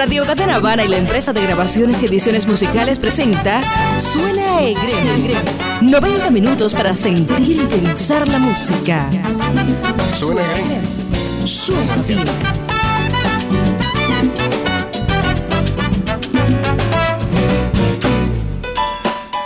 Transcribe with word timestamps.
Radio 0.00 0.24
Cadena 0.24 0.54
Habana 0.54 0.82
y 0.82 0.88
la 0.88 0.96
empresa 0.96 1.34
de 1.34 1.42
grabaciones 1.42 2.02
y 2.02 2.06
ediciones 2.06 2.46
musicales 2.46 2.98
presenta 2.98 3.60
Suena 4.00 4.62
Egrem. 4.62 5.30
90 5.82 6.30
minutos 6.30 6.72
para 6.72 6.96
sentir 6.96 7.58
y 7.60 7.66
pensar 7.66 8.26
la 8.26 8.38
música. 8.38 9.10
Suena 10.14 10.40
Egrem. 10.56 11.46
Suena 11.46 11.96
bien. 12.08 12.24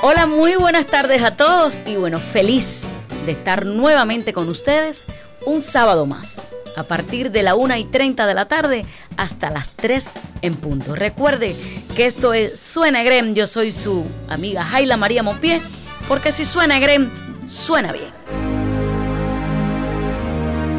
Hola, 0.03 0.27
muy 0.27 0.55
buenas 0.55 0.87
tardes 0.87 1.25
a 1.25 1.37
todos 1.37 1.83
y 1.85 1.97
bueno, 1.97 2.21
feliz 2.21 2.95
de 3.27 3.33
estar 3.33 3.67
nuevamente 3.67 4.33
con 4.33 4.49
ustedes 4.49 5.07
un 5.47 5.61
sábado 5.61 6.07
más, 6.07 6.49
a 6.77 6.83
partir 6.85 7.31
de 7.31 7.43
la 7.43 7.55
1 7.55 7.77
y 7.77 7.85
30 7.85 8.27
de 8.27 8.35
la 8.35 8.47
tarde 8.47 8.85
hasta 9.17 9.51
las 9.51 9.73
3 9.73 10.11
en 10.43 10.55
punto. 10.55 10.95
Recuerde 10.95 11.57
que 11.97 12.07
esto 12.07 12.35
es 12.35 12.59
Suena 12.59 13.03
Grem, 13.03 13.35
yo 13.35 13.47
soy 13.47 13.73
su 13.73 14.05
amiga 14.29 14.65
Jaila 14.65 14.97
María 14.97 15.23
Monpié, 15.23 15.61
porque 16.09 16.33
si 16.33 16.45
suena 16.45 16.79
Grem, 16.79 17.11
suena 17.47 17.93
bien. 17.93 18.13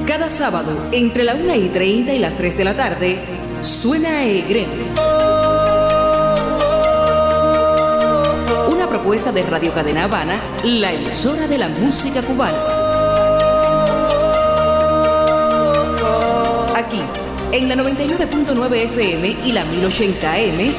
Cada 0.05 0.29
sábado, 0.29 0.89
entre 0.91 1.23
la 1.23 1.33
1 1.33 1.55
y 1.55 1.69
30 1.69 2.13
y 2.13 2.19
las 2.19 2.35
3 2.35 2.57
de 2.57 2.63
la 2.63 2.75
tarde, 2.75 3.19
suena 3.63 4.23
Egrem. 4.23 4.69
Una 8.69 8.87
propuesta 8.87 9.31
de 9.31 9.43
Radio 9.43 9.73
Cadena 9.73 10.03
Habana, 10.03 10.39
la 10.63 10.93
emisora 10.93 11.47
de 11.47 11.57
la 11.57 11.69
música 11.69 12.21
cubana. 12.21 12.74
Aquí, 16.85 17.01
en 17.51 17.67
la 17.67 17.75
99.9 17.75 18.75
FM 18.75 19.37
y 19.43 19.51
la 19.53 19.65
1080 19.65 20.33
AM, 20.33 20.71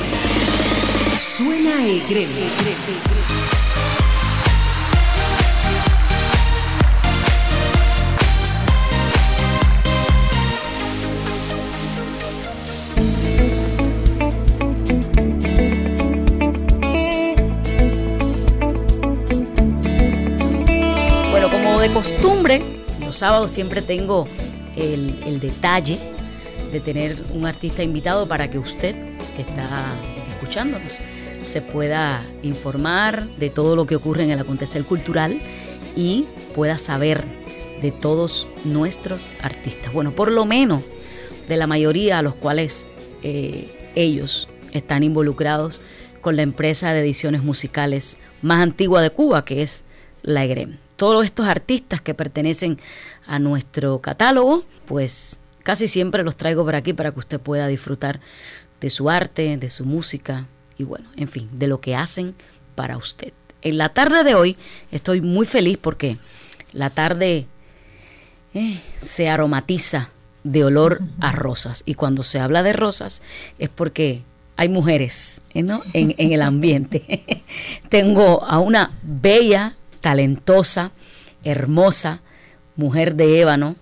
suena 1.18 1.84
Egrem. 1.84 2.28
Bueno, 21.32 21.48
como 21.50 21.80
de 21.80 21.88
costumbre, 21.90 22.62
los 23.00 23.16
sábados 23.16 23.50
siempre 23.50 23.82
tengo 23.82 24.28
el, 24.76 25.40
detalle 25.40 25.98
de 26.72 26.80
tener 26.80 27.16
un 27.32 27.46
artista 27.46 27.82
invitado 27.82 28.26
para 28.26 28.50
que 28.50 28.58
usted, 28.58 28.94
que 29.36 29.42
está 29.42 29.68
escuchándonos, 30.30 30.98
se 31.42 31.62
pueda 31.62 32.24
informar 32.42 33.26
de 33.38 33.50
todo 33.50 33.76
lo 33.76 33.86
que 33.86 33.96
ocurre 33.96 34.24
en 34.24 34.30
el 34.30 34.40
acontecer 34.40 34.84
cultural 34.84 35.38
y 35.94 36.26
pueda 36.54 36.78
saber 36.78 37.24
de 37.80 37.92
todos 37.92 38.48
nuestros 38.64 39.30
artistas. 39.42 39.92
Bueno, 39.92 40.12
por 40.12 40.32
lo 40.32 40.44
menos 40.44 40.82
de 41.48 41.56
la 41.56 41.66
mayoría 41.66 42.18
a 42.18 42.22
los 42.22 42.34
cuales 42.34 42.86
eh, 43.22 43.90
ellos 43.94 44.48
están 44.72 45.02
involucrados 45.02 45.80
con 46.20 46.36
la 46.36 46.42
empresa 46.42 46.92
de 46.92 47.00
ediciones 47.00 47.42
musicales 47.42 48.18
más 48.42 48.62
antigua 48.62 49.00
de 49.02 49.10
Cuba, 49.10 49.44
que 49.44 49.62
es 49.62 49.84
la 50.22 50.44
EGREM. 50.44 50.85
Todos 50.96 51.24
estos 51.24 51.46
artistas 51.46 52.00
que 52.00 52.14
pertenecen 52.14 52.78
a 53.26 53.38
nuestro 53.38 54.00
catálogo, 54.00 54.64
pues 54.86 55.38
casi 55.62 55.88
siempre 55.88 56.22
los 56.22 56.36
traigo 56.36 56.64
por 56.64 56.74
aquí 56.74 56.92
para 56.92 57.12
que 57.12 57.18
usted 57.18 57.40
pueda 57.40 57.66
disfrutar 57.66 58.20
de 58.80 58.90
su 58.90 59.10
arte, 59.10 59.56
de 59.56 59.70
su 59.70 59.84
música 59.84 60.46
y 60.78 60.84
bueno, 60.84 61.08
en 61.16 61.28
fin, 61.28 61.48
de 61.52 61.66
lo 61.66 61.80
que 61.80 61.96
hacen 61.96 62.34
para 62.74 62.96
usted. 62.96 63.32
En 63.62 63.78
la 63.78 63.88
tarde 63.88 64.22
de 64.24 64.34
hoy 64.34 64.56
estoy 64.92 65.20
muy 65.20 65.46
feliz 65.46 65.78
porque 65.80 66.18
la 66.72 66.90
tarde 66.90 67.46
eh, 68.54 68.80
se 69.00 69.28
aromatiza 69.28 70.10
de 70.44 70.64
olor 70.64 71.02
a 71.20 71.32
rosas. 71.32 71.82
Y 71.86 71.94
cuando 71.94 72.22
se 72.22 72.38
habla 72.38 72.62
de 72.62 72.72
rosas 72.72 73.22
es 73.58 73.68
porque 73.68 74.22
hay 74.56 74.68
mujeres 74.68 75.42
¿eh, 75.52 75.62
¿no? 75.62 75.82
en, 75.92 76.14
en 76.18 76.32
el 76.32 76.42
ambiente. 76.42 77.44
Tengo 77.88 78.44
a 78.44 78.58
una 78.60 78.92
bella, 79.02 79.76
talentosa, 80.06 80.92
hermosa 81.42 82.20
mujer 82.76 83.16
de 83.16 83.40
ébano, 83.40 83.74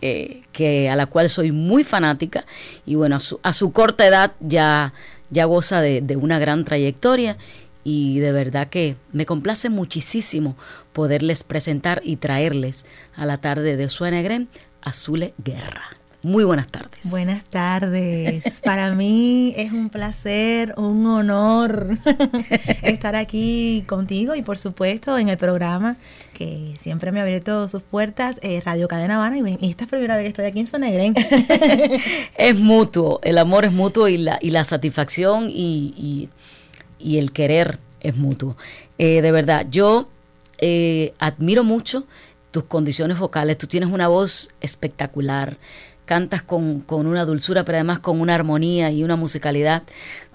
eh, 0.00 0.42
que 0.52 0.88
a 0.88 0.94
la 0.94 1.06
cual 1.06 1.28
soy 1.28 1.50
muy 1.50 1.82
fanática 1.82 2.46
y 2.86 2.94
bueno, 2.94 3.16
a 3.16 3.20
su, 3.20 3.40
a 3.42 3.52
su 3.52 3.72
corta 3.72 4.06
edad 4.06 4.34
ya, 4.38 4.92
ya 5.30 5.46
goza 5.46 5.80
de, 5.80 6.00
de, 6.00 6.14
una 6.14 6.38
gran 6.38 6.64
trayectoria 6.64 7.38
y 7.82 8.20
de 8.20 8.30
verdad 8.30 8.68
que 8.68 8.94
me 9.12 9.26
complace 9.26 9.68
muchísimo 9.68 10.54
poderles 10.92 11.42
presentar 11.42 12.02
y 12.04 12.18
traerles 12.18 12.86
a 13.16 13.26
la 13.26 13.36
tarde 13.36 13.76
de 13.76 13.88
Suena 13.88 14.22
Grem 14.22 14.46
a 14.80 14.92
Zule 14.92 15.34
Guerra. 15.42 16.01
Muy 16.24 16.44
buenas 16.44 16.68
tardes. 16.68 17.10
Buenas 17.10 17.44
tardes. 17.44 18.60
Para 18.60 18.92
mí 18.94 19.54
es 19.56 19.72
un 19.72 19.90
placer, 19.90 20.72
un 20.76 21.04
honor 21.06 21.98
estar 22.82 23.16
aquí 23.16 23.82
contigo 23.88 24.36
y 24.36 24.42
por 24.42 24.56
supuesto 24.56 25.18
en 25.18 25.28
el 25.28 25.36
programa 25.36 25.96
que 26.32 26.74
siempre 26.78 27.10
me 27.10 27.18
ha 27.18 27.24
abierto 27.24 27.66
sus 27.68 27.82
puertas, 27.82 28.38
eh, 28.42 28.62
Radio 28.64 28.86
Cadena 28.86 29.16
Habana, 29.16 29.36
y, 29.36 29.58
y 29.60 29.70
esta 29.70 29.84
es 29.84 29.90
la 29.90 29.98
primera 29.98 30.16
vez 30.16 30.22
que 30.22 30.28
estoy 30.28 30.44
aquí 30.44 30.60
en 30.60 30.66
Sonegren. 30.68 31.14
es 32.36 32.58
mutuo, 32.58 33.18
el 33.24 33.38
amor 33.38 33.64
es 33.64 33.72
mutuo 33.72 34.06
y 34.06 34.16
la, 34.16 34.38
y 34.40 34.50
la 34.50 34.62
satisfacción 34.62 35.50
y, 35.50 35.92
y, 35.96 36.28
y 37.00 37.18
el 37.18 37.32
querer 37.32 37.80
es 38.00 38.16
mutuo. 38.16 38.56
Eh, 38.98 39.22
de 39.22 39.32
verdad, 39.32 39.66
yo 39.70 40.08
eh, 40.58 41.14
admiro 41.18 41.64
mucho 41.64 42.04
tus 42.52 42.64
condiciones 42.64 43.18
vocales, 43.18 43.58
tú 43.58 43.66
tienes 43.66 43.90
una 43.90 44.08
voz 44.08 44.50
espectacular, 44.60 45.56
cantas 46.12 46.42
con, 46.42 46.80
con, 46.80 47.06
una 47.06 47.24
dulzura, 47.24 47.64
pero 47.64 47.78
además 47.78 48.00
con 48.00 48.20
una 48.20 48.34
armonía 48.34 48.90
y 48.90 49.02
una 49.02 49.16
musicalidad 49.16 49.82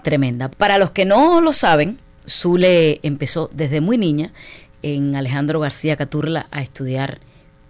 tremenda. 0.02 0.48
Para 0.48 0.76
los 0.76 0.90
que 0.90 1.04
no 1.04 1.40
lo 1.40 1.52
saben, 1.52 1.98
Zule 2.28 2.98
empezó 3.04 3.48
desde 3.54 3.80
muy 3.80 3.96
niña 3.96 4.32
en 4.82 5.14
Alejandro 5.14 5.60
García 5.60 5.94
Caturla 5.94 6.48
a 6.50 6.62
estudiar 6.62 7.20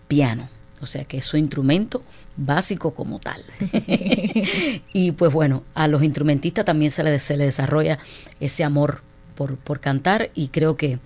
piano, 0.09 0.49
o 0.81 0.87
sea 0.87 1.05
que 1.05 1.19
es 1.19 1.27
su 1.27 1.37
instrumento 1.37 2.03
básico 2.39 2.95
como 2.95 3.19
tal. 3.19 3.43
y 4.95 5.13
pues 5.13 5.31
bueno, 5.31 5.63
a 5.75 5.87
los 5.87 6.03
instrumentistas 6.03 6.65
también 6.65 6.91
se 6.91 7.05
les, 7.05 7.23
se 7.23 7.37
les 7.37 7.49
desarrolla 7.49 7.99
ese 8.41 8.65
amor 8.65 9.03
por, 9.35 9.59
por 9.59 9.81
cantar 9.81 10.31
y 10.35 10.49
creo 10.49 10.79
que, 10.79 10.99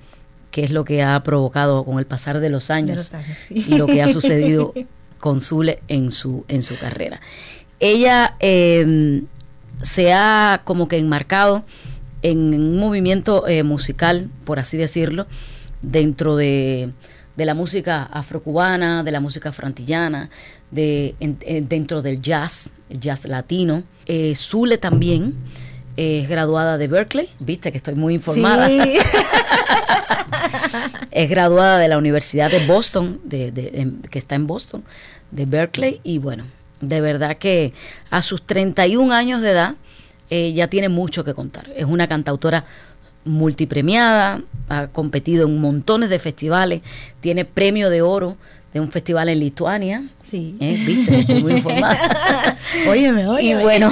que, 0.53 0.63
es 0.63 0.71
lo 0.71 0.85
que 0.85 1.03
ha 1.03 1.21
provocado 1.25 1.85
con 1.85 1.99
el 1.99 2.07
pasar 2.07 2.39
de 2.39 2.49
los 2.49 2.71
años, 2.71 3.11
de 3.11 3.19
los 3.19 3.27
años 3.27 3.39
sí. 3.49 3.65
y 3.67 3.77
lo 3.77 3.89
que 3.89 4.03
ha 4.05 4.09
sucedido 4.09 4.73
con 5.23 5.41
Zule 5.41 5.79
en 5.87 6.11
su, 6.11 6.45
en 6.49 6.65
su 6.65 6.77
carrera. 6.77 7.21
Ella 7.79 8.35
eh, 8.41 9.23
se 9.81 10.13
ha 10.13 10.63
como 10.65 10.89
que 10.89 10.99
enmarcado 10.99 11.65
en 12.23 12.53
un 12.53 12.77
movimiento 12.77 13.47
eh, 13.47 13.63
musical, 13.63 14.29
por 14.45 14.59
así 14.59 14.77
decirlo, 14.77 15.29
dentro 15.81 16.35
de, 16.35 16.93
de, 17.37 17.45
la 17.45 17.55
música 17.55 18.03
afrocubana, 18.03 19.05
de 19.05 19.13
la 19.13 19.21
música 19.21 19.53
frantillana, 19.53 20.29
de, 20.73 21.15
en, 21.21 21.39
en, 21.43 21.69
dentro 21.69 22.03
del 22.03 22.21
jazz, 22.21 22.71
el 22.91 22.99
jazz 22.99 23.25
latino. 23.25 23.85
Eh, 24.07 24.35
Zule 24.35 24.77
también 24.77 25.37
es 25.97 26.29
graduada 26.29 26.79
de 26.79 26.89
Berkeley, 26.89 27.29
viste 27.39 27.71
que 27.71 27.79
estoy 27.79 27.95
muy 27.95 28.15
informada. 28.15 28.69
Sí. 28.69 28.99
es 31.11 31.31
graduada 31.31 31.79
de 31.79 31.89
la 31.89 31.99
Universidad 31.99 32.51
de 32.51 32.67
Boston, 32.67 33.21
de, 33.25 33.53
de, 33.53 33.71
de, 33.71 34.09
que 34.09 34.19
está 34.19 34.35
en 34.35 34.47
Boston, 34.47 34.83
de 35.31 35.47
Berkeley, 35.47 36.01
y 36.03 36.19
bueno, 36.19 36.45
de 36.81 37.01
verdad 37.01 37.37
que 37.37 37.73
a 38.11 38.23
sus 38.23 38.43
31 38.43 39.13
años 39.13 39.41
de 39.41 39.51
edad 39.51 39.77
eh, 40.31 40.53
ya 40.55 40.69
tiene 40.69 40.89
mucho 40.89 41.25
que 41.25 41.35
contar. 41.35 41.71
Es 41.77 41.85
una 41.85 42.07
cantautora 42.07 42.65
multipremiada, 43.25 44.41
ha 44.69 44.89
competido 44.89 45.47
en 45.47 45.61
montones 45.61 46.11
de 46.11 46.19
festivales, 46.19 46.83
tiene 47.21 47.45
premio 47.45 47.91
de 47.91 48.03
oro 48.03 48.37
de 48.73 48.81
un 48.81 48.91
festival 48.91 49.29
en 49.29 49.41
Lituania. 49.41 50.03
Sí. 50.33 50.57
¿Eh? 50.61 50.83
Viste, 50.87 51.21
estoy 51.21 51.43
muy 51.43 51.53
informada. 51.53 52.57
óyeme, 52.89 53.29
óyeme. 53.29 53.61
Y 53.61 53.63
bueno, 53.63 53.91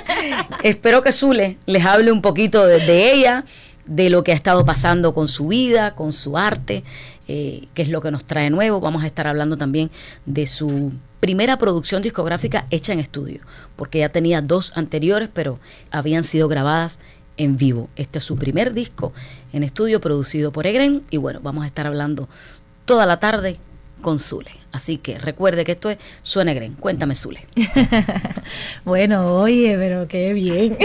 espero 0.62 1.02
que 1.02 1.10
Zule 1.10 1.58
les 1.66 1.84
hable 1.84 2.12
un 2.12 2.22
poquito 2.22 2.64
de, 2.64 2.78
de, 2.78 3.12
ella, 3.12 3.44
de 3.84 4.08
lo 4.08 4.22
que 4.22 4.30
ha 4.30 4.36
estado 4.36 4.64
pasando 4.64 5.12
con 5.12 5.26
su 5.26 5.48
vida, 5.48 5.96
con 5.96 6.12
su 6.12 6.38
arte, 6.38 6.84
eh, 7.26 7.66
qué 7.74 7.82
es 7.82 7.88
lo 7.88 8.00
que 8.00 8.12
nos 8.12 8.24
trae 8.24 8.48
nuevo. 8.48 8.78
Vamos 8.78 9.02
a 9.02 9.06
estar 9.06 9.26
hablando 9.26 9.56
también 9.56 9.90
de 10.24 10.46
su 10.46 10.92
primera 11.18 11.58
producción 11.58 12.00
discográfica 12.00 12.64
hecha 12.70 12.92
en 12.92 13.00
estudio, 13.00 13.40
porque 13.74 13.98
ya 13.98 14.08
tenía 14.10 14.40
dos 14.40 14.70
anteriores, 14.76 15.30
pero 15.34 15.58
habían 15.90 16.22
sido 16.22 16.46
grabadas 16.46 17.00
en 17.36 17.56
vivo. 17.56 17.88
Este 17.96 18.20
es 18.20 18.24
su 18.24 18.36
primer 18.36 18.72
disco 18.72 19.12
en 19.52 19.64
estudio 19.64 20.00
producido 20.00 20.52
por 20.52 20.64
Egren 20.68 21.02
y 21.10 21.16
bueno, 21.16 21.40
vamos 21.42 21.64
a 21.64 21.66
estar 21.66 21.88
hablando 21.88 22.28
toda 22.84 23.04
la 23.04 23.18
tarde 23.18 23.56
con 24.00 24.20
Zule. 24.20 24.61
Así 24.72 24.96
que 24.96 25.18
recuerde 25.18 25.64
que 25.64 25.72
esto 25.72 25.90
es 25.90 25.98
Suena 26.22 26.54
Gren. 26.54 26.74
Cuéntame, 26.74 27.14
Zule. 27.14 27.46
bueno, 28.84 29.36
oye, 29.36 29.76
pero 29.78 30.08
qué 30.08 30.32
bien. 30.32 30.78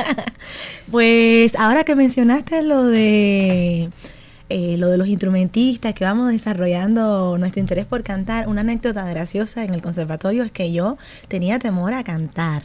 pues 0.90 1.56
ahora 1.56 1.84
que 1.84 1.96
mencionaste 1.96 2.62
lo 2.62 2.84
de 2.84 3.90
eh, 4.48 4.76
lo 4.78 4.88
de 4.88 4.98
los 4.98 5.06
instrumentistas, 5.06 5.94
que 5.94 6.04
vamos 6.04 6.32
desarrollando 6.32 7.38
nuestro 7.38 7.60
interés 7.60 7.86
por 7.86 8.02
cantar, 8.02 8.48
una 8.48 8.62
anécdota 8.62 9.08
graciosa 9.08 9.64
en 9.64 9.74
el 9.74 9.80
conservatorio 9.80 10.42
es 10.42 10.50
que 10.50 10.72
yo 10.72 10.98
tenía 11.28 11.60
temor 11.60 11.94
a 11.94 12.02
cantar 12.02 12.64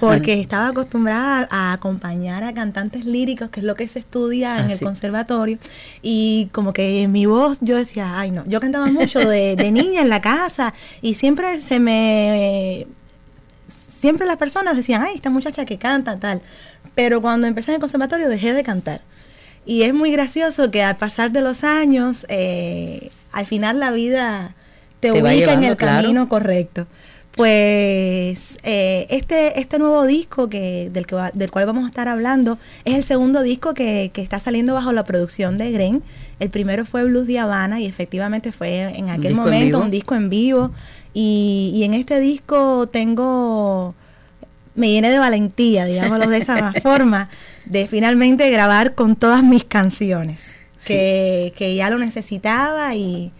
porque 0.00 0.40
estaba 0.40 0.68
acostumbrada 0.68 1.48
a 1.50 1.72
acompañar 1.72 2.44
a 2.44 2.52
cantantes 2.52 3.04
líricos, 3.04 3.50
que 3.50 3.60
es 3.60 3.66
lo 3.66 3.74
que 3.74 3.88
se 3.88 3.98
estudia 3.98 4.60
en 4.60 4.70
el 4.70 4.80
conservatorio, 4.80 5.58
y 6.02 6.48
como 6.52 6.72
que 6.72 7.02
en 7.02 7.12
mi 7.12 7.26
voz 7.26 7.58
yo 7.60 7.76
decía, 7.76 8.18
ay 8.18 8.30
no, 8.30 8.44
yo 8.46 8.60
cantaba 8.60 8.86
mucho 8.86 9.18
de, 9.20 9.56
niña 9.72 10.00
en 10.00 10.08
la 10.08 10.20
casa 10.20 10.74
y 11.02 11.14
siempre 11.14 11.60
se 11.60 11.78
me... 11.78 12.86
Siempre 13.66 14.28
las 14.28 14.36
personas 14.36 14.76
decían, 14.76 15.02
ay, 15.02 15.16
esta 15.16 15.28
muchacha 15.28 15.64
que 15.64 15.76
canta, 15.76 16.20
tal. 16.20 16.40
Pero 16.94 17.20
cuando 17.20 17.48
empecé 17.48 17.72
en 17.72 17.76
el 17.76 17.80
conservatorio 17.80 18.28
dejé 18.28 18.52
de 18.52 18.62
cantar. 18.62 19.00
Y 19.66 19.82
es 19.82 19.92
muy 19.92 20.12
gracioso 20.12 20.70
que 20.70 20.84
al 20.84 20.96
pasar 20.96 21.32
de 21.32 21.40
los 21.40 21.64
años, 21.64 22.24
eh, 22.28 23.10
al 23.32 23.44
final 23.44 23.80
la 23.80 23.90
vida 23.90 24.54
te, 25.00 25.12
ubica 25.12 25.52
en 25.52 25.64
el 25.64 25.76
camino 25.76 26.28
correcto. 26.28 26.86
Pues 27.38 28.58
eh, 28.64 29.06
este, 29.10 29.60
este 29.60 29.78
nuevo 29.78 30.04
disco 30.06 30.48
que, 30.48 30.90
del, 30.90 31.06
que 31.06 31.14
del 31.34 31.52
cual 31.52 31.66
vamos 31.66 31.84
a 31.84 31.86
estar 31.86 32.08
hablando 32.08 32.58
es 32.84 32.96
el 32.96 33.04
segundo 33.04 33.42
disco 33.42 33.74
que, 33.74 34.10
que, 34.12 34.22
está 34.22 34.40
saliendo 34.40 34.74
bajo 34.74 34.90
la 34.90 35.04
producción 35.04 35.56
de 35.56 35.70
Gren. 35.70 36.02
El 36.40 36.50
primero 36.50 36.84
fue 36.84 37.04
Blues 37.04 37.28
de 37.28 37.38
Habana 37.38 37.80
y 37.80 37.86
efectivamente 37.86 38.50
fue 38.50 38.98
en 38.98 39.10
aquel 39.10 39.36
momento 39.36 39.80
un 39.80 39.92
disco 39.92 40.16
en 40.16 40.30
vivo. 40.30 40.72
Y, 41.14 41.70
y, 41.76 41.84
en 41.84 41.94
este 41.94 42.18
disco 42.18 42.88
tengo, 42.88 43.94
me 44.74 44.90
llené 44.90 45.08
de 45.08 45.20
valentía, 45.20 45.84
digámoslo 45.84 46.26
de 46.26 46.38
esa 46.38 46.72
forma, 46.82 47.28
de 47.66 47.86
finalmente 47.86 48.50
grabar 48.50 48.96
con 48.96 49.14
todas 49.14 49.44
mis 49.44 49.62
canciones, 49.62 50.56
que, 50.84 51.52
que 51.56 51.76
ya 51.76 51.88
lo 51.88 51.98
necesitaba 51.98 52.96
y, 52.96 53.30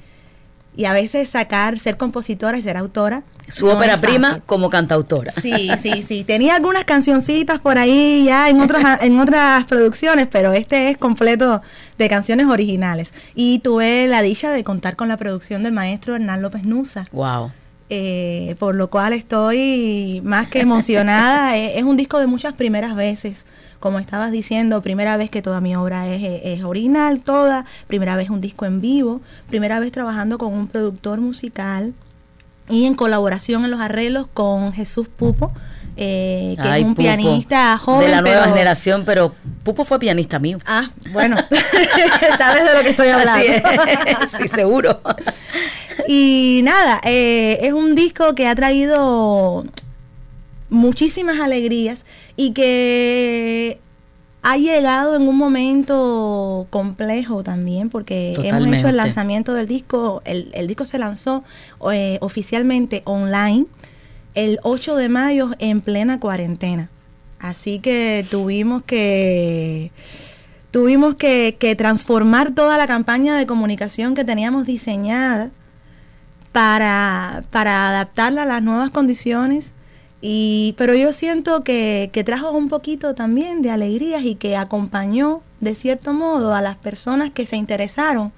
y 0.79 0.85
a 0.85 0.93
veces 0.93 1.29
sacar, 1.29 1.81
ser 1.81 1.97
compositora 1.97 2.57
y 2.57 2.63
ser 2.63 2.77
autora 2.77 3.25
su 3.49 3.67
ópera 3.67 4.01
prima 4.01 4.41
como 4.47 4.71
cantautora. 4.71 5.33
Sí, 5.33 5.71
sí, 5.83 6.05
sí. 6.05 6.23
Tenía 6.23 6.55
algunas 6.55 6.85
cancioncitas 6.85 7.59
por 7.59 7.79
ahí 7.79 8.25
ya 8.25 8.49
en 8.49 8.61
otras, 8.61 9.03
en 9.03 9.19
otras 9.19 9.65
producciones, 9.65 10.29
pero 10.31 10.53
este 10.53 10.91
es 10.91 10.97
completo 10.97 11.63
de 11.99 12.09
canciones 12.09 12.47
originales. 12.47 13.13
Y 13.35 13.59
tuve 13.59 14.07
la 14.07 14.23
dicha 14.23 14.53
de 14.53 14.63
contar 14.63 14.95
con 14.95 15.09
la 15.09 15.17
producción 15.17 15.63
del 15.63 15.73
maestro 15.73 16.15
Hernán 16.15 16.43
López 16.43 16.63
Nusa. 16.63 17.09
Wow. 17.11 17.51
Eh, 17.91 18.55
por 18.61 18.77
lo 18.77 18.89
cual 18.89 19.15
estoy 19.15 20.21
más 20.23 20.49
que 20.49 20.61
emocionada. 20.61 21.57
es, 21.57 21.83
un 21.83 21.97
disco 21.97 22.21
de 22.21 22.29
muchas 22.29 22.55
primeras 22.55 22.95
veces. 22.95 23.47
Como 23.81 23.99
estabas 23.99 24.33
diciendo, 24.33 24.83
primera 24.83 25.17
vez 25.17 25.31
que 25.31 25.43
toda 25.43 25.61
mi 25.61 25.77
obra 25.77 26.09
es, 26.09 26.41
es 26.45 26.65
original, 26.65 27.21
toda. 27.21 27.65
Primera 27.87 28.17
vez 28.17 28.31
un 28.31 28.41
disco 28.41 28.67
en 28.67 28.81
vivo. 28.81 29.21
Primera 29.49 29.79
vez 29.79 29.93
trabajando 29.93 30.39
con 30.39 30.53
un 30.53 30.67
productor 30.67 31.21
musical 31.21 31.95
y 32.71 32.85
en 32.85 32.95
colaboración 32.95 33.65
en 33.65 33.71
los 33.71 33.81
arreglos 33.81 34.27
con 34.33 34.73
Jesús 34.73 35.09
Pupo, 35.09 35.53
eh, 35.97 36.57
que 36.61 36.79
es 36.79 36.85
un 36.85 36.95
pianista 36.95 37.77
joven. 37.79 38.07
De 38.07 38.15
la 38.15 38.21
nueva 38.21 38.45
generación, 38.45 39.05
pero 39.05 39.35
Pupo 39.65 39.85
fue 39.85 39.99
pianista 39.99 40.39
mío. 40.39 40.59
Ah, 40.67 40.91
bueno, 41.13 41.37
sabes 42.39 42.65
de 42.65 42.75
lo 42.75 42.83
que 42.83 42.91
estoy 42.91 43.09
hablando. 43.09 43.45
sí, 44.39 44.49
seguro. 44.49 45.01
y 46.09 46.61
nada, 46.65 47.01
eh, 47.05 47.59
es 47.63 47.73
un 47.73 47.95
disco 47.95 48.35
que 48.35 48.47
ha 48.47 48.55
traído 48.55 49.65
muchísimas 50.71 51.41
alegrías 51.41 52.05
y 52.37 52.53
que 52.53 53.81
ha 54.43 54.57
llegado 54.57 55.17
en 55.17 55.29
un 55.29 55.37
momento 55.37 56.67
complejo 56.71 57.43
también 57.43 57.89
porque 57.89 58.35
hemos 58.43 58.67
hecho 58.73 58.89
el 58.89 58.97
lanzamiento 58.97 59.55
del 59.55 59.67
disco, 59.67 60.23
el, 60.25 60.51
el 60.55 60.67
disco 60.67 60.85
se 60.85 60.99
lanzó 60.99 61.43
eh, 61.93 62.19
oficialmente 62.21 63.03
online 63.05 63.67
el 64.35 64.61
8 64.63 64.97
de 64.97 65.09
mayo 65.09 65.51
en 65.59 65.81
plena 65.81 66.21
cuarentena. 66.21 66.91
Así 67.41 67.79
que 67.79 68.27
tuvimos 68.31 68.83
que 68.83 69.91
tuvimos 70.71 71.15
que, 71.17 71.57
que 71.59 71.75
transformar 71.77 72.55
toda 72.55 72.79
la 72.79 72.87
campaña 72.87 73.37
de 73.37 73.47
comunicación 73.47 74.15
que 74.15 74.25
teníamos 74.25 74.67
diseñada 74.67 75.51
para, 76.53 77.45
para 77.51 77.89
adaptarla 77.89 78.43
a 78.43 78.47
las 78.47 78.63
nuevas 78.63 78.91
condiciones 78.91 79.73
y, 80.21 80.75
pero 80.77 80.95
yo 80.95 81.13
siento 81.13 81.63
que, 81.63 82.11
que 82.13 82.25
trajo 82.25 82.51
un 82.51 82.69
poquito 82.69 83.15
también 83.15 83.63
de 83.63 83.71
alegrías 83.71 84.25
y 84.25 84.35
que 84.35 84.57
acompañó 84.57 85.43
de 85.61 85.75
cierto 85.75 86.13
modo 86.13 86.55
a 86.55 86.63
las 86.63 86.77
personas 86.77 87.31
que 87.31 87.47
se 87.47 87.57
interesaron, 87.57 88.33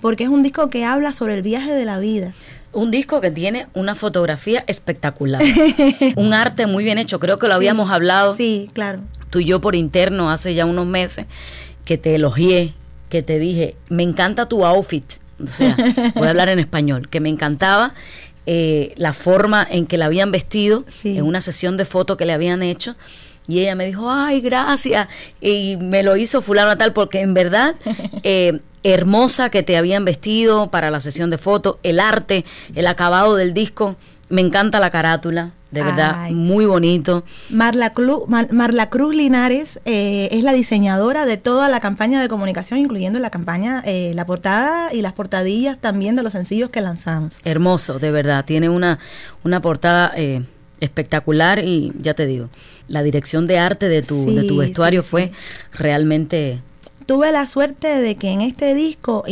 porque 0.00 0.24
es 0.24 0.30
un 0.30 0.42
disco 0.42 0.70
que 0.70 0.84
habla 0.84 1.12
sobre 1.12 1.34
el 1.34 1.42
viaje 1.42 1.72
de 1.72 1.84
la 1.84 1.98
vida. 1.98 2.32
Un 2.72 2.90
disco 2.90 3.20
que 3.20 3.30
tiene 3.30 3.66
una 3.74 3.94
fotografía 3.94 4.64
espectacular, 4.66 5.42
un 6.16 6.32
arte 6.32 6.66
muy 6.66 6.84
bien 6.84 6.98
hecho, 6.98 7.18
creo 7.18 7.38
que 7.38 7.48
lo 7.48 7.54
habíamos 7.54 7.90
hablado. 7.90 8.36
Sí, 8.36 8.70
claro. 8.72 9.00
Tú 9.30 9.40
y 9.40 9.44
yo 9.44 9.60
por 9.60 9.74
interno 9.74 10.30
hace 10.30 10.54
ya 10.54 10.66
unos 10.66 10.86
meses 10.86 11.26
que 11.84 11.98
te 11.98 12.14
elogié, 12.14 12.72
que 13.08 13.22
te 13.22 13.38
dije, 13.38 13.76
me 13.88 14.02
encanta 14.04 14.46
tu 14.46 14.64
outfit, 14.64 15.04
o 15.42 15.46
sea, 15.46 15.76
voy 16.14 16.26
a 16.26 16.30
hablar 16.30 16.48
en 16.48 16.58
español, 16.58 17.08
que 17.08 17.20
me 17.20 17.28
encantaba 17.28 17.94
eh, 18.46 18.94
la 18.96 19.12
forma 19.12 19.66
en 19.68 19.86
que 19.86 19.98
la 19.98 20.06
habían 20.06 20.32
vestido 20.32 20.84
en 21.04 21.24
una 21.24 21.40
sesión 21.40 21.76
de 21.76 21.84
fotos 21.84 22.16
que 22.16 22.26
le 22.26 22.32
habían 22.32 22.62
hecho. 22.62 22.96
Y 23.48 23.60
ella 23.60 23.74
me 23.74 23.86
dijo, 23.86 24.10
ay, 24.10 24.40
gracias. 24.40 25.08
Y 25.40 25.76
me 25.76 26.02
lo 26.02 26.16
hizo 26.16 26.40
fulano 26.40 26.76
tal, 26.78 26.92
porque 26.92 27.20
en 27.20 27.34
verdad, 27.34 27.74
eh, 28.22 28.60
hermosa 28.82 29.50
que 29.50 29.62
te 29.62 29.76
habían 29.76 30.04
vestido 30.04 30.70
para 30.70 30.90
la 30.90 31.00
sesión 31.00 31.30
de 31.30 31.38
fotos, 31.38 31.76
el 31.82 32.00
arte, 32.00 32.44
el 32.74 32.86
acabado 32.86 33.36
del 33.36 33.52
disco. 33.52 33.96
Me 34.30 34.40
encanta 34.42 34.78
la 34.78 34.90
carátula, 34.90 35.50
de 35.72 35.82
verdad, 35.82 36.30
muy 36.30 36.64
bonito. 36.64 37.24
Marla, 37.50 37.92
Marla 38.28 38.88
Cruz 38.88 39.12
Linares 39.12 39.80
eh, 39.84 40.28
es 40.30 40.44
la 40.44 40.52
diseñadora 40.52 41.26
de 41.26 41.36
toda 41.36 41.68
la 41.68 41.80
campaña 41.80 42.22
de 42.22 42.28
comunicación, 42.28 42.78
incluyendo 42.78 43.18
la 43.18 43.30
campaña, 43.30 43.82
eh, 43.84 44.12
la 44.14 44.26
portada 44.26 44.94
y 44.94 45.02
las 45.02 45.14
portadillas 45.14 45.78
también 45.78 46.14
de 46.14 46.22
los 46.22 46.32
sencillos 46.32 46.70
que 46.70 46.80
lanzamos. 46.80 47.40
Hermoso, 47.44 47.98
de 47.98 48.12
verdad. 48.12 48.44
Tiene 48.44 48.68
una, 48.68 49.00
una 49.42 49.60
portada 49.60 50.12
eh, 50.16 50.44
espectacular 50.78 51.58
y 51.58 51.92
ya 52.00 52.14
te 52.14 52.24
digo, 52.26 52.50
la 52.86 53.02
dirección 53.02 53.48
de 53.48 53.58
arte 53.58 53.88
de 53.88 54.02
tu, 54.02 54.32
de 54.32 54.44
tu 54.44 54.58
vestuario 54.58 55.02
fue 55.02 55.32
realmente 55.72 56.60
tuve 57.06 57.32
la 57.32 57.46
suerte 57.46 57.88
de 57.88 58.14
que 58.14 58.28
en 58.28 58.40
este 58.40 58.72
disco 58.76 59.24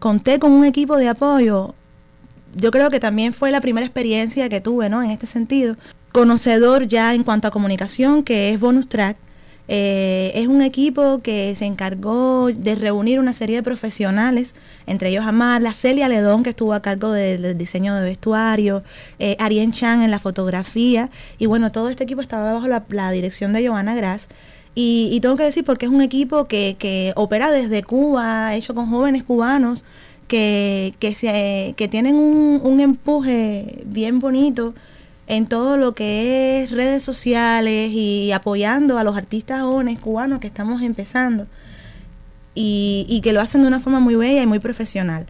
conté 0.00 0.40
con 0.40 0.50
un 0.50 0.64
equipo 0.64 0.96
de 0.96 1.08
apoyo 1.08 1.76
yo 2.54 2.70
creo 2.70 2.90
que 2.90 3.00
también 3.00 3.32
fue 3.32 3.50
la 3.50 3.60
primera 3.60 3.86
experiencia 3.86 4.48
que 4.48 4.60
tuve, 4.60 4.88
¿no? 4.88 5.02
En 5.02 5.10
este 5.10 5.26
sentido. 5.26 5.76
Conocedor 6.12 6.88
ya 6.88 7.14
en 7.14 7.24
cuanto 7.24 7.48
a 7.48 7.50
comunicación, 7.50 8.22
que 8.22 8.52
es 8.52 8.60
Bonus 8.60 8.88
Track. 8.88 9.16
Eh, 9.72 10.32
es 10.34 10.48
un 10.48 10.62
equipo 10.62 11.20
que 11.22 11.54
se 11.54 11.64
encargó 11.64 12.48
de 12.52 12.74
reunir 12.74 13.20
una 13.20 13.32
serie 13.32 13.54
de 13.54 13.62
profesionales, 13.62 14.56
entre 14.88 15.10
ellos 15.10 15.24
Amar, 15.24 15.62
Celia 15.74 16.08
Ledón, 16.08 16.42
que 16.42 16.50
estuvo 16.50 16.72
a 16.74 16.82
cargo 16.82 17.12
del 17.12 17.56
diseño 17.56 17.94
de 17.94 18.02
vestuario, 18.02 18.82
eh, 19.20 19.36
Arien 19.38 19.70
Chan 19.70 20.02
en 20.02 20.10
la 20.10 20.18
fotografía, 20.18 21.08
y 21.38 21.46
bueno, 21.46 21.70
todo 21.70 21.88
este 21.88 22.02
equipo 22.02 22.20
estaba 22.20 22.52
bajo 22.52 22.66
la, 22.66 23.10
dirección 23.12 23.52
de 23.52 23.68
Joana 23.68 23.94
Gras. 23.94 24.28
Y, 24.74 25.08
y, 25.12 25.20
tengo 25.20 25.36
que 25.36 25.44
decir 25.44 25.64
porque 25.64 25.86
es 25.86 25.92
un 25.92 26.00
equipo 26.00 26.46
que, 26.46 26.76
que 26.78 27.12
opera 27.14 27.50
desde 27.52 27.82
Cuba, 27.84 28.54
hecho 28.56 28.74
con 28.74 28.88
jóvenes 28.88 29.22
cubanos, 29.24 29.84
que, 30.30 30.94
que, 31.00 31.12
se, 31.16 31.74
tienen 31.90 32.14
un, 32.14 32.60
un 32.62 32.80
empuje 32.80 33.82
bien 33.84 34.20
bonito 34.20 34.74
en 35.26 35.48
todo 35.48 35.76
lo 35.76 35.92
que 35.92 36.62
es 36.62 36.70
redes 36.70 37.02
sociales 37.02 37.90
y 37.90 38.30
apoyando 38.30 38.96
a 38.96 39.02
los 39.02 39.16
artistas 39.16 39.62
jóvenes 39.62 39.98
cubanos 39.98 40.38
que 40.38 40.46
estamos 40.46 40.82
empezando 40.82 41.48
y, 42.54 43.06
y 43.08 43.22
que 43.22 43.32
lo 43.32 43.40
hacen 43.40 43.62
de 43.62 43.68
una 43.68 43.80
forma 43.80 43.98
muy 43.98 44.14
bella 44.14 44.40
y 44.40 44.46
muy 44.46 44.60
profesional. 44.60 45.26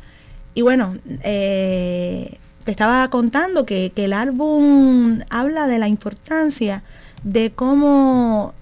Y 0.52 0.60
bueno, 0.60 0.98
eh, 1.22 2.36
te 2.64 2.70
estaba 2.70 3.08
contando 3.08 3.64
que, 3.64 3.92
que 3.94 4.04
el 4.04 4.12
álbum 4.12 5.20
habla 5.30 5.66
de 5.66 5.78
la 5.78 5.88
importancia 5.88 6.82
de 7.24 7.52
cómo 7.52 8.52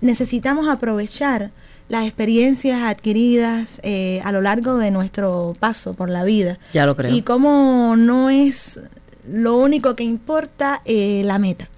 necesitamos 0.00 0.66
aprovechar 0.68 1.52
las 1.88 2.04
experiencias 2.04 2.82
adquiridas 2.82 3.80
eh, 3.82 4.20
a 4.24 4.32
lo 4.32 4.40
largo 4.40 4.76
de 4.78 4.90
nuestro 4.90 5.54
paso 5.60 5.94
por 5.94 6.08
la 6.08 6.24
vida. 6.24 6.58
Ya 6.72 6.86
lo 6.86 6.96
creo. 6.96 7.14
Y 7.14 7.22
cómo 7.22 7.94
no 7.96 8.30
es 8.30 8.80
lo 9.28 9.56
único 9.56 9.94
que 9.94 10.04
importa 10.04 10.82
eh, 10.84 11.22
la 11.24 11.38
meta, 11.38 11.68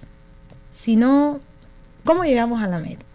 sino 0.71 1.39
cómo 2.03 2.23
llegamos 2.23 2.63
a 2.63 2.67
la 2.67 2.79
meta. 2.79 3.05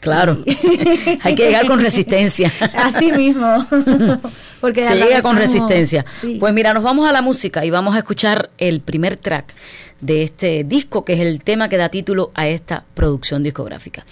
Claro, 0.00 0.42
hay 1.22 1.34
que 1.36 1.44
llegar 1.44 1.66
con 1.66 1.78
resistencia. 1.78 2.52
Así 2.74 3.12
mismo. 3.12 3.66
Porque 4.60 4.84
Se 4.84 4.96
llega 4.96 5.22
con 5.22 5.36
resistencia. 5.36 6.04
Pues 6.40 6.52
mira, 6.52 6.74
nos 6.74 6.82
vamos 6.82 7.08
a 7.08 7.12
la 7.12 7.22
música 7.22 7.64
y 7.64 7.70
vamos 7.70 7.94
a 7.94 7.98
escuchar 7.98 8.50
el 8.58 8.80
primer 8.80 9.16
track 9.16 9.54
de 10.02 10.22
este 10.24 10.64
disco, 10.64 11.04
que 11.06 11.14
es 11.14 11.20
el 11.20 11.42
tema 11.42 11.70
que 11.70 11.78
da 11.78 11.88
título 11.88 12.30
a 12.34 12.46
esta 12.46 12.84
producción 12.92 13.42
discográfica. 13.42 14.04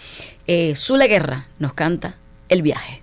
Eh, 0.46 0.74
Zule 0.74 1.06
Guerra 1.08 1.46
nos 1.58 1.74
canta 1.74 2.16
El 2.48 2.62
viaje. 2.62 3.02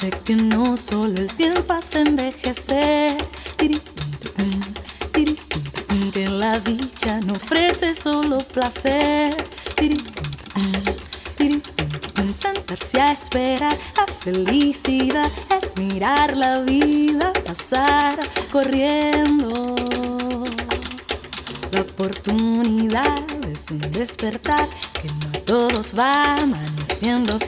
Sé 0.00 0.10
que 0.24 0.36
no 0.36 0.76
solo 0.76 1.20
el 1.20 1.28
tiempo 1.34 1.72
hace 1.72 2.00
envejecer, 2.00 3.16
que 6.14 6.28
la 6.28 6.60
dicha 6.60 7.20
no 7.20 7.32
ofrece 7.32 7.94
solo 7.94 8.38
placer. 8.38 9.34
Sentarse 12.34 13.00
a 13.00 13.12
esperar 13.12 13.78
la 13.96 14.06
felicidad 14.06 15.30
es 15.62 15.76
mirar 15.76 16.36
la 16.36 16.58
vida 16.58 17.32
pasar 17.44 18.18
corriendo. 18.50 19.76
La 21.70 21.82
oportunidad 21.82 23.24
es 23.46 23.70
un 23.70 23.80
despertar 23.92 24.68
que 25.00 25.08
no 25.08 25.38
a 25.38 25.44
todos 25.44 25.96
va 25.96 26.38
amaneciendo. 26.38 27.38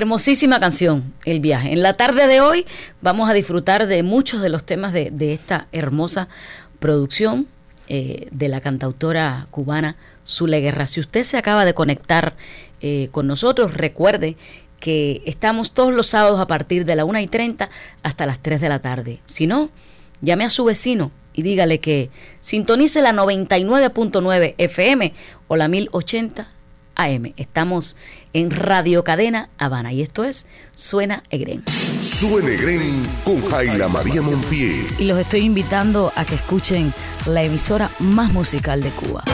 Hermosísima 0.00 0.58
canción, 0.60 1.12
El 1.26 1.40
viaje. 1.40 1.74
En 1.74 1.82
la 1.82 1.92
tarde 1.92 2.26
de 2.26 2.40
hoy 2.40 2.64
vamos 3.02 3.28
a 3.28 3.34
disfrutar 3.34 3.86
de 3.86 4.02
muchos 4.02 4.40
de 4.40 4.48
los 4.48 4.64
temas 4.64 4.94
de, 4.94 5.12
esta 5.34 5.68
hermosa 5.72 6.28
producción 6.78 7.48
eh, 7.86 8.26
de 8.30 8.48
la 8.48 8.62
cantautora 8.62 9.46
cubana 9.50 9.96
Zule 10.26 10.62
Guerra. 10.62 10.86
Si 10.86 11.00
usted 11.00 11.22
se 11.22 11.36
acaba 11.36 11.66
de 11.66 11.74
conectar 11.74 12.34
eh, 12.80 13.10
con 13.12 13.26
nosotros, 13.26 13.74
recuerde 13.74 14.38
que 14.78 15.20
estamos 15.26 15.72
todos 15.72 15.92
los 15.92 16.06
sábados 16.06 16.40
a 16.40 16.46
partir 16.46 16.86
de 16.86 16.96
la 16.96 17.04
1 17.04 17.20
y 17.20 17.26
30 17.26 17.68
hasta 18.02 18.24
las 18.24 18.38
3 18.38 18.58
de 18.58 18.68
la 18.70 18.78
tarde. 18.78 19.20
Si 19.26 19.46
no, 19.46 19.68
llame 20.22 20.46
a 20.46 20.50
su 20.50 20.64
vecino 20.64 21.10
y 21.34 21.42
dígale 21.42 21.78
que 21.78 22.08
sintonice 22.40 23.02
la 23.02 23.12
99.9 23.12 24.54
FM 24.56 25.12
o 25.46 25.56
la 25.56 25.68
1080 25.68 26.48
AM. 26.94 27.32
Estamos 27.36 27.96
en 28.32 28.50
Radio 28.50 29.04
Cadena 29.04 29.48
Habana 29.58 29.92
y 29.92 30.02
esto 30.02 30.24
es 30.24 30.46
Suena 30.74 31.22
Egren. 31.30 31.64
Suena 32.02 32.50
Egren 32.50 33.02
con 33.24 33.42
Jaila 33.48 33.88
María 33.88 34.22
Monpié. 34.22 34.86
Y 34.98 35.04
los 35.04 35.18
estoy 35.18 35.40
invitando 35.40 36.12
a 36.16 36.24
que 36.24 36.36
escuchen 36.36 36.92
la 37.26 37.42
emisora 37.42 37.90
más 37.98 38.32
musical 38.32 38.82
de 38.82 38.90
Cuba. 38.90 39.24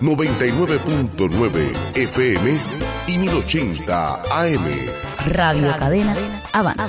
99.9 0.00 1.72
FM 1.94 2.58
y 3.06 3.18
1080 3.18 4.14
AM. 4.14 4.64
Radio 5.26 5.76
Cadena 5.76 6.16
Habana. 6.52 6.86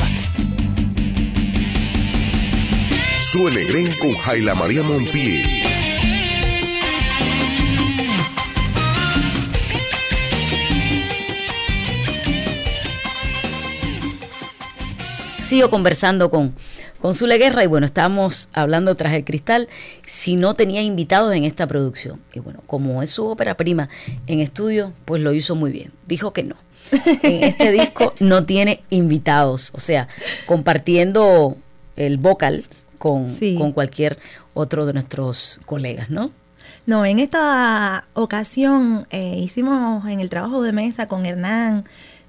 Suena 3.20 3.60
Egren 3.60 3.98
con 4.00 4.14
Jaila 4.14 4.56
María 4.56 4.84
Monpié. 4.84 5.61
Sigo 15.52 15.70
conversando 15.70 16.32
con, 16.32 16.56
con 17.02 17.14
Zule 17.14 17.38
Guerra 17.38 17.62
y 17.62 17.68
bueno, 17.68 17.86
estamos 17.86 18.48
hablando 18.54 18.96
tras 18.96 19.14
el 19.16 19.26
cristal 19.26 19.68
si 20.06 20.38
no 20.38 20.54
tenía 20.54 20.82
invitados 20.82 21.36
en 21.36 21.44
esta 21.44 21.68
producción. 21.68 22.22
Y 22.34 22.40
bueno, 22.40 22.64
como 22.68 23.04
es 23.04 23.10
su 23.12 23.28
ópera 23.28 23.58
prima 23.58 23.90
en 24.28 24.40
estudio, 24.40 24.94
pues 25.04 25.22
lo 25.22 25.34
hizo 25.34 25.56
muy 25.56 25.74
bien. 25.74 25.92
Dijo 26.08 26.32
que 26.32 26.44
no. 26.44 26.56
En 27.22 27.44
este 27.44 27.70
disco 27.82 28.14
no 28.22 28.46
tiene 28.46 28.80
invitados, 28.90 29.74
o 29.76 29.82
sea, 29.82 30.08
compartiendo 30.46 31.58
el 31.98 32.18
vocal 32.18 32.64
con, 32.98 33.38
con 33.58 33.74
cualquier 33.74 34.20
otro 34.54 34.86
de 34.86 34.94
nuestros 34.94 35.60
colegas, 35.66 36.10
¿no? 36.10 36.32
No, 36.86 37.06
en 37.06 37.20
esta 37.20 38.06
ocasión 38.14 39.06
eh, 39.12 39.36
hicimos 39.38 40.08
en 40.08 40.22
el 40.22 40.30
trabajo 40.30 40.64
de 40.64 40.72
mesa 40.72 41.10
con 41.10 41.26
Hernán 41.26 41.84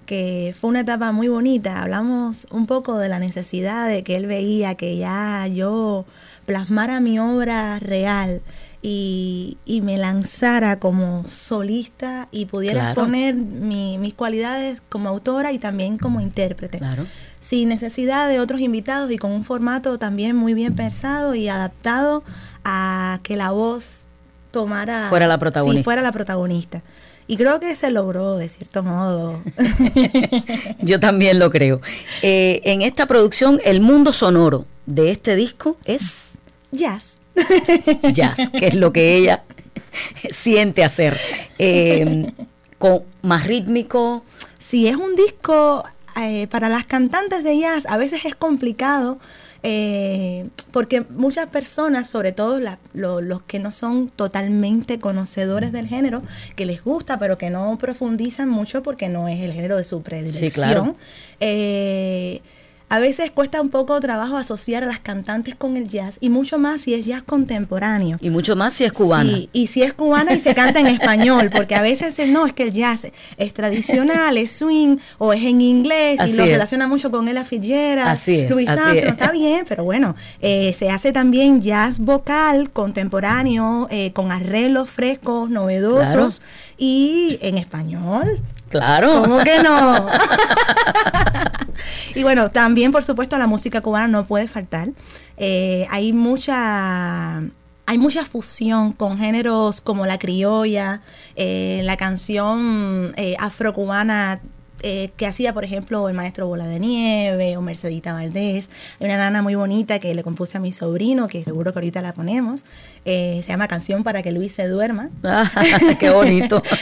que 0.06 0.54
fue 0.58 0.70
una 0.70 0.80
etapa 0.80 1.12
muy 1.12 1.28
bonita. 1.28 1.82
Hablamos 1.82 2.46
un 2.50 2.66
poco 2.66 2.98
de 2.98 3.08
la 3.08 3.18
necesidad 3.18 3.88
de 3.88 4.02
que 4.02 4.16
él 4.16 4.26
veía 4.26 4.74
que 4.74 4.96
ya 4.96 5.46
yo 5.46 6.04
plasmara 6.46 7.00
mi 7.00 7.18
obra 7.18 7.78
real 7.78 8.42
y, 8.82 9.58
me 9.84 9.96
lanzara 9.96 10.78
como 10.78 11.26
solista 11.26 12.28
y 12.32 12.46
pudiera 12.46 12.88
exponer 12.88 13.34
mis 13.34 14.14
cualidades 14.14 14.82
como 14.88 15.08
autora 15.08 15.52
y 15.52 15.58
también 15.58 15.98
como 15.98 16.20
intérprete. 16.20 16.80
Sin 17.38 17.68
necesidad 17.68 18.28
de 18.28 18.40
otros 18.40 18.60
invitados 18.60 19.10
y 19.10 19.18
con 19.18 19.32
un 19.32 19.44
formato 19.44 19.98
también 19.98 20.36
muy 20.36 20.54
bien 20.54 20.74
pensado 20.74 21.34
y 21.34 21.48
adaptado 21.48 22.22
a 22.64 23.20
que 23.22 23.36
la 23.36 23.50
voz 23.50 24.06
tomara... 24.50 25.08
Fuera 25.08 25.26
la 25.26 25.38
protagonista. 25.38 25.78
Sí, 25.78 25.84
fuera 25.84 26.02
la 26.02 26.12
protagonista. 26.12 26.82
Y 27.32 27.38
creo 27.38 27.60
que 27.60 27.74
se 27.76 27.90
logró 27.90 28.36
de 28.36 28.50
cierto 28.50 28.82
modo. 28.82 29.42
Yo 30.82 31.00
también 31.00 31.38
lo 31.38 31.50
creo. 31.50 31.80
Eh, 32.20 32.60
en 32.64 32.82
esta 32.82 33.06
producción, 33.06 33.58
el 33.64 33.80
mundo 33.80 34.12
sonoro 34.12 34.66
de 34.84 35.12
este 35.12 35.34
disco 35.34 35.78
es 35.86 36.26
jazz. 36.72 37.20
Jazz, 38.12 38.50
que 38.50 38.66
es 38.66 38.74
lo 38.74 38.92
que 38.92 39.16
ella 39.16 39.44
siente 40.30 40.84
hacer. 40.84 41.18
Eh, 41.58 42.30
con, 42.76 43.04
más 43.22 43.46
rítmico. 43.46 44.26
Sí, 44.58 44.86
es 44.86 44.96
un 44.96 45.16
disco 45.16 45.84
eh, 46.20 46.48
para 46.48 46.68
las 46.68 46.84
cantantes 46.84 47.44
de 47.44 47.58
jazz, 47.58 47.86
a 47.86 47.96
veces 47.96 48.26
es 48.26 48.34
complicado 48.34 49.18
eh, 49.62 50.48
porque 50.72 51.02
muchas 51.02 51.48
personas, 51.48 52.08
sobre 52.08 52.32
todo 52.32 52.58
los 52.94 53.42
que 53.42 53.58
no 53.58 53.70
son 53.70 54.08
totalmente 54.08 54.98
conocedores 54.98 55.72
del 55.72 55.86
género, 55.86 56.22
que 56.56 56.66
les 56.66 56.82
gusta, 56.82 57.18
pero 57.18 57.38
que 57.38 57.50
no 57.50 57.78
profundizan 57.78 58.48
mucho 58.48 58.82
porque 58.82 59.08
no 59.08 59.28
es 59.28 59.40
el 59.40 59.52
género 59.52 59.76
de 59.76 59.84
su 59.84 60.02
predilección, 60.02 60.96
eh, 61.40 62.40
a 62.92 62.98
veces 62.98 63.30
cuesta 63.30 63.62
un 63.62 63.70
poco 63.70 63.98
trabajo 64.00 64.36
asociar 64.36 64.82
a 64.82 64.86
las 64.86 65.00
cantantes 65.00 65.54
con 65.54 65.78
el 65.78 65.88
jazz 65.88 66.18
y 66.20 66.28
mucho 66.28 66.58
más 66.58 66.82
si 66.82 66.92
es 66.92 67.06
jazz 67.06 67.22
contemporáneo. 67.22 68.18
Y 68.20 68.28
mucho 68.28 68.54
más 68.54 68.74
si 68.74 68.84
es 68.84 68.92
cubana. 68.92 69.32
Sí, 69.32 69.48
y 69.54 69.68
si 69.68 69.82
es 69.82 69.94
cubana 69.94 70.34
y 70.34 70.40
se 70.40 70.54
canta 70.54 70.78
en 70.78 70.88
español, 70.88 71.48
porque 71.50 71.74
a 71.74 71.80
veces 71.80 72.18
no, 72.28 72.44
es 72.46 72.52
que 72.52 72.64
el 72.64 72.72
jazz 72.74 73.06
es 73.38 73.54
tradicional, 73.54 74.36
es 74.36 74.52
swing 74.52 74.98
o 75.16 75.32
es 75.32 75.42
en 75.42 75.62
inglés 75.62 76.20
y 76.26 76.32
lo 76.34 76.44
relaciona 76.44 76.86
mucho 76.86 77.10
con 77.10 77.26
Ella 77.28 77.46
Fitzgerald, 77.46 78.10
así 78.10 78.40
es, 78.40 78.50
Luis 78.50 78.68
está 78.68 79.32
bien, 79.32 79.64
pero 79.66 79.84
bueno, 79.84 80.14
eh, 80.42 80.74
se 80.74 80.90
hace 80.90 81.12
también 81.12 81.62
jazz 81.62 81.98
vocal 81.98 82.68
contemporáneo 82.72 83.86
eh, 83.90 84.12
con 84.12 84.30
arreglos 84.30 84.90
frescos, 84.90 85.48
novedosos 85.48 86.42
y 86.76 87.38
en 87.40 87.56
español. 87.56 88.38
Claro. 88.68 89.22
¿Cómo 89.22 89.38
que 89.38 89.62
no? 89.62 90.08
y 92.14 92.22
bueno, 92.22 92.50
también 92.50 92.92
por 92.92 93.04
supuesto 93.04 93.38
la 93.38 93.46
música 93.46 93.80
cubana 93.80 94.08
no 94.08 94.26
puede 94.26 94.48
faltar. 94.48 94.90
Eh, 95.36 95.86
hay 95.90 96.12
mucha 96.12 97.42
hay 97.86 97.98
mucha 97.98 98.24
fusión 98.24 98.92
con 98.92 99.18
géneros 99.18 99.80
como 99.80 100.06
la 100.06 100.18
criolla, 100.18 101.02
eh, 101.36 101.80
la 101.84 101.96
canción 101.96 103.12
eh, 103.16 103.34
afrocubana 103.38 104.40
eh, 104.82 105.10
que 105.16 105.26
hacía, 105.26 105.54
por 105.54 105.64
ejemplo, 105.64 106.08
el 106.08 106.14
maestro 106.14 106.48
Bola 106.48 106.66
de 106.66 106.80
Nieve 106.80 107.56
o 107.56 107.62
Mercedita 107.62 108.12
Valdés. 108.12 108.68
Hay 108.98 109.06
una 109.06 109.16
nana 109.16 109.40
muy 109.40 109.54
bonita 109.54 110.00
que 110.00 110.12
le 110.14 110.24
compuse 110.24 110.58
a 110.58 110.60
mi 110.60 110.72
sobrino, 110.72 111.28
que 111.28 111.44
seguro 111.44 111.72
que 111.72 111.78
ahorita 111.78 112.02
la 112.02 112.12
ponemos. 112.14 112.64
Eh, 113.04 113.40
se 113.42 113.48
llama 113.48 113.68
Canción 113.68 114.02
para 114.02 114.22
que 114.22 114.32
Luis 114.32 114.52
se 114.52 114.66
duerma. 114.66 115.10
Ah, 115.22 115.50
¡Qué 116.00 116.10
bonito! 116.10 116.62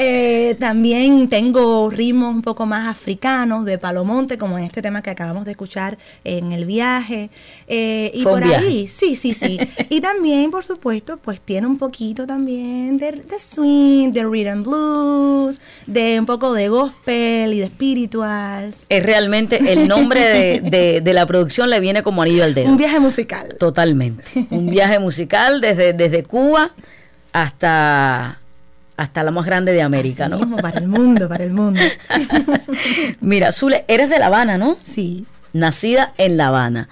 Eh, 0.00 0.54
también 0.60 1.28
tengo 1.28 1.90
ritmos 1.90 2.32
un 2.32 2.42
poco 2.42 2.66
más 2.66 2.86
africanos 2.86 3.64
de 3.64 3.78
Palomonte, 3.78 4.38
como 4.38 4.56
en 4.56 4.62
este 4.62 4.80
tema 4.80 5.02
que 5.02 5.10
acabamos 5.10 5.44
de 5.44 5.50
escuchar 5.50 5.98
en 6.22 6.52
el 6.52 6.66
viaje. 6.66 7.30
y 7.66 8.22
por 8.22 8.44
ahí, 8.44 8.86
sí, 8.86 9.16
sí, 9.16 9.34
sí. 9.34 9.58
y 9.90 10.00
también, 10.00 10.52
por 10.52 10.64
supuesto, 10.64 11.16
pues 11.16 11.40
tiene 11.40 11.66
un 11.66 11.78
poquito 11.78 12.28
también 12.28 12.96
de, 12.96 13.10
de 13.10 13.38
swing, 13.40 14.12
de 14.12 14.22
rhythm 14.22 14.62
blues, 14.62 15.60
de 15.88 16.20
un 16.20 16.26
poco 16.26 16.52
de 16.52 16.68
gospel 16.68 17.47
y 17.52 17.58
de 17.58 17.64
espirituals. 17.64 18.86
Es 18.88 19.02
realmente 19.02 19.72
el 19.72 19.88
nombre 19.88 20.60
de, 20.60 21.12
la 21.12 21.26
producción 21.26 21.70
le 21.70 21.80
viene 21.80 22.02
como 22.02 22.22
anillo 22.22 22.44
al 22.44 22.54
dedo. 22.54 22.70
Un 22.70 22.76
viaje 22.76 23.00
musical. 23.00 23.56
Totalmente. 23.58 24.24
Un 24.50 24.70
viaje 24.70 24.98
musical 24.98 25.60
desde, 25.60 25.92
desde 25.92 26.22
Cuba 26.22 26.72
hasta 27.32 28.38
hasta 28.98 29.22
la 29.22 29.30
más 29.30 29.46
grande 29.46 29.72
de 29.72 29.80
América, 29.80 30.28
¿no? 30.28 30.38
para 30.56 30.80
el 30.80 30.88
mundo, 30.88 31.28
para 31.28 31.44
el 31.44 31.52
mundo. 31.52 31.80
Mira, 33.20 33.52
Zule, 33.52 33.84
eres 33.86 34.10
de 34.10 34.18
La 34.18 34.26
Habana, 34.26 34.58
¿no? 34.58 34.76
Sí. 34.82 35.24
Nacida 35.52 36.12
en 36.18 36.36
La 36.36 36.48
Habana. 36.48 36.88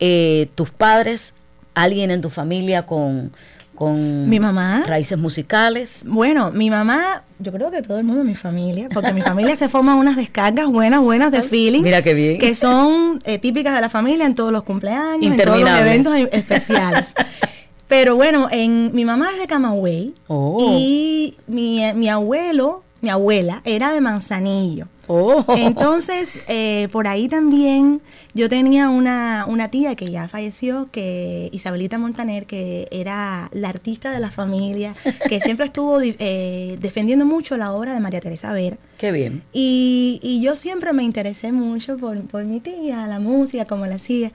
Eh, 0.00 0.48
tus 0.56 0.70
padres, 0.70 1.32
alguien 1.74 2.10
en 2.10 2.22
tu 2.22 2.28
familia 2.28 2.86
con, 2.86 3.30
con 3.74 4.28
mi 4.28 4.40
mamá 4.40 4.84
raíces 4.86 5.16
musicales. 5.16 6.02
Bueno, 6.06 6.50
mi 6.50 6.70
mamá, 6.70 7.22
yo 7.38 7.52
creo 7.52 7.70
que 7.70 7.82
todo 7.82 7.98
el 7.98 8.04
mundo 8.04 8.24
mi 8.24 8.34
familia, 8.34 8.88
porque 8.92 9.12
mi 9.12 9.22
familia 9.22 9.56
se 9.56 9.68
forma 9.68 9.96
unas 9.96 10.16
descargas 10.16 10.66
buenas, 10.68 11.00
buenas 11.00 11.32
de 11.32 11.42
feeling. 11.42 11.82
Mira 11.82 12.02
qué 12.02 12.14
bien. 12.14 12.38
Que 12.38 12.54
son 12.54 13.20
eh, 13.24 13.38
típicas 13.38 13.74
de 13.74 13.80
la 13.80 13.88
familia 13.88 14.26
en 14.26 14.34
todos 14.34 14.52
los 14.52 14.62
cumpleaños, 14.62 15.32
en 15.32 15.42
todos 15.42 15.60
los 15.60 15.70
eventos 15.70 16.14
especiales. 16.32 17.14
Pero 17.88 18.16
bueno, 18.16 18.48
en 18.50 18.94
mi 18.94 19.04
mamá 19.04 19.28
es 19.32 19.38
de 19.38 19.46
Camagüey 19.46 20.14
oh. 20.28 20.56
y 20.60 21.36
mi, 21.46 21.80
mi 21.94 22.08
abuelo, 22.08 22.82
mi 23.02 23.10
abuela 23.10 23.60
era 23.64 23.92
de 23.92 24.00
Manzanillo. 24.00 24.86
Oh. 25.06 25.44
Entonces, 25.56 26.40
eh, 26.48 26.88
por 26.92 27.06
ahí 27.06 27.28
también 27.28 28.00
yo 28.34 28.48
tenía 28.48 28.88
una, 28.88 29.46
una, 29.48 29.70
tía 29.70 29.94
que 29.94 30.06
ya 30.06 30.28
falleció, 30.28 30.88
que 30.90 31.48
Isabelita 31.52 31.98
Montaner, 31.98 32.46
que 32.46 32.88
era 32.90 33.48
la 33.52 33.68
artista 33.68 34.10
de 34.10 34.20
la 34.20 34.30
familia, 34.30 34.94
que 35.28 35.40
siempre 35.40 35.66
estuvo 35.66 35.98
eh, 36.00 36.76
defendiendo 36.80 37.24
mucho 37.24 37.56
la 37.56 37.72
obra 37.72 37.94
de 37.94 38.00
María 38.00 38.20
Teresa 38.20 38.52
Vera. 38.52 38.76
Qué 38.98 39.12
bien. 39.12 39.42
Y, 39.52 40.20
y 40.22 40.40
yo 40.40 40.56
siempre 40.56 40.92
me 40.92 41.02
interesé 41.02 41.52
mucho 41.52 41.96
por, 41.96 42.20
por 42.26 42.44
mi 42.44 42.60
tía, 42.60 43.06
la 43.06 43.20
música, 43.20 43.64
como 43.64 43.86
la 43.86 43.96
hacía. 43.96 44.32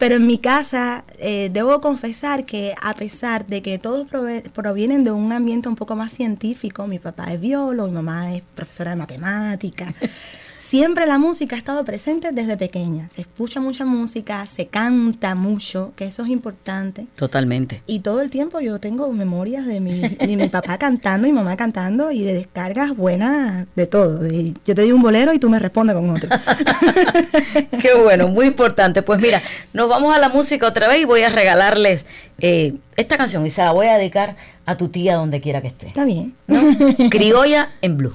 Pero 0.00 0.14
en 0.14 0.26
mi 0.26 0.38
casa, 0.38 1.04
eh, 1.18 1.50
debo 1.52 1.82
confesar 1.82 2.46
que 2.46 2.74
a 2.80 2.94
pesar 2.94 3.46
de 3.46 3.60
que 3.60 3.78
todos 3.78 4.08
provienen 4.54 5.04
de 5.04 5.10
un 5.10 5.30
ambiente 5.30 5.68
un 5.68 5.76
poco 5.76 5.94
más 5.94 6.10
científico, 6.10 6.86
mi 6.86 6.98
papá 6.98 7.30
es 7.34 7.38
biólogo, 7.38 7.86
mi 7.86 7.96
mamá 7.96 8.34
es 8.34 8.42
profesora 8.54 8.92
de 8.92 8.96
matemática, 8.96 9.92
siempre 10.70 11.04
la 11.04 11.18
música 11.18 11.56
ha 11.56 11.58
estado 11.58 11.84
presente 11.84 12.30
desde 12.30 12.56
pequeña. 12.56 13.08
Se 13.10 13.22
escucha 13.22 13.58
mucha 13.60 13.84
música, 13.84 14.46
se 14.46 14.68
canta 14.68 15.34
mucho, 15.34 15.92
que 15.96 16.04
eso 16.04 16.22
es 16.22 16.30
importante. 16.30 17.06
Totalmente. 17.16 17.82
Y 17.88 17.98
todo 18.00 18.20
el 18.20 18.30
tiempo 18.30 18.60
yo 18.60 18.78
tengo 18.78 19.12
memorias 19.12 19.66
de 19.66 19.80
mi, 19.80 20.00
de 20.00 20.36
mi 20.36 20.48
papá 20.48 20.78
cantando 20.78 21.26
y 21.26 21.32
mamá 21.32 21.56
cantando 21.56 22.12
y 22.12 22.22
de 22.22 22.34
descargas 22.34 22.96
buenas 22.96 23.66
de 23.74 23.86
todo. 23.88 24.18
De- 24.18 24.54
yo 24.64 24.74
te 24.76 24.82
digo 24.82 24.96
un 24.96 25.02
bolero 25.02 25.32
y 25.32 25.40
tú 25.40 25.50
me 25.50 25.58
respondes 25.58 25.96
con 25.96 26.08
otro. 26.10 26.28
Qué 27.80 27.94
bueno, 28.00 28.28
muy 28.28 28.46
importante. 28.46 29.02
Pues 29.02 29.20
mira, 29.20 29.42
nos 29.72 29.88
vamos 29.88 30.14
a 30.14 30.20
la 30.20 30.28
música 30.28 30.68
otra 30.68 30.86
vez 30.86 31.02
y 31.02 31.04
voy 31.04 31.22
a 31.22 31.30
regalarles 31.30 32.06
eh, 32.38 32.74
esta 32.96 33.16
canción 33.16 33.44
y 33.44 33.50
se 33.50 33.60
la 33.62 33.72
voy 33.72 33.88
a 33.88 33.98
dedicar 33.98 34.36
a 34.66 34.76
tu 34.76 34.88
tía 34.88 35.16
donde 35.16 35.40
quiera 35.40 35.60
que 35.60 35.66
esté. 35.68 35.88
Está 35.88 36.04
bien. 36.04 36.34
¿no? 36.46 36.60
Criolla 37.10 37.72
en 37.82 37.96
blue. 37.96 38.14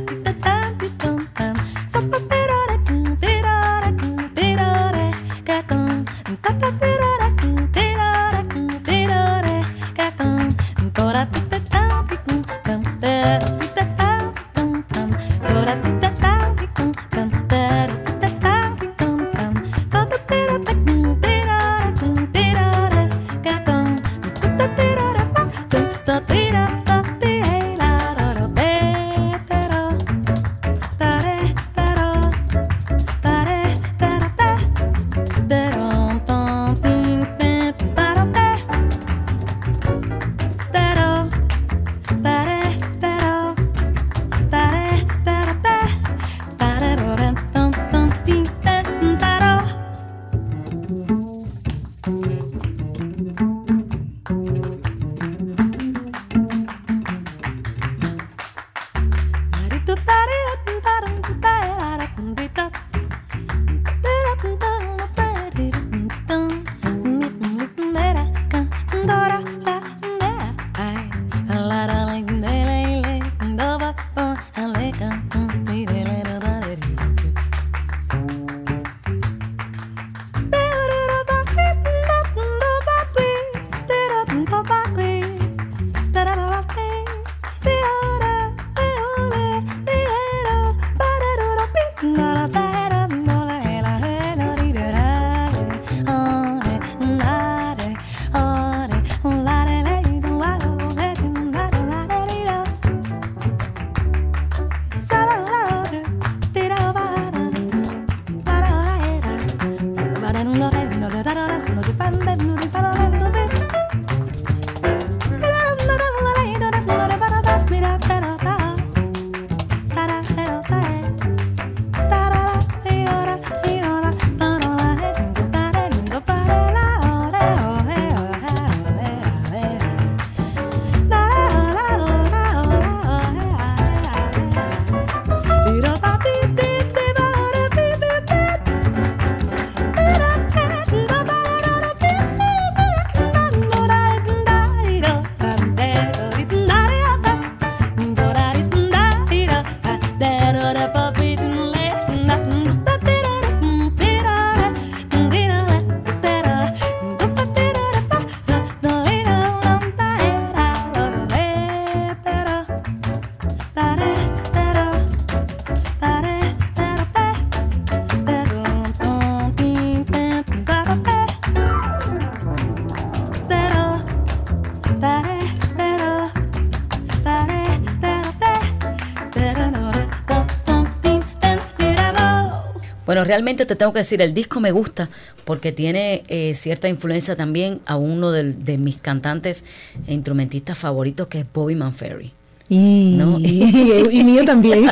Bueno, 183.21 183.27
realmente 183.27 183.67
te 183.67 183.75
tengo 183.75 183.93
que 183.93 183.99
decir, 183.99 184.19
el 184.23 184.33
disco 184.33 184.59
me 184.59 184.71
gusta 184.71 185.07
porque 185.45 185.71
tiene 185.71 186.23
eh, 186.27 186.55
cierta 186.55 186.89
influencia 186.89 187.35
también 187.35 187.79
a 187.85 187.95
uno 187.95 188.31
de, 188.31 188.77
mis 188.79 188.97
cantantes 188.97 189.63
e 190.07 190.13
instrumentistas 190.15 190.75
favoritos 190.75 191.27
que 191.27 191.41
es 191.41 191.45
Bobby 191.53 191.75
Manferry. 191.75 192.31
Y, 192.67 193.13
No. 193.19 193.37
y, 193.39 194.07
y 194.09 194.23
mío 194.23 194.43
también. 194.43 194.89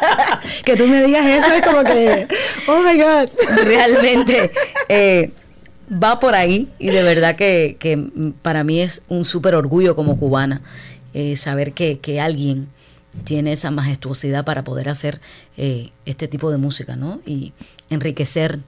que 0.64 0.76
tú 0.76 0.86
me 0.86 1.04
digas 1.04 1.26
eso 1.26 1.52
es 1.52 1.62
como 1.62 1.84
que, 1.84 2.26
oh 2.68 2.80
my 2.80 2.98
God. 2.98 3.28
Realmente 3.66 4.50
eh, 4.88 5.30
va 5.92 6.18
por 6.20 6.34
ahí 6.34 6.68
y 6.78 6.88
de 6.88 7.02
verdad 7.02 7.36
que, 7.36 7.76
que, 7.78 8.02
para 8.40 8.64
mí 8.64 8.80
es 8.80 9.02
un 9.10 9.26
súper 9.26 9.54
orgullo 9.54 9.94
como 9.94 10.16
cubana 10.16 10.62
eh, 11.12 11.36
saber 11.36 11.74
que, 11.74 11.98
que 11.98 12.18
alguien 12.18 12.68
tiene 13.24 13.52
esa 13.52 13.70
majestuosidad 13.70 14.44
para 14.44 14.64
poder 14.64 14.88
hacer 14.88 15.20
eh, 15.56 15.90
este 16.04 16.28
tipo 16.28 16.50
de 16.50 16.58
música, 16.58 16.96
¿no? 16.96 17.20
Y 17.26 17.52
enriquecer 17.90 18.60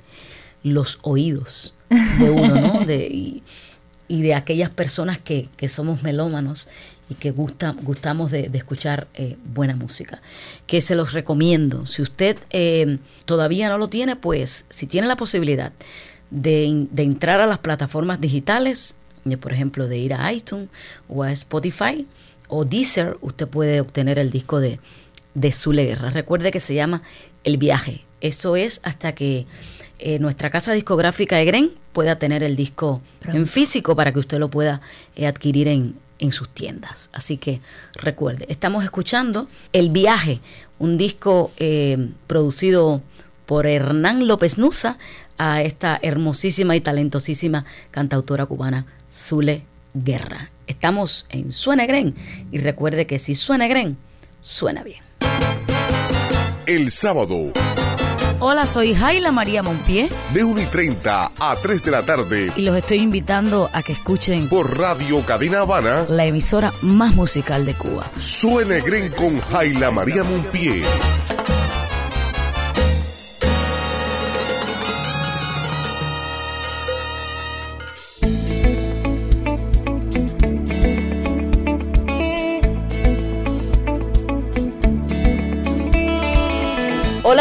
los 0.62 0.98
oídos 1.03 1.74
de 1.88 2.31
uno, 2.31 2.55
¿no? 2.61 2.81
De, 2.87 3.07
y, 3.07 3.42
y 4.09 4.22
de 4.22 4.35
aquellas 4.35 4.70
personas 4.70 5.18
que, 5.18 5.48
que 5.57 5.68
somos 5.68 6.03
melómanos 6.03 6.68
y 7.09 7.14
que 7.14 7.31
gusta, 7.31 7.76
gustamos 7.83 8.31
de, 8.31 8.48
de 8.48 8.59
escuchar 8.59 9.09
eh, 9.14 9.37
buena 9.44 9.76
música. 9.76 10.22
Que 10.66 10.81
se 10.81 10.94
los 10.94 11.12
recomiendo. 11.12 11.87
Si 11.87 12.03
usted 12.03 12.38
eh, 12.50 12.98
todavía 13.24 13.68
no 13.68 13.79
lo 13.79 13.88
tiene, 13.88 14.16
pues 14.16 14.64
si 14.68 14.87
tiene 14.87 15.07
la 15.07 15.16
posibilidad 15.16 15.72
de, 16.31 16.87
de 16.90 17.03
entrar 17.03 17.40
a 17.40 17.46
las 17.46 17.59
plataformas 17.59 18.20
digitales, 18.20 18.94
de, 19.24 19.37
por 19.37 19.53
ejemplo, 19.53 19.88
de 19.88 19.98
ir 19.98 20.14
a 20.14 20.33
iTunes 20.33 20.68
o 21.09 21.22
a 21.22 21.33
Spotify 21.33 22.07
o 22.50 22.64
Deezer, 22.64 23.16
usted 23.20 23.48
puede 23.48 23.80
obtener 23.80 24.18
el 24.18 24.30
disco 24.30 24.60
de, 24.60 24.80
de 25.34 25.52
Zule 25.52 25.84
Guerra. 25.84 26.10
Recuerde 26.10 26.50
que 26.50 26.60
se 26.60 26.74
llama 26.74 27.02
El 27.44 27.56
Viaje. 27.56 28.02
Eso 28.20 28.56
es 28.56 28.80
hasta 28.82 29.14
que 29.14 29.46
eh, 29.98 30.18
nuestra 30.18 30.50
casa 30.50 30.72
discográfica 30.72 31.40
Egren 31.40 31.72
pueda 31.92 32.18
tener 32.18 32.42
el 32.42 32.56
disco 32.56 33.00
en 33.26 33.46
físico 33.46 33.96
para 33.96 34.12
que 34.12 34.18
usted 34.18 34.38
lo 34.38 34.50
pueda 34.50 34.80
eh, 35.16 35.26
adquirir 35.26 35.68
en, 35.68 35.94
en 36.18 36.32
sus 36.32 36.48
tiendas. 36.48 37.10
Así 37.12 37.36
que 37.38 37.60
recuerde, 37.94 38.46
estamos 38.48 38.84
escuchando 38.84 39.48
El 39.72 39.90
Viaje, 39.90 40.40
un 40.78 40.96
disco 40.98 41.52
eh, 41.56 42.10
producido 42.26 43.02
por 43.46 43.66
Hernán 43.66 44.26
López 44.26 44.58
Nusa 44.58 44.98
a 45.36 45.62
esta 45.62 45.98
hermosísima 46.02 46.76
y 46.76 46.80
talentosísima 46.80 47.64
cantautora 47.90 48.46
cubana 48.46 48.86
Zule 49.12 49.64
Guerra. 49.94 50.50
Estamos 50.80 51.26
en 51.28 51.52
Suena 51.52 51.84
Gren 51.84 52.14
y 52.50 52.56
recuerde 52.56 53.06
que 53.06 53.18
si 53.18 53.34
suena 53.34 53.68
Gren, 53.68 53.98
suena 54.40 54.82
bien. 54.82 55.02
El 56.64 56.90
sábado. 56.90 57.52
Hola, 58.38 58.66
soy 58.66 58.94
Jaila 58.94 59.30
María 59.30 59.62
Monpié. 59.62 60.08
De 60.32 60.42
1 60.42 60.58
y 60.58 60.64
30 60.64 61.32
a 61.38 61.56
3 61.56 61.84
de 61.84 61.90
la 61.90 62.02
tarde. 62.06 62.50
Y 62.56 62.62
los 62.62 62.74
estoy 62.74 62.96
invitando 63.00 63.68
a 63.74 63.82
que 63.82 63.92
escuchen 63.92 64.48
por 64.48 64.78
Radio 64.78 65.22
Cadena 65.26 65.58
Habana, 65.60 66.06
la 66.08 66.24
emisora 66.24 66.72
más 66.80 67.14
musical 67.14 67.66
de 67.66 67.74
Cuba. 67.74 68.10
Suene 68.18 68.80
Gren 68.80 69.12
con 69.12 69.38
Jaila 69.38 69.90
María 69.90 70.24
Monpié. 70.24 70.82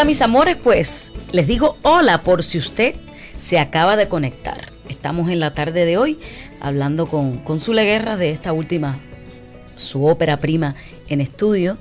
Mis 0.06 0.22
amores, 0.22 0.56
pues 0.56 1.12
les 1.30 1.46
digo 1.46 1.76
hola 1.82 2.22
por 2.22 2.42
si 2.42 2.56
usted 2.56 2.96
se 3.40 3.58
acaba 3.58 3.96
de 3.96 4.08
conectar. 4.08 4.72
Estamos 4.88 5.30
en 5.30 5.38
la 5.38 5.52
tarde 5.52 5.84
de 5.84 5.98
hoy 5.98 6.18
hablando 6.58 7.06
con, 7.06 7.36
con 7.36 7.60
Zule 7.60 7.84
Guerra 7.84 8.16
de 8.16 8.30
esta 8.30 8.52
última, 8.52 8.98
su 9.76 10.06
ópera 10.06 10.38
prima 10.38 10.74
en 11.08 11.20
estudio, 11.20 11.76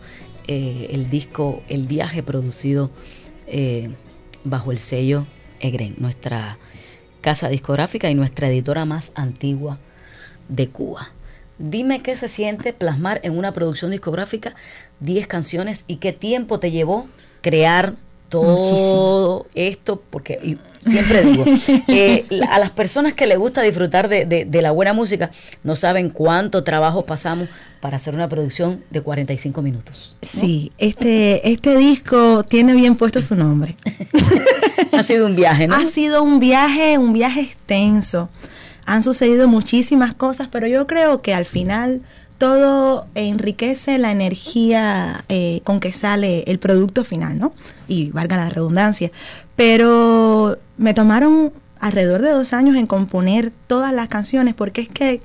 eh, 0.47 0.89
el 0.91 1.09
disco 1.09 1.63
El 1.69 1.87
viaje 1.87 2.21
producido 2.21 2.91
eh, 3.47 3.89
bajo 4.43 4.71
el 4.71 4.79
sello 4.79 5.25
Egren, 5.59 5.95
nuestra 5.97 6.59
casa 7.21 7.47
discográfica 7.47 8.11
y 8.11 8.15
nuestra 8.15 8.49
editora 8.49 8.85
más 8.85 9.11
antigua 9.15 9.79
de 10.49 10.69
Cuba. 10.69 11.13
Dime 11.57 12.01
qué 12.01 12.15
se 12.15 12.27
siente 12.27 12.73
plasmar 12.73 13.21
en 13.23 13.37
una 13.37 13.53
producción 13.53 13.91
discográfica 13.91 14.55
10 14.99 15.25
canciones 15.25 15.83
y 15.87 15.95
qué 15.95 16.13
tiempo 16.13 16.59
te 16.59 16.69
llevó 16.69 17.07
crear 17.41 17.95
todo 18.29 19.47
esto, 19.55 20.01
porque 20.09 20.57
siempre 20.79 21.23
digo, 21.23 21.43
eh, 21.87 22.25
a 22.49 22.59
las 22.59 22.69
personas 22.71 23.13
que 23.13 23.27
les 23.27 23.37
gusta 23.37 23.61
disfrutar 23.61 24.07
de, 24.07 24.61
la 24.61 24.71
buena 24.71 24.93
música, 24.93 25.31
no 25.63 25.75
saben 25.75 26.09
cuánto 26.09 26.63
trabajo 26.63 27.05
pasamos 27.05 27.49
para 27.81 27.97
hacer 27.97 28.13
una 28.13 28.29
producción 28.29 28.83
de 28.89 29.01
45 29.01 29.61
minutos. 29.61 30.17
Sí, 30.21 30.71
este, 30.77 31.51
este 31.51 31.77
disco 31.77 32.43
tiene 32.43 32.73
bien 32.73 32.95
puesto 32.95 33.21
su 33.21 33.35
nombre. 33.35 33.75
ha 34.91 35.03
sido 35.03 35.25
un 35.25 35.35
viaje, 35.35 35.67
¿no? 35.67 35.75
Ha 35.75 35.85
sido 35.85 36.23
un 36.23 36.39
viaje, 36.39 36.97
un 36.97 37.13
viaje 37.13 37.41
extenso. 37.41 38.29
Han 38.85 39.03
sucedido 39.03 39.47
muchísimas 39.47 40.13
cosas, 40.13 40.47
pero 40.51 40.67
yo 40.67 40.87
creo 40.87 41.21
que 41.21 41.33
al 41.33 41.45
final 41.45 42.01
todo 42.39 43.05
enriquece 43.15 43.97
la 43.97 44.11
energía 44.11 45.25
eh, 45.27 45.59
con 45.65 45.79
que 45.79 45.93
sale 45.93 46.43
el 46.47 46.57
producto 46.57 47.03
final, 47.03 47.37
¿no? 47.37 47.53
Y 47.87 48.11
valga 48.11 48.37
la 48.37 48.49
redundancia. 48.49 49.11
Pero 49.57 50.57
me 50.77 50.93
tomaron 50.93 51.51
alrededor 51.79 52.21
de 52.21 52.31
dos 52.31 52.53
años 52.53 52.77
en 52.77 52.87
componer 52.87 53.51
todas 53.67 53.93
las 53.93 54.07
canciones 54.07 54.55
porque 54.55 54.81
es 54.81 54.87
que 54.87 55.21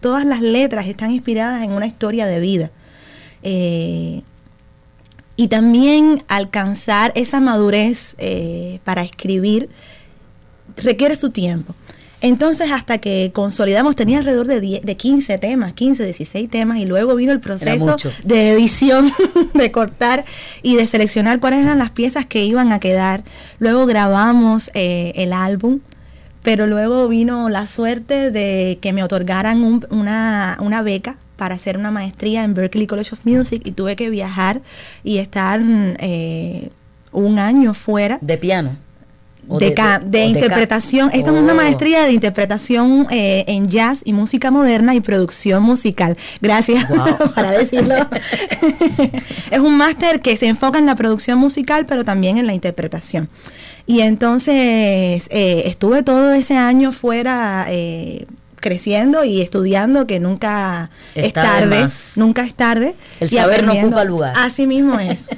todas 0.00 0.24
las 0.24 0.42
letras 0.42 0.88
están 0.88 1.12
inspiradas 1.12 1.62
en 1.62 1.70
una 1.70 1.86
historia 1.86 2.26
de 2.26 2.40
vida. 2.40 2.70
Eh, 3.44 4.22
y 5.36 5.46
también 5.46 6.24
alcanzar 6.26 7.12
esa 7.14 7.38
madurez 7.38 8.16
eh, 8.18 8.80
para 8.82 9.02
escribir 9.02 9.70
requiere 10.76 11.14
su 11.14 11.30
tiempo. 11.30 11.76
Entonces, 12.20 12.70
hasta 12.72 12.98
que 12.98 13.30
consolidamos, 13.32 13.94
tenía 13.94 14.18
alrededor 14.18 14.48
de, 14.48 14.80
de 14.82 14.96
15 14.96 15.38
temas, 15.38 15.72
15, 15.74 16.04
16 16.04 16.50
temas, 16.50 16.78
y 16.78 16.84
luego 16.84 17.14
vino 17.14 17.32
el 17.32 17.40
proceso 17.40 17.96
de 18.24 18.52
edición, 18.52 19.12
de 19.54 19.70
cortar 19.70 20.24
y 20.62 20.74
de 20.74 20.86
seleccionar 20.86 21.38
cuáles 21.38 21.60
eran 21.60 21.78
las 21.78 21.90
piezas 21.92 22.26
que 22.26 22.44
iban 22.44 22.72
a 22.72 22.80
quedar. 22.80 23.22
Luego 23.60 23.86
grabamos 23.86 24.70
eh, 24.74 25.12
el 25.14 25.32
álbum, 25.32 25.78
pero 26.42 26.66
luego 26.66 27.06
vino 27.08 27.48
la 27.48 27.66
suerte 27.66 28.30
de 28.32 28.78
que 28.80 28.92
me 28.92 29.04
otorgaran 29.04 29.62
una, 29.90 30.56
una 30.60 30.82
beca 30.82 31.16
para 31.36 31.54
hacer 31.54 31.78
una 31.78 31.92
maestría 31.92 32.42
en 32.42 32.52
Berklee 32.54 32.88
College 32.88 33.10
of 33.12 33.24
Music 33.24 33.62
y 33.64 33.72
tuve 33.72 33.94
que 33.94 34.10
viajar 34.10 34.60
y 35.04 35.18
estar 35.18 35.60
eh, 35.62 36.70
un 37.12 37.38
año 37.38 37.74
fuera. 37.74 38.18
¿De 38.20 38.36
piano? 38.38 38.76
De, 39.48 40.24
interpretación. 40.24 41.10
Esta 41.12 41.30
es 41.30 41.36
una 41.36 41.52
oh. 41.52 41.56
maestría 41.56 42.04
de 42.04 42.12
interpretación 42.12 43.06
eh, 43.10 43.44
en 43.48 43.68
jazz 43.68 44.02
y 44.04 44.12
música 44.12 44.50
moderna 44.50 44.94
y 44.94 45.00
producción 45.00 45.62
musical. 45.62 46.16
Gracias 46.40 46.84
para 47.34 47.52
decirlo. 47.52 47.94
es 49.50 49.58
un 49.58 49.76
máster 49.76 50.20
que 50.20 50.36
se 50.36 50.46
enfoca 50.46 50.78
en 50.78 50.86
la 50.86 50.94
producción 50.94 51.38
musical, 51.38 51.86
pero 51.86 52.04
también 52.04 52.36
en 52.38 52.46
la 52.46 52.54
interpretación. 52.54 53.28
Y 53.86 54.00
entonces 54.00 55.28
eh, 55.30 55.62
estuve 55.64 56.02
todo 56.02 56.32
ese 56.32 56.56
año 56.56 56.92
fuera. 56.92 57.66
Eh, 57.68 58.26
creciendo 58.60 59.22
y 59.22 59.40
estudiando 59.40 60.08
que 60.08 60.18
nunca 60.18 60.90
es 61.14 61.32
tarde, 61.32 61.86
nunca 62.16 62.42
es 62.42 62.54
tarde. 62.54 62.96
El 63.20 63.30
saber 63.30 63.64
no 63.64 63.72
ocupa 63.72 64.02
lugar. 64.02 64.34
Así 64.36 64.66
mismo 64.66 64.98
es. 64.98 65.28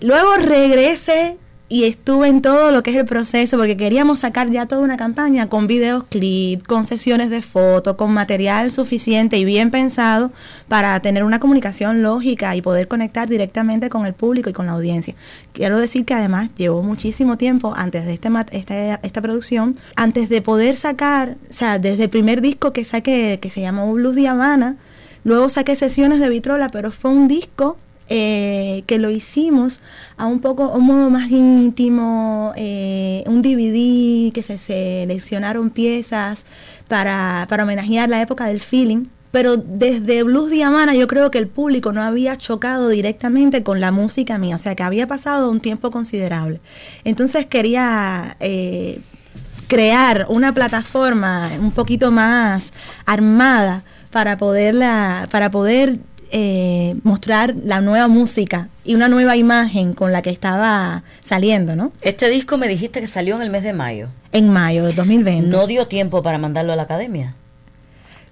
Luego 0.00 0.36
regresé 0.36 1.36
y 1.72 1.84
estuve 1.84 2.28
en 2.28 2.42
todo 2.42 2.70
lo 2.70 2.82
que 2.82 2.90
es 2.90 2.98
el 2.98 3.06
proceso 3.06 3.56
porque 3.56 3.78
queríamos 3.78 4.18
sacar 4.18 4.50
ya 4.50 4.66
toda 4.66 4.82
una 4.82 4.98
campaña 4.98 5.48
con 5.48 5.66
videos 5.66 6.04
clip, 6.04 6.66
con 6.66 6.84
sesiones 6.86 7.30
de 7.30 7.40
fotos, 7.40 7.96
con 7.96 8.12
material 8.12 8.70
suficiente 8.70 9.38
y 9.38 9.46
bien 9.46 9.70
pensado 9.70 10.32
para 10.68 11.00
tener 11.00 11.24
una 11.24 11.40
comunicación 11.40 12.02
lógica 12.02 12.54
y 12.56 12.60
poder 12.60 12.88
conectar 12.88 13.26
directamente 13.26 13.88
con 13.88 14.04
el 14.04 14.12
público 14.12 14.50
y 14.50 14.52
con 14.52 14.66
la 14.66 14.72
audiencia. 14.72 15.14
Quiero 15.54 15.78
decir 15.78 16.04
que 16.04 16.12
además 16.12 16.50
llevó 16.58 16.82
muchísimo 16.82 17.38
tiempo 17.38 17.72
antes 17.74 18.04
de 18.04 18.12
este, 18.12 18.28
este 18.50 18.98
esta 19.02 19.22
producción, 19.22 19.78
antes 19.96 20.28
de 20.28 20.42
poder 20.42 20.76
sacar, 20.76 21.38
o 21.48 21.52
sea, 21.54 21.78
desde 21.78 22.02
el 22.02 22.10
primer 22.10 22.42
disco 22.42 22.74
que 22.74 22.84
saqué, 22.84 23.38
que 23.40 23.48
se 23.48 23.62
llamó 23.62 23.90
Blues 23.94 24.14
Diamana, 24.14 24.76
luego 25.24 25.48
saqué 25.48 25.74
sesiones 25.74 26.20
de 26.20 26.28
Vitrola, 26.28 26.68
pero 26.68 26.92
fue 26.92 27.12
un 27.12 27.28
disco 27.28 27.78
eh, 28.08 28.82
que 28.86 28.98
lo 28.98 29.10
hicimos 29.10 29.80
a 30.16 30.26
un 30.26 30.40
poco, 30.40 30.68
un 30.70 30.86
modo 30.86 31.10
más 31.10 31.30
íntimo, 31.30 32.52
eh, 32.56 33.24
un 33.26 33.42
DVD 33.42 34.32
que 34.32 34.42
se 34.42 34.58
seleccionaron 34.58 35.70
piezas 35.70 36.46
para, 36.88 37.46
para 37.48 37.64
homenajear 37.64 38.08
la 38.08 38.20
época 38.20 38.46
del 38.46 38.60
feeling. 38.60 39.06
Pero 39.30 39.56
desde 39.56 40.22
Blues 40.24 40.50
Diamana 40.50 40.94
yo 40.94 41.08
creo 41.08 41.30
que 41.30 41.38
el 41.38 41.48
público 41.48 41.90
no 41.92 42.02
había 42.02 42.36
chocado 42.36 42.88
directamente 42.88 43.62
con 43.62 43.80
la 43.80 43.90
música 43.90 44.36
mía, 44.36 44.56
o 44.56 44.58
sea 44.58 44.74
que 44.74 44.82
había 44.82 45.06
pasado 45.06 45.50
un 45.50 45.60
tiempo 45.60 45.90
considerable. 45.90 46.60
Entonces 47.04 47.46
quería 47.46 48.36
eh, 48.40 49.00
crear 49.68 50.26
una 50.28 50.52
plataforma 50.52 51.50
un 51.58 51.72
poquito 51.72 52.10
más 52.10 52.74
armada 53.06 53.84
para 54.10 54.36
poderla, 54.36 55.26
para 55.30 55.50
poder 55.50 55.98
eh, 56.32 56.96
mostrar 57.04 57.54
la 57.62 57.80
nueva 57.80 58.08
música 58.08 58.68
y 58.84 58.94
una 58.94 59.08
nueva 59.08 59.36
imagen 59.36 59.92
con 59.92 60.12
la 60.12 60.22
que 60.22 60.30
estaba 60.30 61.04
saliendo, 61.20 61.76
¿no? 61.76 61.92
Este 62.00 62.28
disco 62.30 62.56
me 62.56 62.68
dijiste 62.68 63.00
que 63.00 63.06
salió 63.06 63.36
en 63.36 63.42
el 63.42 63.50
mes 63.50 63.62
de 63.62 63.74
mayo. 63.74 64.08
En 64.32 64.48
mayo 64.48 64.84
de 64.84 64.94
2020. 64.94 65.48
¿No 65.48 65.66
dio 65.66 65.86
tiempo 65.88 66.22
para 66.22 66.38
mandarlo 66.38 66.72
a 66.72 66.76
la 66.76 66.82
academia? 66.84 67.34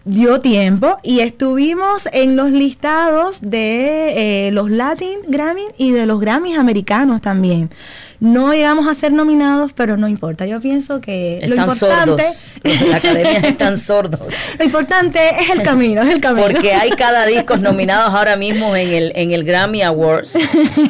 Dio 0.04 0.40
tiempo 0.40 0.96
y 1.02 1.20
estuvimos 1.20 2.08
en 2.12 2.36
los 2.36 2.50
listados 2.50 3.40
de 3.42 4.48
eh, 4.48 4.52
los 4.52 4.70
Latin 4.70 5.18
Grammy 5.28 5.64
y 5.76 5.92
de 5.92 6.06
los 6.06 6.20
Grammys 6.20 6.58
americanos 6.58 7.20
también. 7.20 7.70
No 8.18 8.52
llegamos 8.52 8.86
a 8.86 8.94
ser 8.94 9.12
nominados, 9.12 9.72
pero 9.72 9.96
no 9.96 10.06
importa. 10.06 10.44
Yo 10.44 10.60
pienso 10.60 11.00
que 11.00 11.40
lo 11.48 11.56
importante. 11.56 12.22
Sordos. 12.22 12.52
La 12.88 12.96
academia 12.96 13.38
están 13.48 13.78
sordos. 13.78 14.34
Lo 14.58 14.64
importante 14.64 15.20
es 15.40 15.48
el 15.48 15.62
camino, 15.62 16.02
es 16.02 16.14
el 16.14 16.20
camino. 16.20 16.46
Porque 16.46 16.74
hay 16.74 16.90
cada 16.90 17.24
disco 17.24 17.56
nominados 17.58 18.12
ahora 18.12 18.36
mismo 18.36 18.76
en 18.76 18.92
el, 18.92 19.12
en 19.14 19.32
el 19.32 19.44
Grammy 19.44 19.80
Awards, 19.82 20.34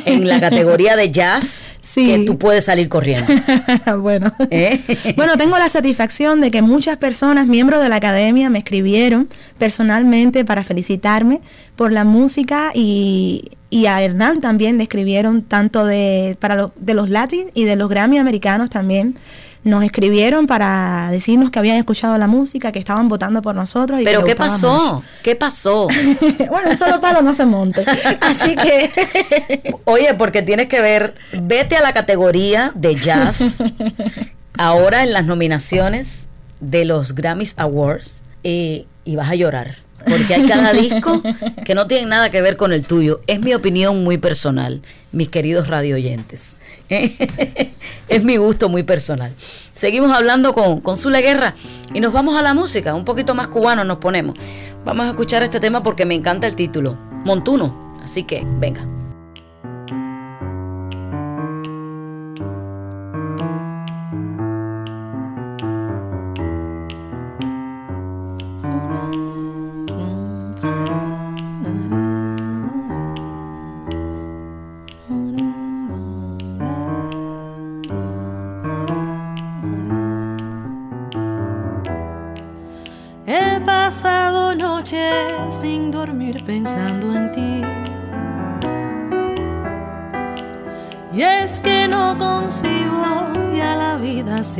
en 0.07 0.27
la 0.27 0.40
categoría 0.40 0.96
de 0.96 1.12
jazz 1.12 1.51
que 1.95 2.25
tú 2.27 2.38
puedes 2.38 2.64
salir 2.64 2.88
corriendo. 2.88 3.33
bueno. 3.99 4.33
¿Eh? 4.51 4.81
bueno, 5.16 5.37
tengo 5.37 5.59
la 5.59 5.69
satisfacción 5.69 6.40
de 6.40 6.51
que 6.51 6.62
muchas 6.62 6.97
personas, 6.97 7.47
miembros 7.47 7.83
de 7.83 7.88
la 7.88 7.97
academia, 7.97 8.51
me 8.51 8.59
escribieron 8.59 9.29
personalmente 9.59 10.45
para 10.45 10.64
felicitarme 10.64 11.40
por 11.77 11.93
la 11.93 12.05
música 12.05 12.71
y, 12.75 13.51
y 13.71 13.87
a 13.87 14.03
Hernán 14.03 14.40
también 14.40 14.77
le 14.77 14.85
escribieron 14.85 15.43
tanto 15.43 15.85
de, 15.87 16.37
para 16.40 16.71
de 16.77 16.95
los 16.95 17.09
Latin 17.09 17.47
y 17.55 17.64
de 17.64 17.77
los 17.77 17.88
Grammy 17.88 18.19
americanos 18.19 18.71
también 18.71 19.16
nos 19.62 19.85
escribieron 19.85 20.46
para 20.46 21.11
decirnos 21.11 21.51
que 21.51 21.59
habían 21.59 21.77
escuchado 21.77 22.16
la 22.16 22.27
música, 22.27 22.73
que 22.73 22.79
estaban 22.79 23.09
votando 23.09 23.42
por 23.42 23.55
nosotros. 23.55 24.01
Y 24.01 24.05
¿Pero 24.05 24.20
que 24.20 24.31
qué 24.31 24.37
pasó? 24.37 25.03
¿Qué 25.23 25.37
pasó? 25.37 25.88
bueno, 26.49 26.77
solo 26.77 27.01
palo 27.01 27.23
no 27.23 27.35
se 27.35 27.44
monte. 27.44 27.85
Así 28.20 28.57
que 28.57 28.90
Oye, 29.85 30.14
porque 30.14 30.42
tienes 30.42 30.68
que 30.68 30.81
ver, 30.81 31.14
vete 31.42 31.77
a 31.77 31.83
la 31.83 31.92
categoría 31.92 32.73
de 32.75 32.94
jazz 32.94 33.40
ahora 34.59 35.03
en 35.03 35.12
las 35.12 35.27
nominaciones 35.27 36.27
de 36.61 36.85
los 36.85 37.14
Grammys 37.14 37.55
Awards 37.57 38.20
eh, 38.44 38.87
y 39.05 39.16
vas 39.16 39.31
a 39.31 39.35
llorar. 39.35 39.77
Porque 40.09 40.35
hay 40.35 40.49
cada 40.49 40.73
disco 40.73 41.23
que 41.66 41.75
no 41.75 41.87
tiene 41.87 42.07
nada 42.07 42.31
que 42.31 42.40
ver 42.40 42.57
con 42.57 42.73
el 42.73 42.87
tuyo. 42.87 43.20
Es 43.27 43.40
mi 43.40 43.53
opinión 43.53 44.03
muy 44.03 44.16
personal, 44.16 44.81
mis 45.12 45.29
queridos 45.29 45.68
radio 45.68 45.96
oyentes. 45.96 46.57
es 48.09 48.24
mi 48.24 48.37
gusto 48.37 48.68
muy 48.68 48.83
personal. 48.83 49.35
Seguimos 49.72 50.11
hablando 50.12 50.53
con, 50.53 50.81
con 50.81 50.96
Zule 50.96 51.22
Guerra 51.22 51.55
y 51.94 52.00
nos 52.00 52.12
vamos 52.12 52.37
a 52.37 52.42
la 52.42 52.53
música. 52.53 52.94
Un 52.94 53.05
poquito 53.05 53.35
más 53.35 53.48
cubano 53.48 53.85
nos 53.85 53.98
ponemos. 53.98 54.37
Vamos 54.85 55.07
a 55.07 55.11
escuchar 55.11 55.42
este 55.42 55.61
tema 55.61 55.83
porque 55.83 56.05
me 56.05 56.14
encanta 56.14 56.46
el 56.46 56.57
título. 56.57 56.98
Montuno. 57.24 57.98
Así 58.03 58.24
que, 58.24 58.42
venga. 58.59 59.00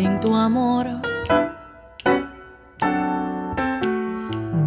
Sin 0.01 0.19
tu 0.19 0.35
amor. 0.35 0.87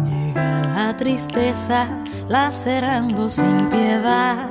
Llega 0.08 0.62
la 0.76 0.96
tristeza 0.96 1.88
lacerando 2.28 3.28
sin 3.28 3.68
piedad. 3.68 4.48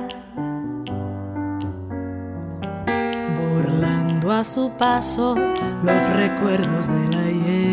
Burlando 3.38 4.30
a 4.30 4.44
su 4.44 4.70
paso 4.78 5.36
los 5.82 6.02
recuerdos 6.22 6.86
del 6.88 7.14
ayer. 7.28 7.63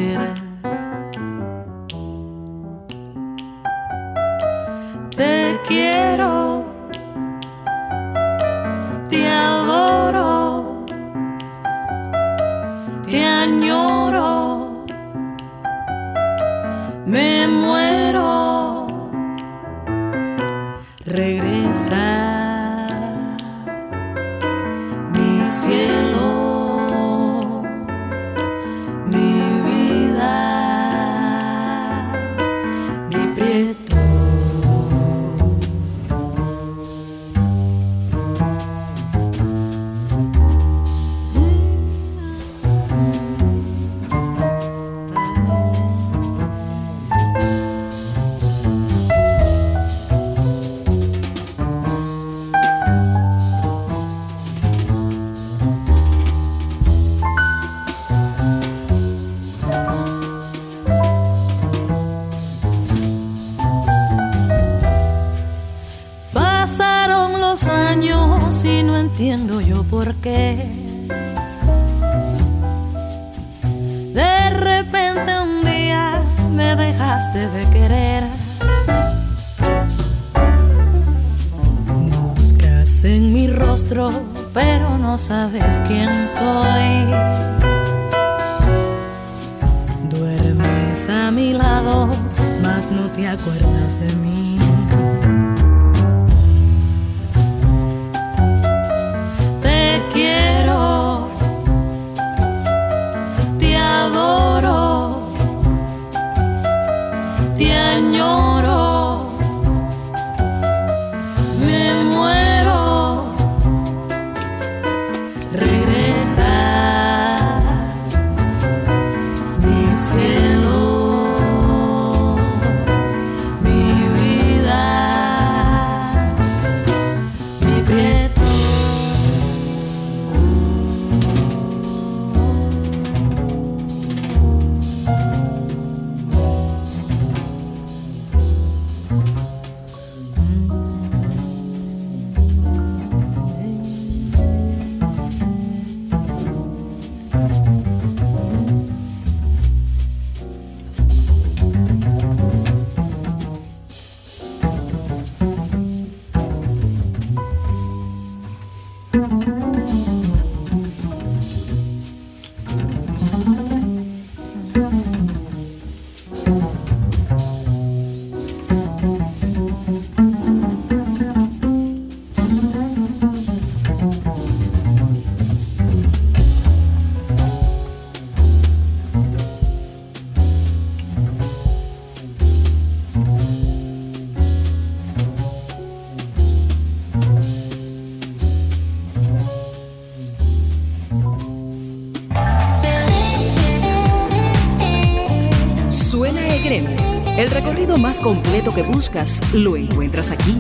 Más 198.12 198.20
completo 198.20 198.74
que 198.76 198.82
buscas 198.82 199.40
lo 199.54 199.78
encuentras 199.78 200.32
aquí, 200.32 200.60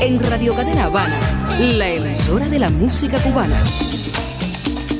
en 0.00 0.18
Radio 0.18 0.52
Cadena 0.56 0.86
Habana, 0.86 1.20
la 1.60 1.86
emisora 1.90 2.48
de 2.48 2.58
la 2.58 2.70
música 2.70 3.20
cubana. 3.20 3.56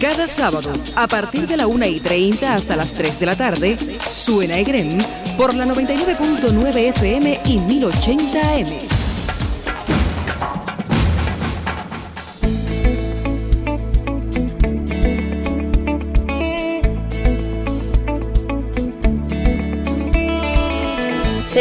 Cada 0.00 0.28
sábado, 0.28 0.70
a 0.94 1.08
partir 1.08 1.48
de 1.48 1.56
la 1.56 1.66
1 1.66 1.86
y 1.86 1.98
30 1.98 2.54
hasta 2.54 2.76
las 2.76 2.92
3 2.92 3.18
de 3.18 3.26
la 3.26 3.34
tarde, 3.34 3.76
suena 4.08 4.58
Egren 4.58 4.96
por 5.36 5.54
la 5.54 5.64
99.9 5.64 6.76
FM 6.76 7.40
y 7.46 7.58
1080 7.58 8.48
AM. 8.48 8.97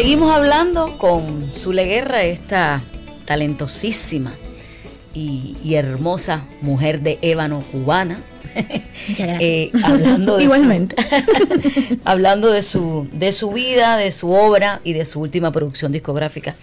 Seguimos 0.08 0.32
hablando 0.32 0.98
con 0.98 1.52
Zule 1.52 1.84
Guerra, 1.84 2.24
esta 2.24 2.82
talentosísima 3.26 4.32
y, 5.14 5.74
hermosa 5.74 6.46
mujer 6.62 7.02
de 7.02 7.20
ébano 7.22 7.62
cubana. 7.74 8.22
Eh, 9.20 9.72
hablando 9.84 10.38
de 10.38 10.46
Igualmente. 10.46 10.96
Su, 10.96 12.00
hablando 12.06 12.52
de 12.52 12.64
su, 12.64 13.08
de 13.12 13.34
su 13.34 13.52
vida, 13.52 13.98
de 13.98 14.12
su 14.12 14.32
obra 14.32 14.80
y 14.86 14.94
de 14.94 15.04
su 15.04 15.20
última 15.20 15.52
producción 15.52 15.92
discográfica, 15.92 16.56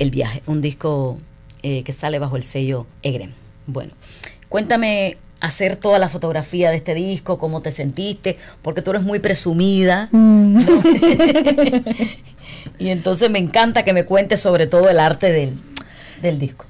El 0.00 0.10
Viaje, 0.10 0.42
un 0.46 0.60
disco 0.60 1.18
eh, 1.62 1.84
que 1.84 1.92
sale 1.92 2.18
bajo 2.18 2.36
el 2.36 2.42
sello 2.42 2.86
Egren. 3.02 3.32
Bueno, 3.66 3.92
cuéntame 4.48 5.18
hacer 5.40 5.76
toda 5.76 6.00
la 6.00 6.08
fotografía 6.08 6.70
de 6.70 6.76
este 6.76 6.94
disco, 6.94 7.38
cómo 7.38 7.62
te 7.62 7.70
sentiste, 7.70 8.36
porque 8.60 8.82
tú 8.82 8.90
eres 8.90 9.04
muy 9.04 9.20
presumida. 9.20 10.08
Mm. 10.10 10.58
y 12.78 12.88
entonces 12.88 13.30
me 13.30 13.38
encanta 13.38 13.84
que 13.84 13.92
me 13.92 14.04
cuentes 14.04 14.40
sobre 14.40 14.66
todo 14.66 14.88
el 14.88 14.98
arte 14.98 15.32
del, 15.32 15.54
del 16.22 16.38
disco. 16.38 16.66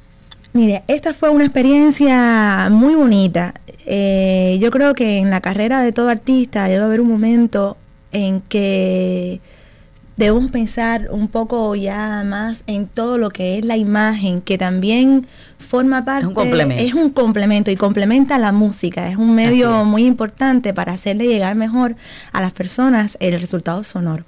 Mire, 0.53 0.82
esta 0.88 1.14
fue 1.14 1.30
una 1.30 1.44
experiencia 1.44 2.68
muy 2.70 2.94
bonita. 2.94 3.55
Eh, 3.86 4.59
yo 4.61 4.70
creo 4.70 4.94
que 4.94 5.18
en 5.18 5.30
la 5.30 5.40
carrera 5.40 5.82
de 5.82 5.92
todo 5.92 6.09
artista 6.09 6.64
debe 6.68 6.84
haber 6.84 7.01
un 7.01 7.09
momento 7.09 7.76
en 8.12 8.40
que 8.40 9.40
debemos 10.16 10.51
pensar 10.51 11.09
un 11.11 11.28
poco 11.28 11.74
ya 11.76 12.24
más 12.24 12.64
en 12.66 12.88
todo 12.88 13.18
lo 13.18 13.30
que 13.30 13.59
es 13.59 13.64
la 13.64 13.76
imagen, 13.76 14.40
que 14.40 14.59
también 14.59 15.26
forma 15.59 16.05
parte. 16.05 16.22
Es 16.22 16.28
un 16.28 16.34
complemento. 16.34 16.84
Es 16.84 16.94
un 16.94 17.11
complemento 17.11 17.70
y 17.70 17.76
complementa 17.76 18.38
la 18.38 18.51
música. 18.53 19.09
Es 19.09 19.16
un 19.16 19.34
medio 19.34 19.84
muy 19.84 20.07
importante 20.07 20.74
para 20.74 20.92
hacerle 20.92 21.26
llegar 21.26 21.55
mejor 21.55 21.94
a 22.32 22.40
las 22.40 22.53
personas 22.53 23.16
el 23.20 23.40
resultado 23.40 23.84
sonoro. 23.84 24.24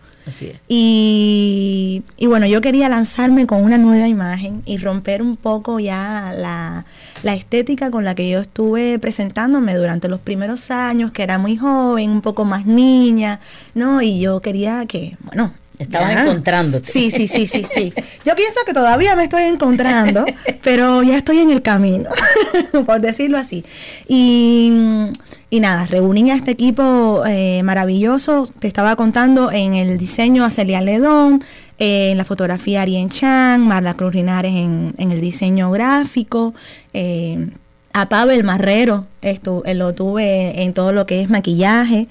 Y, 0.68 2.02
bueno, 2.20 2.46
yo 2.46 2.60
quería 2.60 2.88
lanzarme 2.88 3.46
con 3.46 3.62
una 3.62 3.78
nueva 3.78 4.08
imagen 4.08 4.62
y 4.64 4.78
romper 4.78 5.22
un 5.22 5.36
poco 5.36 5.80
ya 5.80 6.34
la, 6.36 6.84
la, 7.22 7.34
estética 7.34 7.90
con 7.90 8.04
la 8.04 8.14
que 8.14 8.28
yo 8.28 8.40
estuve 8.40 8.98
presentándome 8.98 9.74
durante 9.74 10.08
los 10.08 10.20
primeros 10.20 10.70
años, 10.70 11.12
que 11.12 11.22
era 11.22 11.38
muy 11.38 11.56
joven, 11.56 12.10
un 12.10 12.22
poco 12.22 12.44
más 12.44 12.66
niña, 12.66 13.40
¿no? 13.74 14.02
Y 14.02 14.20
yo 14.20 14.40
quería 14.40 14.86
que, 14.86 15.16
bueno, 15.22 15.52
Estabas 15.80 16.10
encontrándote. 16.10 16.92
Sí, 16.92 17.10
sí, 17.10 17.26
sí, 17.26 17.46
sí, 17.46 17.64
sí. 17.64 17.94
Yo 18.26 18.36
pienso 18.36 18.60
que 18.66 18.74
todavía 18.74 19.16
me 19.16 19.22
estoy 19.24 19.44
encontrando, 19.44 20.26
pero 20.62 21.02
ya 21.02 21.16
estoy 21.16 21.38
en 21.38 21.48
el 21.48 21.62
camino, 21.62 22.10
por 22.86 23.00
decirlo 23.00 23.38
así. 23.38 23.64
Y 24.06 25.10
y 25.50 25.58
nada, 25.58 25.84
reuní 25.86 26.30
a 26.30 26.36
este 26.36 26.52
equipo 26.52 27.24
eh, 27.26 27.62
maravilloso. 27.64 28.48
Te 28.60 28.68
estaba 28.68 28.94
contando 28.94 29.50
en 29.50 29.74
el 29.74 29.98
diseño 29.98 30.44
a 30.44 30.50
Celia 30.52 30.80
Ledón, 30.80 31.42
en 31.78 32.16
la 32.16 32.24
fotografía 32.24 32.82
Arien 32.82 33.08
Chang, 33.08 33.60
Marla 33.60 33.94
Cruz 33.94 34.14
Linares 34.14 34.54
en, 34.54 34.94
el 34.96 35.20
diseño 35.20 35.72
gráfico. 35.72 36.54
Eh, 36.92 37.48
a 37.92 38.08
Pavel 38.08 38.44
Marrero, 38.44 39.06
esto, 39.20 39.64
eh, 39.66 39.74
lo 39.74 39.92
tuve 39.92 40.62
en 40.62 40.72
todo 40.72 40.92
lo 40.92 41.06
que 41.06 41.20
es 41.20 41.28
maquillaje. 41.28 42.06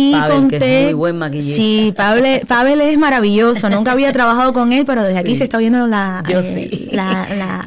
Y 0.00 0.12
Pavel, 0.12 0.46
que 0.46 0.56
es 0.56 0.84
muy 0.84 0.94
buen 0.94 1.18
maquillista. 1.18 1.56
Sí, 1.56 1.92
Pavel, 2.46 2.80
es 2.80 2.98
maravilloso. 2.98 3.68
Nunca 3.68 3.90
había 3.90 4.12
trabajado 4.12 4.52
con 4.52 4.72
él, 4.72 4.84
pero 4.86 5.02
desde 5.02 5.18
aquí 5.18 5.36
se 5.36 5.42
está 5.42 5.58
viendo 5.58 5.88
la, 5.88 6.22
Yo 6.28 6.40
sí. 6.44 6.88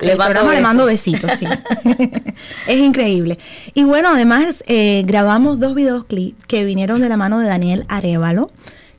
le, 0.02 0.16
mando 0.16 0.50
le 0.50 0.62
mando 0.62 0.86
besitos, 0.86 1.30
sí. 1.38 1.46
es 2.68 2.78
increíble. 2.78 3.38
Y 3.74 3.84
bueno, 3.84 4.12
además 4.14 4.64
eh, 4.68 5.04
grabamos 5.06 5.60
dos 5.60 5.76
videoclips 5.76 6.46
que 6.46 6.64
vinieron 6.64 7.02
de 7.02 7.10
la 7.10 7.18
mano 7.18 7.40
de 7.40 7.48
Daniel 7.48 7.84
Arevalo, 7.90 8.50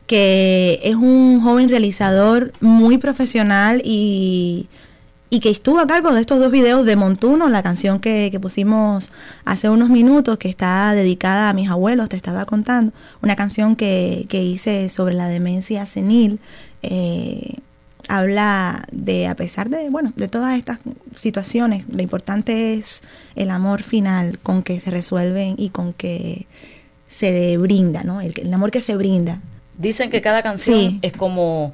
que 0.07 0.81
es 0.83 0.97
un 0.97 1.41
joven 1.41 1.71
realizador 1.71 2.53
muy 2.61 2.99
profesional 2.99 3.81
y 3.83 4.69
y 5.33 5.41
que 5.41 5.49
estuvo 5.49 5.79
a 5.79 5.87
cargo 5.87 6.13
de 6.13 6.21
estos 6.21 6.41
dos 6.41 6.53
videos 6.53 6.85
de 6.85 6.95
Montuno, 6.95 7.49
la 7.49 7.63
canción 7.63 8.01
que, 8.01 8.39
pusimos 8.39 9.11
hace 9.47 9.71
unos 9.71 9.89
minutos, 9.89 10.37
que 10.37 10.51
está 10.51 10.93
dedicada 10.93 11.49
a 11.49 11.55
mis 11.55 11.71
abuelos, 11.71 12.11
te 12.11 12.17
estaba 12.17 12.45
contando, 12.45 12.93
una 13.23 13.35
canción 13.35 13.75
que, 13.75 14.27
hice 14.31 14.91
sobre 14.91 15.15
la 15.15 15.29
demencia 15.29 15.87
senil. 15.87 16.39
Eh, 16.83 17.55
habla 18.09 18.85
de, 18.93 19.27
a 19.27 19.35
pesar 19.35 19.71
de, 19.71 19.89
bueno, 19.89 20.13
de 20.17 20.29
todas 20.29 20.59
estas 20.59 20.81
situaciones, 21.17 21.87
lo 21.89 22.03
importante 22.03 22.75
es 22.75 23.03
el 23.35 23.49
amor 23.49 23.83
final 23.83 24.39
con 24.39 24.63
que 24.63 24.81
se 24.81 24.91
resuelven 24.91 25.55
y 25.57 25.71
con 25.71 25.95
que 25.95 26.47
se 27.07 27.57
brinda, 27.57 28.03
¿no? 28.05 28.21
El, 28.21 28.53
amor 28.53 28.71
que 28.71 28.83
se 28.83 28.97
brinda. 28.97 29.41
Dicen 29.79 30.11
que 30.11 30.21
cada 30.21 30.43
canción 30.43 30.99
es 31.01 31.15
como 31.15 31.73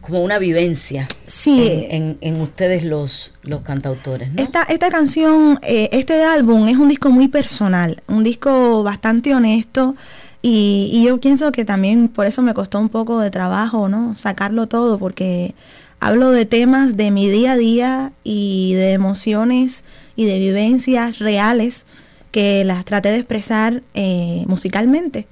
como 0.00 0.22
una 0.22 0.38
vivencia 0.38 1.08
sí. 1.26 1.86
en, 1.90 2.40
ustedes 2.40 2.84
los, 2.84 3.34
los 3.42 3.62
cantautores. 3.62 4.32
¿no? 4.32 4.42
Esta, 4.42 4.62
esta 4.64 4.90
canción, 4.90 5.58
eh, 5.62 5.88
este 5.92 6.22
álbum 6.24 6.68
es 6.68 6.76
un 6.76 6.88
disco 6.88 7.10
muy 7.10 7.28
personal, 7.28 8.02
un 8.08 8.24
disco 8.24 8.82
bastante 8.82 9.34
honesto 9.34 9.94
y, 10.42 10.90
y, 10.92 11.04
yo 11.04 11.20
pienso 11.20 11.52
que 11.52 11.64
también 11.64 12.08
por 12.08 12.26
eso 12.26 12.40
me 12.40 12.54
costó 12.54 12.80
un 12.80 12.88
poco 12.88 13.20
de 13.20 13.30
trabajo, 13.30 13.88
¿no? 13.88 14.16
Sacarlo 14.16 14.68
todo 14.68 14.98
porque 14.98 15.54
hablo 16.00 16.30
de 16.30 16.46
temas 16.46 16.96
de 16.96 17.10
mi 17.10 17.28
día 17.28 17.52
a 17.52 17.56
día 17.58 18.12
y 18.24 18.72
de 18.74 18.92
emociones 18.92 19.84
y 20.16 20.24
de 20.24 20.38
vivencias 20.38 21.18
reales 21.18 21.84
que 22.30 22.64
las 22.64 22.84
traté 22.84 23.10
de 23.10 23.18
expresar 23.18 23.82
eh, 23.94 24.44
musicalmente. 24.46 25.26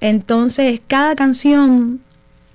Entonces 0.00 0.80
cada 0.86 1.14
canción 1.14 2.00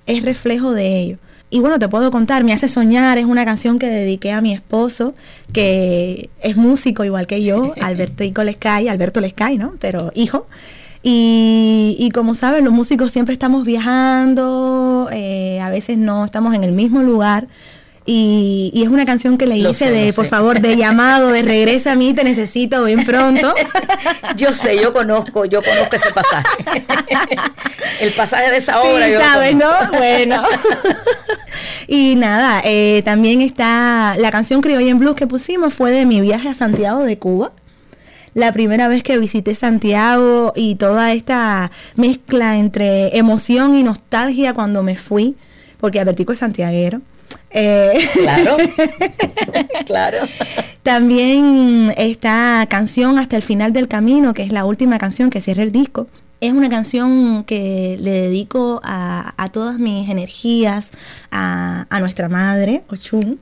es 0.06 0.22
reflejo 0.22 0.72
de 0.72 1.00
ello. 1.00 1.18
Y 1.50 1.58
bueno, 1.58 1.80
te 1.80 1.88
puedo 1.88 2.12
contar, 2.12 2.44
Me 2.44 2.52
hace 2.52 2.68
soñar 2.68 3.18
es 3.18 3.24
una 3.24 3.44
canción 3.44 3.78
que 3.78 3.88
dediqué 3.88 4.30
a 4.30 4.40
mi 4.40 4.54
esposo, 4.54 5.14
que 5.52 6.30
es 6.40 6.56
músico 6.56 7.04
igual 7.04 7.26
que 7.26 7.42
yo, 7.42 7.74
Alberto 7.80 8.44
Lescay, 8.44 8.88
Alberto 8.88 9.20
Lescay, 9.20 9.58
¿no? 9.58 9.74
Pero 9.80 10.12
hijo. 10.14 10.46
Y, 11.02 11.96
y, 11.98 12.10
como 12.10 12.34
saben, 12.34 12.64
los 12.64 12.74
músicos 12.74 13.10
siempre 13.10 13.32
estamos 13.32 13.64
viajando, 13.64 15.08
eh, 15.10 15.58
a 15.60 15.70
veces 15.70 15.96
no 15.96 16.26
estamos 16.26 16.54
en 16.54 16.62
el 16.62 16.72
mismo 16.72 17.02
lugar, 17.02 17.48
y, 18.06 18.82
es 18.84 18.88
una 18.88 19.04
canción 19.04 19.38
que 19.38 19.46
le 19.46 19.56
hice 19.56 19.90
de, 19.90 20.12
por 20.12 20.26
favor, 20.26 20.60
de 20.60 20.76
llamado, 20.76 21.28
de 21.28 21.42
regresa 21.42 21.92
a 21.92 21.94
mí, 21.96 22.12
te 22.14 22.24
necesito 22.24 22.84
bien 22.84 23.04
pronto. 23.04 23.54
yo 24.36 24.52
sé, 24.52 24.80
yo 24.80 24.92
conozco, 24.92 25.44
yo 25.44 25.62
conozco 25.62 25.96
ese 25.96 26.10
pasaje. 26.10 26.48
El 28.00 28.12
pasaje 28.12 28.50
de 28.50 28.56
esa 28.56 28.80
obra. 28.80 29.06
Sí, 29.06 29.12
sabes, 29.14 29.54
¿no? 29.54 29.70
Bueno. 29.96 30.42
y 31.86 32.16
nada, 32.16 32.62
eh, 32.64 33.02
también 33.04 33.42
está 33.42 34.16
la 34.18 34.30
canción 34.30 34.60
Criolla 34.60 34.90
en 34.90 34.98
Blues 34.98 35.14
que 35.14 35.26
pusimos 35.26 35.74
fue 35.74 35.90
de 35.90 36.06
mi 36.06 36.20
viaje 36.20 36.48
a 36.48 36.54
Santiago 36.54 37.04
de 37.04 37.18
Cuba 37.18 37.52
la 38.34 38.52
primera 38.52 38.88
vez 38.88 39.02
que 39.02 39.18
visité 39.18 39.54
Santiago 39.54 40.52
y 40.54 40.76
toda 40.76 41.12
esta 41.12 41.70
mezcla 41.96 42.58
entre 42.58 43.16
emoción 43.16 43.74
y 43.74 43.82
nostalgia 43.82 44.54
cuando 44.54 44.82
me 44.82 44.96
fui, 44.96 45.36
porque 45.80 46.00
Albertico 46.00 46.32
es 46.32 46.38
santiaguero. 46.38 47.00
Eh, 47.50 48.08
claro, 48.14 48.56
claro. 49.86 50.18
También 50.82 51.92
esta 51.96 52.66
canción 52.70 53.18
Hasta 53.18 53.36
el 53.36 53.42
final 53.42 53.72
del 53.72 53.88
camino, 53.88 54.34
que 54.34 54.42
es 54.42 54.52
la 54.52 54.64
última 54.64 54.98
canción 54.98 55.30
que 55.30 55.40
cierra 55.40 55.62
el 55.62 55.72
disco. 55.72 56.06
Es 56.40 56.52
una 56.52 56.70
canción 56.70 57.44
que 57.44 57.98
le 58.00 58.12
dedico 58.12 58.80
a, 58.82 59.48
todas 59.52 59.78
mis 59.78 60.08
energías, 60.08 60.90
a, 61.30 61.86
nuestra 62.00 62.30
madre, 62.30 62.82
Ochun, 62.88 63.38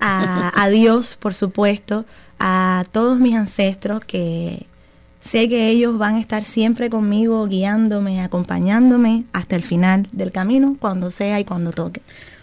a, 0.00 0.50
a 0.54 0.68
Dios, 0.70 1.16
por 1.20 1.34
supuesto, 1.34 2.06
a 2.38 2.86
todos 2.92 3.18
mis 3.18 3.36
ancestros 3.36 4.02
que 4.06 4.66
sé 5.20 5.50
que 5.50 5.68
ellos 5.68 5.98
van 5.98 6.14
a 6.14 6.20
estar 6.20 6.44
siempre 6.44 6.88
conmigo, 6.88 7.46
guiándome, 7.46 8.22
acompañándome 8.22 9.24
hasta 9.34 9.56
el 9.56 9.62
final 9.62 10.08
del 10.12 10.32
camino, 10.32 10.76
cuando 10.80 11.10
sea 11.10 11.38
y 11.38 11.44
cuando 11.44 11.72
toque. 11.72 12.00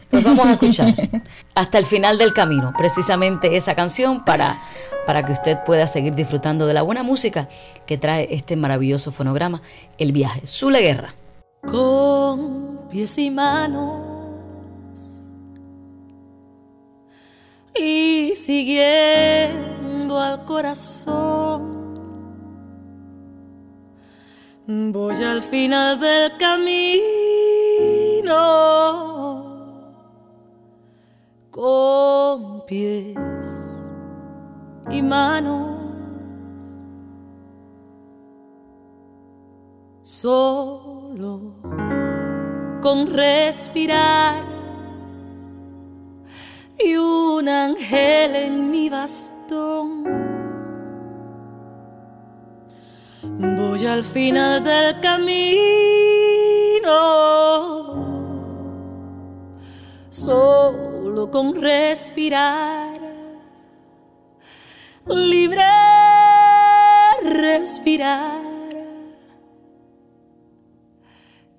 Pues 0.10 0.24
vamos 0.24 0.47
a 0.47 0.53
escuchar 0.53 0.93
hasta 1.55 1.78
el 1.78 1.86
final 1.86 2.18
del 2.18 2.34
camino, 2.34 2.74
precisamente 2.78 3.58
esa 3.58 3.76
canción 3.76 4.24
para, 4.24 4.62
para 5.05 5.26
que 5.26 5.34
usted 5.34 5.58
pueda 5.66 5.88
seguir 5.88 6.16
disfrutando 6.16 6.66
de 6.66 6.74
la 6.74 6.82
buena 6.82 7.03
música 7.03 7.49
que 7.86 7.97
trae 7.97 8.28
este 8.32 8.55
maravilloso 8.55 9.12
fonograma, 9.12 9.62
El 9.97 10.12
viaje, 10.12 10.45
Zule 10.45 10.80
Guerra. 10.80 11.14
Con 11.66 12.88
pies 12.89 13.18
y 13.18 13.30
manos 13.32 14.18
y 17.80 18.34
siguiendo 18.36 20.20
al 20.20 20.45
corazón 20.45 21.78
Voy 24.70 25.24
al 25.24 25.41
final 25.41 25.97
del 25.97 26.36
camino 26.38 26.68
con 31.58 32.64
pies 32.68 33.89
y 34.91 35.01
manos. 35.01 35.80
Solo 40.01 41.55
con 42.80 43.08
respirar 43.08 44.43
y 46.78 46.95
un 46.95 47.49
ángel 47.49 48.36
en 48.36 48.70
mi 48.70 48.89
bastón. 48.89 50.03
Voy 53.58 53.86
al 53.88 54.03
final 54.03 54.64
del 54.64 54.99
camino, 55.01 55.58
solo 60.18 61.30
con 61.30 61.53
respirar, 61.55 62.99
libre 65.05 65.63
respirar. 67.24 68.41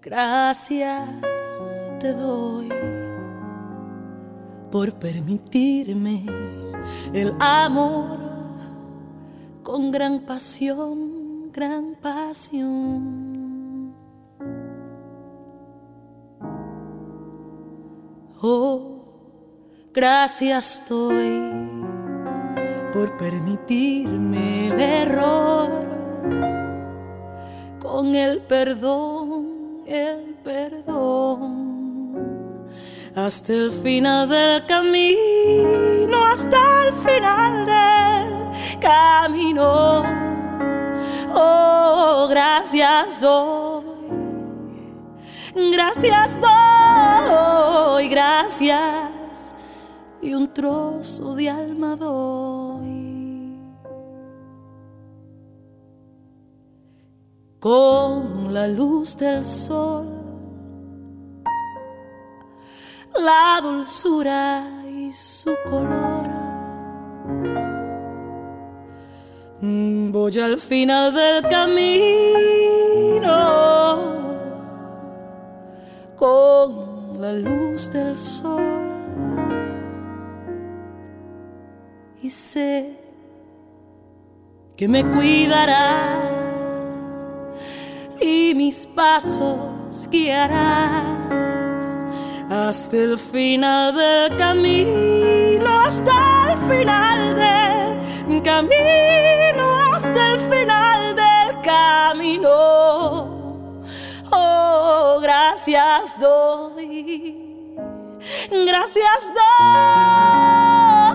Gracias 0.03 1.09
te 2.01 2.13
doy 2.13 2.69
por 4.71 4.95
permitirme 4.95 6.25
el 7.13 7.35
amor 7.39 8.19
con 9.63 9.91
gran 9.91 10.21
pasión, 10.21 11.53
gran 11.53 11.95
pasión. 12.01 13.38
Oh, 18.41 19.03
gracias 19.93 20.81
estoy 20.81 21.43
por 22.93 23.17
permitirme 23.17 24.69
el 24.69 24.81
error 24.81 25.71
con 27.81 28.15
el 28.15 28.41
perdón, 28.43 29.83
el 29.87 30.37
perdón 30.45 31.69
hasta 33.17 33.53
el 33.53 33.73
final 33.73 34.29
del 34.29 34.65
camino, 34.67 36.25
hasta 36.25 36.87
el 36.87 36.95
final 36.95 37.67
del 37.67 38.81
camino. 38.81 40.05
Oh, 41.35 42.29
gracias 42.31 43.21
doy, 43.21 43.88
gracias 45.73 46.41
doy, 46.41 48.09
gracias 48.09 49.55
y 50.21 50.35
un 50.35 50.53
trozo 50.53 51.35
de 51.35 51.51
alma 51.51 51.97
doy. 51.97 53.09
Con 57.61 58.55
la 58.55 58.69
luz 58.69 59.17
del 59.17 59.45
sol 59.45 60.19
la 63.19 63.61
dulzura 63.63 64.65
y 64.89 65.13
su 65.13 65.55
color. 65.71 66.27
Voy 69.61 70.39
al 70.39 70.57
final 70.57 71.13
del 71.13 71.43
camino 71.49 72.68
con 76.19 77.21
la 77.21 77.33
luz 77.33 77.91
del 77.91 78.17
sol 78.19 78.89
y 82.23 82.31
sé 82.31 82.99
que 84.77 84.89
me 84.89 85.05
cuidarás 85.05 86.25
y 88.21 88.55
mis 88.55 88.85
pasos 88.87 90.09
guiarás 90.11 91.19
hasta 92.51 92.97
el 92.97 93.19
final 93.19 93.95
del 93.95 94.37
camino, 94.37 95.81
hasta 95.81 96.53
el 96.53 96.59
final 96.69 97.37
del 97.37 98.43
camino, 98.43 99.95
hasta 99.95 100.33
el 100.33 100.41
final 100.41 101.15
del 101.15 101.61
camino. 101.61 102.88
Gracias 105.69 106.19
doy, 106.19 107.77
gracias 108.51 109.33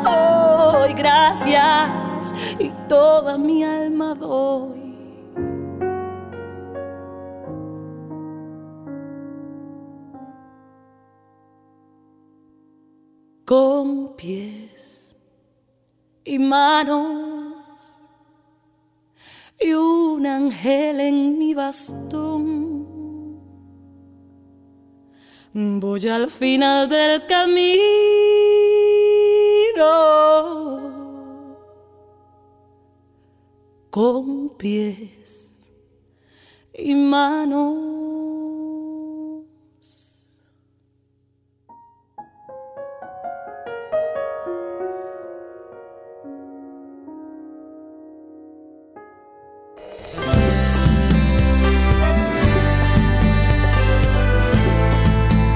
doy, 0.04 0.94
gracias 0.94 2.56
y 2.60 2.70
toda 2.88 3.36
mi 3.40 3.64
alma 3.64 4.14
doy 4.14 4.94
con 13.44 14.16
pies 14.16 15.18
y 16.24 16.38
manos 16.38 17.56
y 19.60 19.74
un 19.74 20.28
ángel 20.28 21.00
en 21.00 21.40
mi 21.40 21.56
bastón. 21.56 22.93
Voy 25.56 26.08
al 26.08 26.32
final 26.32 26.90
del 26.90 27.28
camino 27.28 27.54
con 33.92 34.50
pies 34.58 35.72
y 36.74 36.96
manos. 36.96 38.03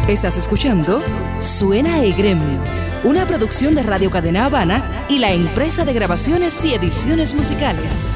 Estás 0.08 0.38
escuchando 0.38 1.02
Suena 1.42 2.02
e 2.02 2.14
Gremio, 2.14 2.62
una 3.04 3.28
producción 3.28 3.76
de 3.76 3.84
Radio 3.84 4.10
Cadena 4.10 4.46
Habana 4.46 5.06
y 5.10 5.20
la 5.20 5.34
empresa 5.34 5.84
de 5.84 5.92
grabaciones 5.92 6.64
y 6.64 6.74
ediciones 6.74 7.34
musicales. 7.34 8.14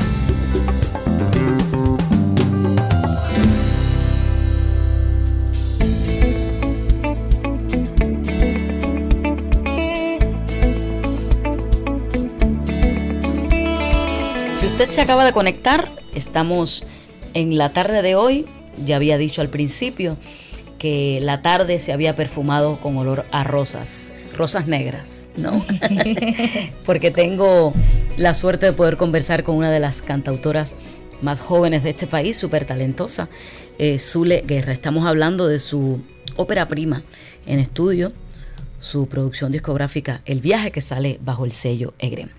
Si 14.61 14.65
usted 14.65 14.89
se 14.91 15.01
acaba 15.01 15.25
de 15.25 15.33
conectar, 15.33 15.91
estamos 16.15 16.85
en 17.33 17.57
la 17.57 17.73
tarde 17.73 18.01
de 18.01 18.15
hoy, 18.15 18.45
ya 18.85 18.95
había 18.95 19.17
dicho 19.17 19.41
al 19.41 19.49
principio, 19.49 20.15
que 20.81 21.19
la 21.21 21.43
tarde 21.43 21.77
se 21.77 21.93
había 21.93 22.15
perfumado 22.15 22.79
con 22.79 22.97
olor 22.97 23.23
a 23.29 23.43
rosas, 23.43 24.11
rosas 24.35 24.65
negras, 24.65 25.27
¿no? 25.37 25.63
Porque 26.87 27.11
tengo 27.11 27.71
la 28.17 28.33
suerte 28.33 28.65
de 28.65 28.73
poder 28.73 28.97
conversar 28.97 29.43
con 29.43 29.57
una 29.57 29.69
de 29.69 29.79
las 29.79 30.01
cantautoras 30.01 30.75
más 31.21 31.39
jóvenes 31.39 31.83
de 31.83 31.91
este 31.91 32.07
país, 32.07 32.35
súper 32.35 32.65
talentosa, 32.65 33.29
eh, 33.77 33.99
Zule 33.99 34.43
Guerra. 34.47 34.73
Estamos 34.73 35.05
hablando 35.05 35.47
de 35.47 35.59
su 35.59 36.01
ópera 36.35 36.67
prima 36.67 37.03
en 37.45 37.59
estudio, 37.59 38.11
su 38.79 39.07
producción 39.07 39.51
discográfica 39.51 40.21
El 40.25 40.41
viaje 40.41 40.71
que 40.71 40.81
sale 40.81 41.19
bajo 41.21 41.45
el 41.45 41.51
sello 41.51 41.93
Egrem. 41.99 42.29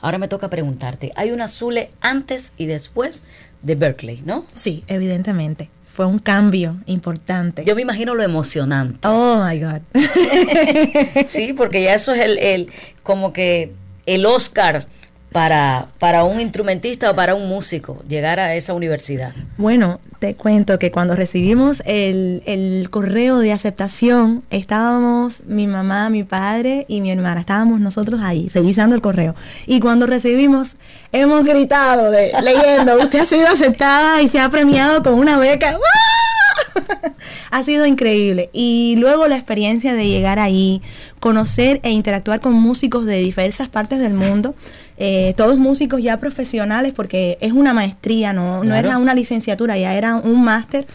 Ahora 0.00 0.16
me 0.16 0.28
toca 0.28 0.48
preguntarte, 0.48 1.12
¿hay 1.16 1.32
una 1.32 1.48
Zule 1.48 1.90
antes 2.00 2.54
y 2.56 2.64
después 2.64 3.24
de 3.60 3.74
Berkeley, 3.74 4.22
no? 4.24 4.46
Sí, 4.54 4.84
evidentemente 4.86 5.68
fue 5.92 6.06
un 6.06 6.18
cambio 6.18 6.76
importante. 6.86 7.64
Yo 7.64 7.74
me 7.74 7.82
imagino 7.82 8.14
lo 8.14 8.22
emocionante. 8.22 9.06
Oh 9.08 9.44
my 9.44 9.58
God. 9.58 9.80
sí, 11.26 11.52
porque 11.52 11.82
ya 11.82 11.94
eso 11.94 12.14
es 12.14 12.20
el, 12.20 12.38
el, 12.38 12.68
como 13.02 13.32
que 13.32 13.72
el 14.06 14.24
Oscar 14.24 14.86
para, 15.32 15.88
para 15.98 16.24
un 16.24 16.40
instrumentista 16.40 17.10
o 17.10 17.14
para 17.14 17.34
un 17.34 17.48
músico 17.48 18.02
llegar 18.08 18.40
a 18.40 18.54
esa 18.54 18.74
universidad? 18.74 19.32
Bueno, 19.56 20.00
te 20.18 20.34
cuento 20.34 20.78
que 20.78 20.90
cuando 20.90 21.14
recibimos 21.14 21.82
el, 21.86 22.42
el, 22.46 22.90
correo 22.90 23.38
de 23.38 23.52
aceptación, 23.52 24.42
estábamos 24.50 25.42
mi 25.46 25.66
mamá, 25.66 26.10
mi 26.10 26.24
padre 26.24 26.84
y 26.88 27.00
mi 27.00 27.12
hermana, 27.12 27.40
estábamos 27.40 27.80
nosotros 27.80 28.20
ahí 28.22 28.50
revisando 28.52 28.96
el 28.96 29.02
correo. 29.02 29.34
Y 29.66 29.80
cuando 29.80 30.06
recibimos, 30.06 30.76
hemos 31.12 31.44
gritado 31.44 32.10
de, 32.10 32.32
leyendo, 32.42 32.98
usted 33.00 33.20
ha 33.20 33.26
sido 33.26 33.46
aceptada 33.46 34.20
y 34.22 34.28
se 34.28 34.40
ha 34.40 34.48
premiado 34.48 35.02
con 35.02 35.14
una 35.14 35.38
beca. 35.38 35.78
ha 37.50 37.62
sido 37.62 37.86
increíble. 37.86 38.50
Y 38.52 38.96
luego 38.98 39.26
la 39.28 39.36
experiencia 39.36 39.94
de 39.94 40.08
llegar 40.08 40.38
ahí, 40.38 40.82
conocer 41.18 41.80
e 41.82 41.90
interactuar 41.90 42.40
con 42.40 42.54
músicos 42.54 43.04
de 43.06 43.18
diversas 43.18 43.68
partes 43.68 43.98
del 43.98 44.14
mundo. 44.14 44.54
Eh, 45.02 45.32
todos 45.34 45.58
músicos 45.58 46.02
ya 46.02 46.18
profesionales, 46.18 46.92
porque 46.94 47.38
es 47.40 47.52
una 47.52 47.72
maestría, 47.72 48.34
no, 48.34 48.62
no 48.62 48.74
era 48.74 48.98
una 48.98 49.14
licenciatura, 49.14 49.78
ya 49.78 49.94
era 49.94 50.16
un 50.16 50.44
máster. 50.44 50.86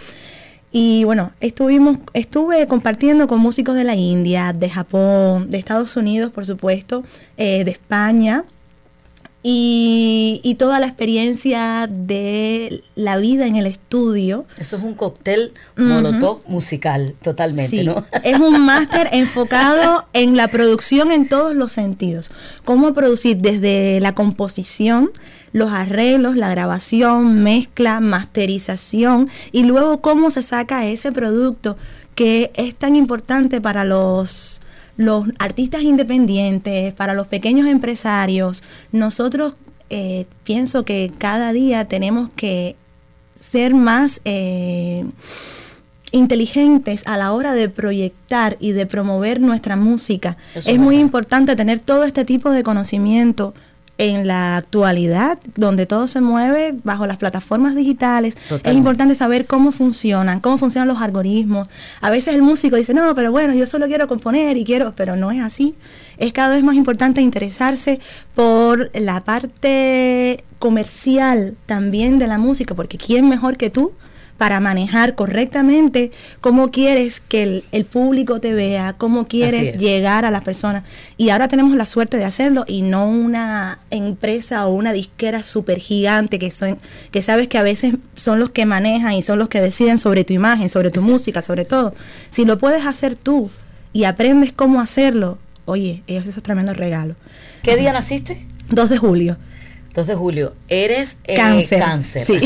Y 0.72 1.06
bueno, 1.06 1.32
estuvimos, 1.40 1.98
estuve 2.14 2.68
compartiendo 2.68 3.28
con 3.28 3.40
músicos 3.40 3.76
de 3.76 3.84
la 3.84 3.96
India, 3.96 4.54
de 4.54 4.70
Japón, 4.70 5.50
de 5.50 5.58
Estados 5.58 5.96
Unidos, 5.96 6.32
por 6.32 6.46
supuesto, 6.46 7.04
eh, 7.38 7.64
de 7.64 7.72
España, 7.72 8.44
y, 9.48 10.56
toda 10.58 10.80
la 10.80 10.88
experiencia 10.88 11.88
de 11.88 12.84
la 12.96 13.18
vida 13.18 13.46
en 13.46 13.56
el 13.56 13.68
estudio. 13.68 14.46
Eso 14.58 14.78
es 14.78 14.84
un 14.84 14.96
cóctel 14.96 15.54
molotov 15.76 16.40
musical, 16.48 17.14
totalmente, 17.22 17.70
sí, 17.70 17.86
¿no? 17.86 18.04
Es 18.24 18.40
un 18.40 18.66
máster 18.66 19.10
enfocado 19.12 20.06
en 20.14 20.36
la 20.36 20.48
producción 20.48 21.12
en 21.12 21.28
todos 21.28 21.56
los 21.56 21.74
sentidos. 21.74 22.32
Cómo 22.64 22.96
producir 22.96 23.38
desde 23.38 24.00
la 24.00 24.16
composición, 24.16 25.12
los 25.52 25.72
arreglos, 25.72 26.36
la 26.36 26.50
grabación, 26.50 27.44
mezcla, 27.44 28.00
masterización 28.00 29.30
y 29.52 29.64
luego 29.64 30.02
cómo 30.02 30.32
se 30.32 30.42
saca 30.42 30.88
ese 30.88 31.12
producto 31.12 31.78
que 32.16 32.52
es 32.56 32.74
tan 32.74 32.96
importante 32.96 33.62
para 33.62 33.84
los 33.84 34.62
los 34.98 35.26
artistas 35.40 35.84
independientes, 35.84 36.94
para 36.94 37.14
los 37.14 37.28
pequeños 37.28 37.68
empresarios, 37.68 38.64
nosotros 38.92 39.56
eh, 39.90 40.26
pienso 40.44 40.86
que 40.86 41.12
cada 41.18 41.54
día 41.54 41.86
tenemos 41.86 42.30
que 42.36 42.76
ser 43.40 43.76
más 43.76 44.22
eh, 44.26 45.06
inteligentes 46.12 47.06
a 47.06 47.18
la 47.18 47.34
hora 47.34 47.54
de 47.54 47.70
proyectar 47.70 48.58
y 48.60 48.72
de 48.72 48.86
promover 48.86 49.42
nuestra 49.42 49.76
música. 49.76 50.38
es 50.56 50.80
muy 50.80 50.98
importante 50.98 51.56
tener 51.56 51.80
todo 51.80 52.04
este 52.04 52.26
tipo 52.26 52.52
de 52.52 52.64
conocimiento 52.64 53.54
en 53.98 54.28
la 54.28 54.58
actualidad, 54.58 55.40
donde 55.56 55.86
todo 55.86 56.08
se 56.08 56.20
mueve 56.20 56.76
bajo 56.84 57.08
las 57.08 57.18
plataformas 57.18 57.76
digitales, 57.76 58.36
es 58.64 58.74
importante 58.74 59.16
saber 59.16 59.46
cómo 59.46 59.72
funcionan, 59.72 60.42
cómo 60.42 60.58
funcionan 60.58 60.88
los 60.88 61.02
algoritmos. 61.02 61.68
A 62.02 62.10
veces 62.10 62.36
el 62.36 62.42
músico 62.42 62.76
dice, 62.76 62.94
no, 62.94 63.16
pero 63.16 63.32
bueno, 63.32 63.54
yo 63.54 63.66
solo 63.68 63.88
quiero 63.88 64.08
componer 64.08 64.58
y 64.58 64.66
quiero, 64.66 64.94
pero 64.96 65.16
no 65.16 65.32
es 65.32 65.42
así. 65.42 65.76
Es 66.18 66.34
cada 66.34 66.50
vez 66.50 66.64
más 66.64 66.76
importante 66.76 67.22
interesarse 67.22 68.00
por 68.34 68.92
la 69.00 69.24
parte 69.24 70.44
comercial 70.60 71.56
también 71.66 72.20
de 72.20 72.28
la 72.28 72.38
música, 72.38 72.76
porque 72.76 72.98
¿quién 72.98 73.30
mejor 73.30 73.56
que 73.56 73.70
tú? 73.70 73.94
Para 74.38 74.60
manejar 74.60 75.16
correctamente 75.16 76.12
cómo 76.42 76.70
quieres 76.72 77.22
que 77.22 77.64
el, 77.72 77.86
público 77.86 78.42
te 78.42 78.54
vea, 78.54 78.94
cómo 78.98 79.28
quieres 79.28 79.78
llegar 79.78 80.26
a 80.26 80.32
las 80.32 80.42
personas. 80.42 80.84
Y 81.18 81.30
ahora 81.30 81.48
tenemos 81.48 81.76
la 81.76 81.86
suerte 81.86 82.18
de 82.18 82.26
hacerlo 82.26 82.66
y 82.68 82.82
no 82.82 83.08
una 83.08 83.80
empresa 83.92 84.68
o 84.68 84.74
una 84.74 84.92
disquera 84.92 85.44
súper 85.44 85.80
gigante 85.80 86.38
que, 86.38 86.52
son, 86.52 86.80
que 87.12 87.22
sabes 87.22 87.48
que 87.48 87.58
a 87.58 87.64
veces 87.64 87.96
son 88.16 88.40
los 88.40 88.50
que 88.50 88.66
manejan 88.66 89.14
y 89.14 89.24
son 89.24 89.40
los 89.40 89.48
que 89.48 89.62
deciden 89.62 90.00
sobre 90.00 90.26
tu 90.26 90.34
imagen, 90.34 90.70
sobre 90.70 90.92
tu 90.92 91.02
música, 91.02 91.42
sobre 91.42 91.64
todo. 91.64 91.94
Si 92.32 92.44
lo 92.44 92.58
puedes 92.58 92.86
hacer 92.86 93.16
tú 93.16 93.50
y 93.94 94.04
aprendes 94.04 94.52
cómo 94.52 94.82
hacerlo, 94.82 95.38
oye, 95.64 96.04
eso 96.08 96.30
es 96.30 96.36
un 96.36 96.44
tremendo 96.44 96.74
regalo. 96.74 97.16
¿Qué 97.64 97.78
día 97.78 97.94
naciste? 97.94 98.46
2 98.70 98.90
de 98.90 98.98
julio. 98.98 99.38
2 99.96 100.08
de 100.08 100.16
julio. 100.16 100.54
Eres 100.68 101.18
eh, 101.24 101.36
cáncer. 101.36 101.80
cáncer. 101.80 102.26
Sí. 102.26 102.42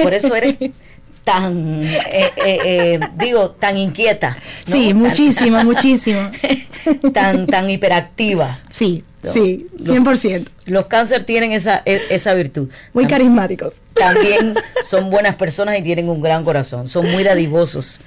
Por 0.00 0.14
eso 0.14 0.34
eres 0.36 0.56
tan, 1.24 1.84
eh, 1.84 2.30
eh, 2.36 2.58
eh, 2.64 3.00
digo, 3.16 3.50
tan 3.52 3.78
inquieta. 3.78 4.36
Sí, 4.66 4.92
muchísimo, 4.94 5.64
muchísimo. 5.64 6.30
Tan, 7.14 7.46
tan 7.46 7.70
hiperactiva. 7.70 8.60
Sí, 8.70 9.02
sí, 9.22 9.66
100%. 9.78 10.48
Los, 10.66 10.84
cáncer 10.86 11.24
tienen 11.24 11.52
esa, 11.52 11.82
e, 11.86 11.98
esa 12.10 12.34
virtud. 12.34 12.68
Muy 12.92 13.06
carismáticos. 13.06 13.72
También 13.94 14.52
son 14.84 15.08
buenas 15.08 15.36
personas 15.36 15.78
y 15.78 15.82
tienen 15.82 16.10
un 16.10 16.20
gran 16.20 16.44
corazón. 16.44 16.88
Son 16.88 17.10
muy 17.10 17.24
dadivosos 17.24 18.00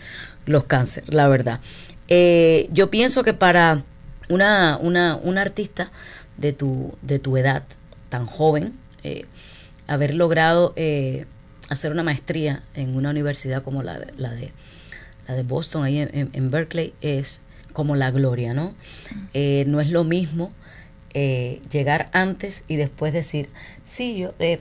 los 0.46 0.66
cáncer, 0.66 1.04
la 1.08 1.28
verdad. 1.28 1.60
yo 2.08 2.90
pienso 2.92 3.24
que 3.24 3.34
para 3.34 3.84
una, 4.30 4.78
una, 4.80 5.20
una 5.22 5.42
artista 5.42 5.92
de 6.38 6.54
tu, 6.54 6.94
de 7.02 7.18
tu 7.18 7.36
edad, 7.36 7.64
tan 8.10 8.28
joven, 8.28 8.74
haber 9.88 10.14
logrado 10.14 10.74
hacer 11.70 11.92
una 11.92 12.04
maestría 12.04 12.64
en 12.76 12.96
una 12.96 13.10
universidad 13.10 13.64
como 13.64 13.84
la 13.84 14.00
de, 14.00 14.14
la 14.18 14.32
de, 14.32 14.52
la 15.28 15.36
de 15.36 15.44
Boston, 15.44 15.84
ahí 15.84 16.00
en, 16.00 16.52
Berkeley, 16.52 16.94
es 17.02 17.42
como 17.74 17.96
la 17.96 18.12
gloria, 18.12 18.54
¿no? 18.54 18.74
Eh, 19.34 19.66
no 19.68 19.82
es 19.82 19.92
lo 19.92 20.04
mismo 20.04 20.52
eh, 21.14 21.62
llegar 21.72 22.10
antes 22.14 22.64
y 22.68 22.76
después 22.76 23.14
decir, 23.14 23.50
sí, 23.84 24.18
yo, 24.18 24.34
eh, 24.40 24.60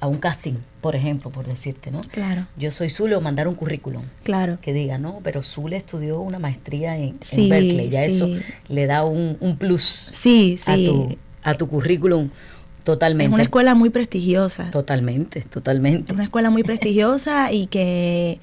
a 0.00 0.06
un 0.06 0.18
casting, 0.18 0.54
por 0.80 0.96
ejemplo, 0.96 1.30
por 1.30 1.46
decirte, 1.46 1.90
¿no? 1.90 2.00
Claro. 2.12 2.46
Yo 2.58 2.70
soy 2.70 2.90
Zule 2.90 3.16
o 3.16 3.22
mandar 3.22 3.48
un 3.48 3.54
currículum. 3.54 4.02
Claro. 4.22 4.58
Que 4.60 4.74
diga, 4.74 4.98
no, 4.98 5.20
pero 5.22 5.42
Zule 5.42 5.76
estudió 5.76 6.20
una 6.20 6.38
maestría 6.38 6.98
en, 6.98 7.18
Berkeley, 7.48 7.88
ya 7.88 8.04
eso 8.04 8.28
le 8.68 8.86
da 8.86 9.04
un, 9.04 9.38
un 9.40 9.56
plus 9.56 9.82
sí, 9.82 10.58
sí. 10.58 10.70
A, 10.70 10.76
tu, 10.76 11.16
a 11.42 11.54
tu 11.54 11.68
currículum 11.68 12.28
Totalmente. 12.84 13.30
Es 13.30 13.34
una 13.34 13.42
escuela 13.42 13.74
muy 13.74 13.88
prestigiosa. 13.88 14.70
Totalmente, 14.70 15.40
totalmente. 15.40 16.12
Es 16.12 16.14
una 16.14 16.24
escuela 16.24 16.50
muy 16.50 16.62
prestigiosa 16.62 17.50
y 17.50 17.66
que 17.66 18.38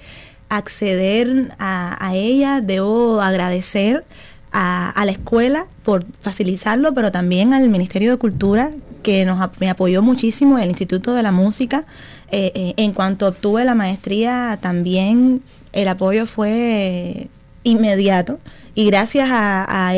acceder 0.49 1.51
a, 1.59 2.11
ella 2.15 2.59
debo 2.59 3.21
agradecer 3.21 4.03
a, 4.51 4.99
la 5.05 5.11
escuela 5.11 5.67
por 5.83 6.03
facilitarlo, 6.19 6.93
pero 6.93 7.11
también 7.11 7.53
al 7.53 7.69
Ministerio 7.69 8.11
de 8.11 8.17
Cultura 8.17 8.71
que 9.03 9.25
nos 9.25 9.39
me 9.59 9.69
apoyó 9.69 10.01
muchísimo, 10.01 10.57
el 10.57 10.69
Instituto 10.69 11.13
de 11.13 11.23
la 11.23 11.31
Música. 11.31 11.85
Eh, 12.31 12.51
eh, 12.55 12.73
en 12.77 12.93
cuanto 12.93 13.27
obtuve 13.27 13.63
la 13.63 13.75
maestría, 13.75 14.57
también 14.59 15.43
el 15.71 15.87
apoyo 15.87 16.25
fue 16.25 17.29
inmediato 17.63 18.39
y 18.73 18.87
gracias 18.87 19.29
a, 19.31 19.89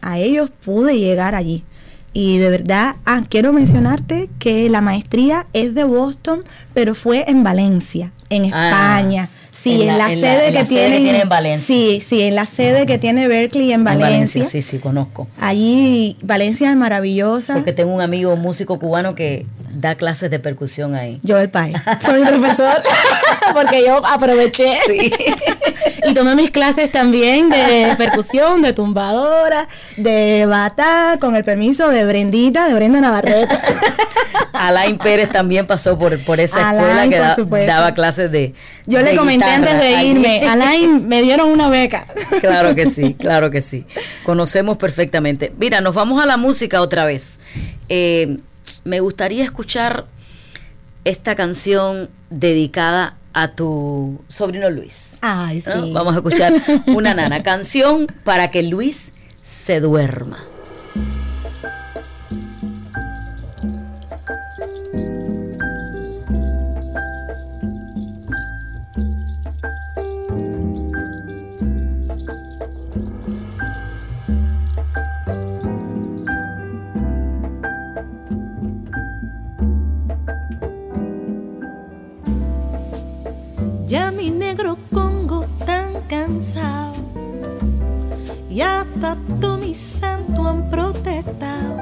a 0.00 0.18
ellos 0.18 0.50
pude 0.64 0.98
llegar 0.98 1.34
allí. 1.34 1.62
Y 2.18 2.38
de 2.38 2.50
verdad, 2.50 2.96
ah, 3.06 3.22
quiero 3.28 3.52
mencionarte 3.52 4.28
que 4.40 4.68
la 4.68 4.80
maestría 4.80 5.46
es 5.52 5.76
de 5.76 5.84
Boston, 5.84 6.40
pero 6.74 6.96
fue 6.96 7.30
en 7.30 7.44
Valencia, 7.44 8.10
en 8.28 8.52
ah, 8.52 8.98
España. 8.98 9.30
Sí, 9.62 9.82
en, 9.82 9.98
la, 9.98 10.08
sede, 10.08 10.52
que, 10.52 10.64
tienen, 10.64 11.06
en 11.06 11.28
Valencia. 11.28 11.66
Sí, 11.66 12.02
sí, 12.06 12.22
en 12.22 12.36
la 12.36 12.46
sede 12.46 12.86
que 12.86 12.98
tiene 12.98 13.26
Berkeley 13.26 13.72
en 13.72 13.82
Valencia. 13.82 14.06
en 14.06 14.12
Valencia. 14.14 14.44
Sí, 14.44 14.62
sí, 14.62 14.78
conozco. 14.78 15.26
Allí, 15.40 16.16
Valencia 16.22 16.70
es 16.70 16.76
maravillosa. 16.76 17.54
Porque 17.54 17.72
tengo 17.72 17.92
un 17.92 18.00
amigo 18.00 18.36
músico 18.36 18.78
cubano 18.78 19.16
que 19.16 19.46
da 19.72 19.96
clases 19.96 20.30
de 20.30 20.38
percusión 20.38 20.94
ahí. 20.94 21.18
Yo 21.22 21.38
el 21.38 21.50
pai. 21.50 21.72
Fue 22.02 22.20
mi 22.20 22.26
profesor. 22.28 22.80
porque 23.54 23.82
yo 23.84 24.04
aproveché. 24.06 24.78
Sí. 24.86 25.12
y 26.08 26.14
tomé 26.14 26.34
mis 26.34 26.50
clases 26.50 26.90
también 26.92 27.50
de 27.50 27.94
percusión, 27.96 28.62
de 28.62 28.72
tumbadora, 28.72 29.68
de 29.96 30.46
bata, 30.46 31.18
con 31.20 31.36
el 31.36 31.44
permiso 31.44 31.88
de 31.88 32.04
Brendita, 32.04 32.68
de 32.68 32.74
Brenda 32.74 33.00
Navarrete. 33.00 33.48
Alain 34.52 34.98
Pérez 34.98 35.30
también 35.30 35.66
pasó 35.66 35.98
por, 35.98 36.18
por 36.24 36.40
esa 36.40 36.72
escuela 36.72 37.08
que 37.08 37.66
daba 37.66 37.94
clases 37.94 38.30
de. 38.30 38.54
Yo 38.86 39.00
le 39.00 39.16
comenté 39.16 39.57
antes 39.58 39.80
de 39.80 40.04
irme, 40.04 40.46
Alain, 40.46 41.08
me 41.08 41.22
dieron 41.22 41.50
una 41.50 41.68
beca. 41.68 42.06
Claro 42.40 42.74
que 42.74 42.88
sí, 42.90 43.14
claro 43.14 43.50
que 43.50 43.62
sí. 43.62 43.84
Conocemos 44.24 44.76
perfectamente. 44.76 45.52
Mira, 45.58 45.80
nos 45.80 45.94
vamos 45.94 46.22
a 46.22 46.26
la 46.26 46.36
música 46.36 46.80
otra 46.80 47.04
vez. 47.04 47.38
Eh, 47.88 48.38
me 48.84 49.00
gustaría 49.00 49.44
escuchar 49.44 50.06
esta 51.04 51.34
canción 51.34 52.10
dedicada 52.30 53.16
a 53.32 53.52
tu 53.54 54.20
sobrino 54.28 54.68
Luis. 54.70 55.10
Ay, 55.20 55.60
sí. 55.60 55.92
Vamos 55.92 56.14
a 56.14 56.18
escuchar 56.18 56.52
una 56.86 57.14
nana. 57.14 57.42
Canción 57.42 58.06
para 58.24 58.50
que 58.50 58.62
Luis 58.62 59.12
se 59.42 59.80
duerma. 59.80 60.44
Pensado 86.08 86.92
y 88.50 88.60
hasta 88.60 89.16
todo 89.40 89.56
mi 89.56 89.74
santo 89.74 90.46
han 90.46 90.68
protestado 90.70 91.76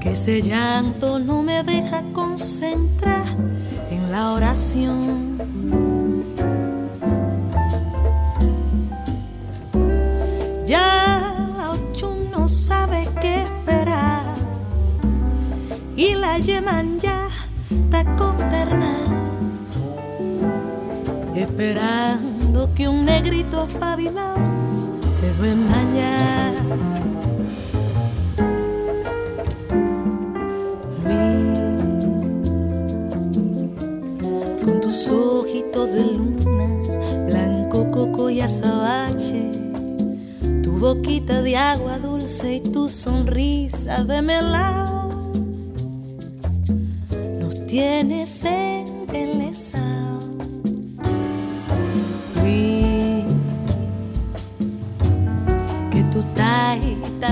que 0.00 0.12
ese 0.12 0.40
llanto 0.40 1.18
no 1.18 1.42
me 1.42 1.62
deja 1.62 2.02
concentrar 2.14 3.26
en 3.90 4.10
la 4.10 4.32
oración. 4.32 5.36
Ya 10.66 11.36
la 11.58 11.72
ocho 11.72 12.16
no 12.30 12.48
sabe 12.48 13.06
qué 13.20 13.42
esperar 13.42 14.22
y 15.94 16.14
la 16.14 16.38
yeman 16.38 16.98
ya 17.00 17.28
está 17.70 18.04
consternada 18.16 18.59
esperando 21.60 22.72
que 22.74 22.88
un 22.88 23.04
negrito 23.04 23.64
espabilado 23.64 24.38
se 25.10 25.30
duerma 25.34 25.76
ya. 25.94 26.54
con 34.64 34.80
tus 34.80 35.08
ojitos 35.08 35.92
de 35.92 36.04
luna, 36.04 37.26
blanco 37.26 37.90
coco 37.90 38.30
y 38.30 38.40
azabache, 38.40 39.50
tu 40.62 40.78
boquita 40.78 41.42
de 41.42 41.56
agua 41.58 41.98
dulce 41.98 42.54
y 42.54 42.60
tu 42.60 42.88
sonrisa 42.88 44.02
de 44.04 44.22
melao, 44.22 45.10
nos 47.38 47.66
tienes 47.66 48.44
embelesados. 48.44 48.79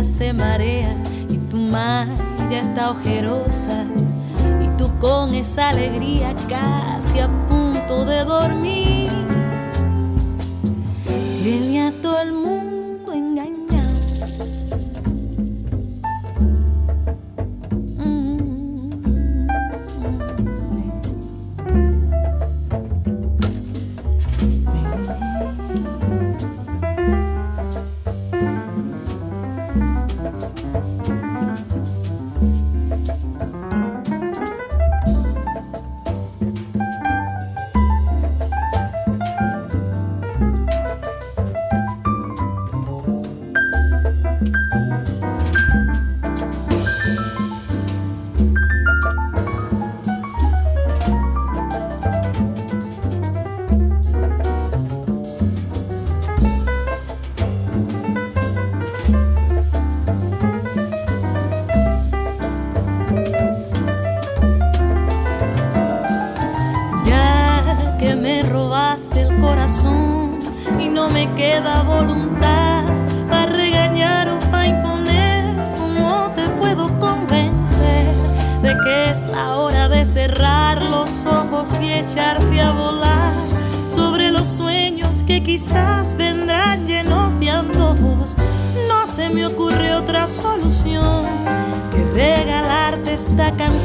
Se 0.05 0.33
marea 0.33 0.95
y 1.29 1.39
tu 1.51 1.57
mar 1.57 2.07
ya 2.51 2.61
está 2.61 2.91
ojerosa 2.91 3.85
y 4.63 4.69
tú 4.77 4.91
con 5.01 5.35
esa 5.35 5.71
alegría 5.71 6.35
casi 6.49 7.21
a 7.21 7.29
punto 7.49 8.05
de 8.05 8.25
dormir. 8.25 9.09
Tiene 11.43 11.89
a 11.89 11.93
todo 12.01 12.21
el 12.21 12.33
mundo 12.33 12.48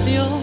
canción. 0.04 0.43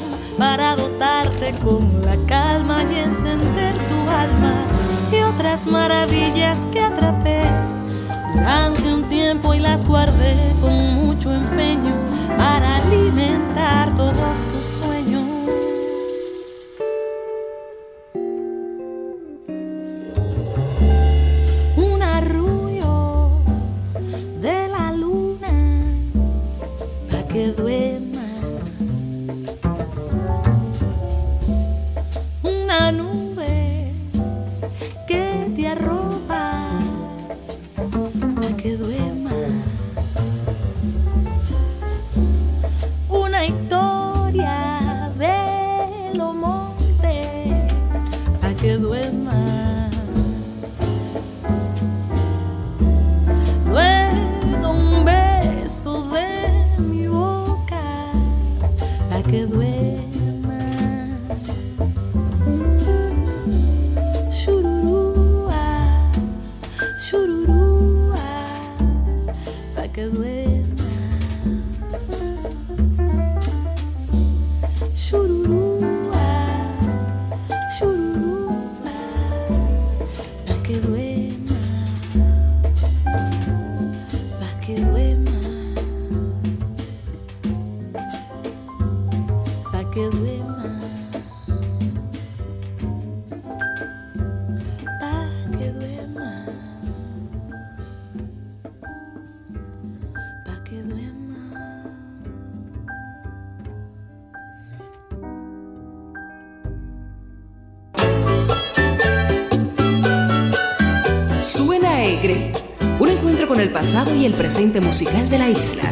Y 114.09 114.25
el 114.25 114.33
presente 114.33 114.81
musical 114.81 115.29
de 115.29 115.39
la 115.39 115.51
isla. 115.51 115.83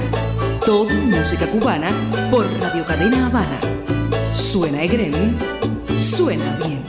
Todo 0.65 0.89
música 0.89 1.47
cubana 1.47 1.91
por 2.31 2.51
Radio 2.59 2.83
Cadena 2.83 3.27
Habana. 3.27 3.61
Suena 4.35 4.83
Egren, 4.83 5.37
suena 5.99 6.59
bien. 6.65 6.83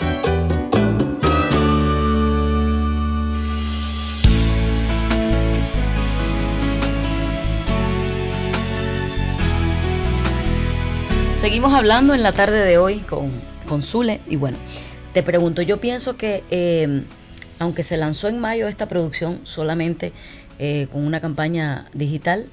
Seguimos 11.35 11.73
hablando 11.73 12.13
en 12.13 12.23
la 12.23 12.31
tarde 12.31 12.63
de 12.63 12.77
hoy 12.77 12.99
con, 12.99 13.29
con 13.67 13.83
Zule 13.83 14.21
y 14.29 14.37
bueno, 14.37 14.57
te 15.13 15.21
pregunto, 15.21 15.61
yo 15.61 15.81
pienso 15.81 16.15
que 16.15 16.45
eh, 16.49 17.03
aunque 17.59 17.83
se 17.83 17.97
lanzó 17.97 18.29
en 18.29 18.39
mayo 18.39 18.67
esta 18.67 18.87
producción 18.87 19.41
solamente 19.43 20.13
eh, 20.59 20.87
con 20.91 21.05
una 21.05 21.19
campaña 21.21 21.85
digital, 21.93 22.45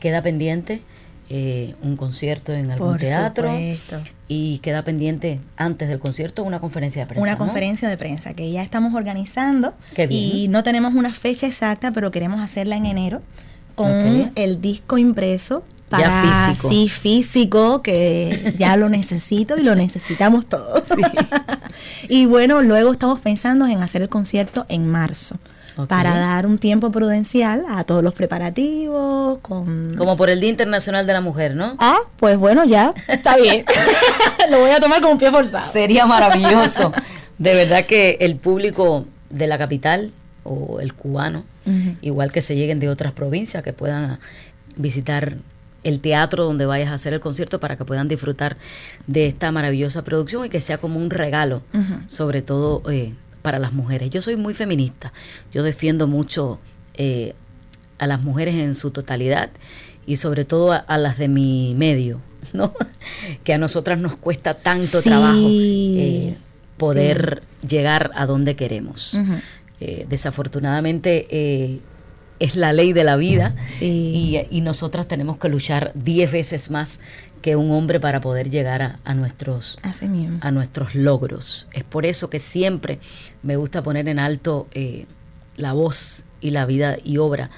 queda 0.00 0.20
pendiente 0.22 0.82
eh, 1.30 1.74
un 1.82 1.96
concierto 1.96 2.52
en 2.52 2.70
algún 2.72 2.88
Por 2.90 2.98
teatro 3.00 3.48
supuesto. 3.48 4.00
y 4.28 4.58
queda 4.58 4.82
pendiente 4.84 5.40
antes 5.56 5.88
del 5.88 5.98
concierto 5.98 6.42
una 6.42 6.60
conferencia 6.60 7.02
de 7.02 7.06
prensa. 7.06 7.22
Una 7.22 7.32
¿no? 7.32 7.38
conferencia 7.38 7.88
de 7.88 7.96
prensa 7.96 8.34
que 8.34 8.50
ya 8.50 8.62
estamos 8.62 8.94
organizando 8.94 9.72
Qué 9.94 10.06
bien. 10.06 10.20
y 10.22 10.48
no 10.48 10.62
tenemos 10.62 10.94
una 10.94 11.12
fecha 11.12 11.46
exacta, 11.46 11.90
pero 11.92 12.10
queremos 12.10 12.40
hacerla 12.40 12.76
en 12.76 12.84
enero 12.86 13.22
con 13.76 13.90
Ok. 14.26 14.32
el 14.34 14.60
disco 14.60 14.98
impreso 14.98 15.62
Ya 15.90 15.98
para 15.98 16.48
físico. 16.50 16.68
sí 16.68 16.88
físico 16.88 17.80
que 17.82 18.54
ya 18.58 18.76
lo 18.76 18.88
necesito 18.90 19.56
y 19.56 19.62
lo 19.62 19.74
necesitamos 19.74 20.46
todos. 20.46 20.82
y 22.08 22.26
bueno, 22.26 22.60
luego 22.62 22.92
estamos 22.92 23.20
pensando 23.20 23.66
en 23.66 23.82
hacer 23.82 24.02
el 24.02 24.08
concierto 24.08 24.66
en 24.68 24.86
marzo. 24.86 25.36
Para 25.88 26.18
dar 26.18 26.46
un 26.46 26.58
tiempo 26.58 26.90
prudencial 26.90 27.64
a 27.68 27.84
todos 27.84 28.02
los 28.02 28.14
preparativos, 28.14 29.38
con 29.40 29.94
Como 29.96 30.16
por 30.16 30.30
el 30.30 30.40
Día 30.40 30.50
Internacional 30.50 31.06
de 31.06 31.12
la 31.12 31.20
Mujer, 31.20 31.54
¿no? 31.56 31.74
Ah, 31.78 31.98
pues 32.16 32.36
bueno, 32.36 32.64
ya, 32.64 32.94
está 33.08 33.36
bien. 33.36 33.64
Lo 34.50 34.60
voy 34.60 34.70
a 34.70 34.80
tomar 34.80 35.00
con 35.00 35.12
un 35.12 35.18
pie 35.18 35.30
forzado. 35.30 35.72
Sería 35.72 36.06
maravilloso. 36.06 36.92
De 37.38 37.54
verdad 37.54 37.86
que 37.86 38.18
el 38.20 38.36
público 38.36 39.06
de 39.30 39.46
la 39.46 39.58
capital 39.58 40.12
o 40.44 40.80
el 40.80 40.94
cubano, 40.94 41.44
igual 42.00 42.32
que 42.32 42.42
se 42.42 42.56
lleguen 42.56 42.80
de 42.80 42.88
otras 42.88 43.12
provincias, 43.12 43.62
que 43.62 43.72
puedan 43.72 44.18
visitar 44.76 45.36
el 45.84 46.00
teatro 46.00 46.44
donde 46.44 46.66
vayas 46.66 46.90
a 46.90 46.94
hacer 46.94 47.12
el 47.12 47.20
concierto 47.20 47.60
para 47.60 47.76
que 47.76 47.84
puedan 47.84 48.08
disfrutar 48.08 48.56
de 49.06 49.26
esta 49.26 49.50
maravillosa 49.50 50.02
producción 50.04 50.44
y 50.44 50.48
que 50.48 50.60
sea 50.60 50.78
como 50.78 50.98
un 50.98 51.10
regalo, 51.10 51.62
sobre 52.06 52.42
todo 52.42 52.82
eh, 52.90 53.14
para 53.42 53.58
las 53.58 53.72
mujeres. 53.72 54.08
Yo 54.10 54.22
soy 54.22 54.36
muy 54.36 54.54
feminista, 54.54 55.12
yo 55.52 55.62
defiendo 55.62 56.06
mucho 56.06 56.60
eh, 56.94 57.34
a 57.98 58.06
las 58.06 58.22
mujeres 58.22 58.54
en 58.54 58.74
su 58.74 58.90
totalidad 58.90 59.50
y 60.06 60.16
sobre 60.16 60.44
todo 60.44 60.72
a, 60.72 60.76
a 60.78 60.98
las 60.98 61.18
de 61.18 61.28
mi 61.28 61.74
medio, 61.76 62.20
¿no? 62.52 62.72
que 63.44 63.52
a 63.54 63.58
nosotras 63.58 63.98
nos 63.98 64.18
cuesta 64.18 64.54
tanto 64.54 65.00
Sí, 65.00 65.08
trabajo 65.08 65.38
eh, 65.50 66.36
poder 66.76 67.42
llegar 67.68 68.10
a 68.14 68.26
donde 68.26 68.56
queremos. 68.56 69.16
Eh, 69.80 70.06
desafortunadamente 70.08 71.80
es 72.38 72.56
la 72.56 72.72
ley 72.72 72.92
de 72.92 73.04
la 73.04 73.16
vida 73.16 73.54
Sí. 73.68 73.86
y, 74.50 74.56
y 74.56 74.60
nosotras 74.62 75.06
tenemos 75.06 75.38
que 75.38 75.48
luchar 75.48 75.92
10 75.94 76.32
veces 76.32 76.70
más 76.70 76.98
que 77.42 77.56
un 77.56 77.70
hombre 77.72 78.00
para 78.00 78.20
poder 78.20 78.48
llegar 78.48 78.80
a, 78.80 78.98
a 79.04 79.14
nuestros 79.14 79.78
a 80.40 80.50
nuestros 80.50 80.94
logros. 80.94 81.66
Es 81.72 81.84
por 81.84 82.06
eso 82.06 82.30
que 82.30 82.38
siempre 82.38 82.98
me 83.42 83.56
gusta 83.56 83.82
poner 83.82 84.08
en 84.08 84.18
alto 84.18 84.68
eh, 84.72 85.06
la 85.56 85.74
voz 85.74 86.24
y 86.40 86.50
la 86.50 86.64
vida 86.64 86.96
y 87.02 87.18
obra 87.18 87.50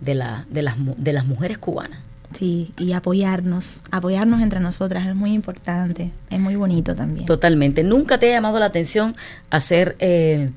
de, 0.00 0.14
la, 0.14 0.46
de, 0.48 0.62
las, 0.62 0.76
de 0.78 1.12
las 1.12 1.26
mujeres 1.26 1.58
cubanas. 1.58 1.98
Sí, 2.32 2.72
y 2.78 2.92
apoyarnos, 2.92 3.82
apoyarnos 3.90 4.40
entre 4.40 4.58
nosotras 4.60 5.06
es 5.06 5.14
muy 5.14 5.34
importante, 5.34 6.12
es 6.30 6.40
muy 6.40 6.56
bonito 6.56 6.94
también. 6.94 7.26
Totalmente. 7.26 7.82
¿Nunca 7.82 8.18
te 8.18 8.30
ha 8.30 8.32
llamado 8.32 8.58
la 8.58 8.66
atención 8.66 9.14
hacer 9.50 9.96
eh, 9.98 10.50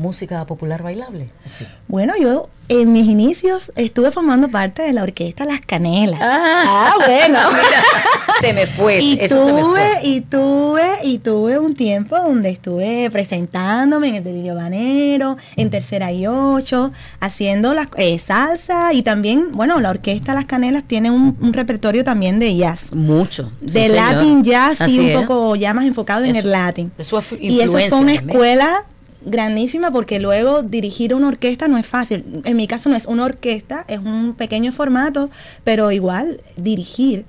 música 0.00 0.44
popular 0.46 0.82
bailable? 0.82 1.28
Sí. 1.44 1.66
Bueno, 1.88 2.14
yo 2.20 2.48
en 2.68 2.92
mis 2.92 3.06
inicios 3.06 3.72
estuve 3.76 4.10
formando 4.12 4.48
parte 4.48 4.82
de 4.82 4.92
la 4.92 5.02
orquesta 5.02 5.44
Las 5.44 5.60
Canelas. 5.60 6.20
Ah, 6.22 6.94
bueno. 7.06 7.38
se 8.40 8.52
me 8.52 8.66
fue. 8.66 8.98
y 9.00 9.18
eso 9.20 9.44
se 9.46 9.52
me 9.52 9.60
tuve, 9.60 9.80
fue. 9.80 10.00
y 10.04 10.20
tuve, 10.20 10.88
y 11.02 11.18
tuve 11.18 11.58
un 11.58 11.74
tiempo 11.74 12.16
donde 12.16 12.48
estuve 12.50 13.10
presentándome 13.10 14.08
en 14.08 14.14
el 14.16 14.24
Delirio 14.24 14.54
Banero, 14.54 15.36
en 15.56 15.68
Tercera 15.70 16.12
y 16.12 16.26
Ocho, 16.28 16.92
haciendo 17.18 17.74
la 17.74 17.88
eh, 17.96 18.18
salsa 18.18 18.92
y 18.92 19.02
también, 19.02 19.48
bueno, 19.52 19.80
la 19.80 19.90
orquesta 19.90 20.32
Las 20.32 20.44
Canelas 20.46 20.84
tiene 20.84 21.10
un, 21.10 21.36
un 21.40 21.52
repertorio 21.52 22.04
también 22.04 22.38
de 22.38 22.56
jazz. 22.56 22.92
Mucho. 22.94 23.50
sí, 23.60 23.66
de 23.72 23.88
señor. 23.88 23.96
Latin 23.96 24.44
jazz, 24.44 24.78
sí, 24.78 24.84
Así 24.84 25.00
un 25.00 25.20
poco 25.26 25.56
ya 25.56 25.74
más 25.74 25.84
enfocado 25.86 26.24
en 26.24 26.36
Eso- 26.36 26.46
el 26.46 26.52
Latin. 26.52 26.92
afu- 26.98 27.36
Y 27.40 27.60
eso 27.60 27.72
fue 27.72 27.98
una 27.98 28.14
escuela 28.14 28.84
grandísima 29.22 29.90
porque 29.90 30.20
luego 30.20 30.62
dirigir 30.62 31.14
una 31.14 31.28
orquesta 31.28 31.68
no 31.68 31.78
es 31.78 31.86
fácil. 31.86 32.42
En 32.44 32.56
mi 32.56 32.66
caso 32.66 32.88
no 32.88 32.96
es 32.96 33.06
una 33.06 33.24
orquesta, 33.24 33.84
es 33.88 33.98
un 33.98 34.34
pequeño 34.34 34.72
formato, 34.72 35.30
pero 35.64 35.92
igual 35.92 36.40
dirigir 36.56 37.24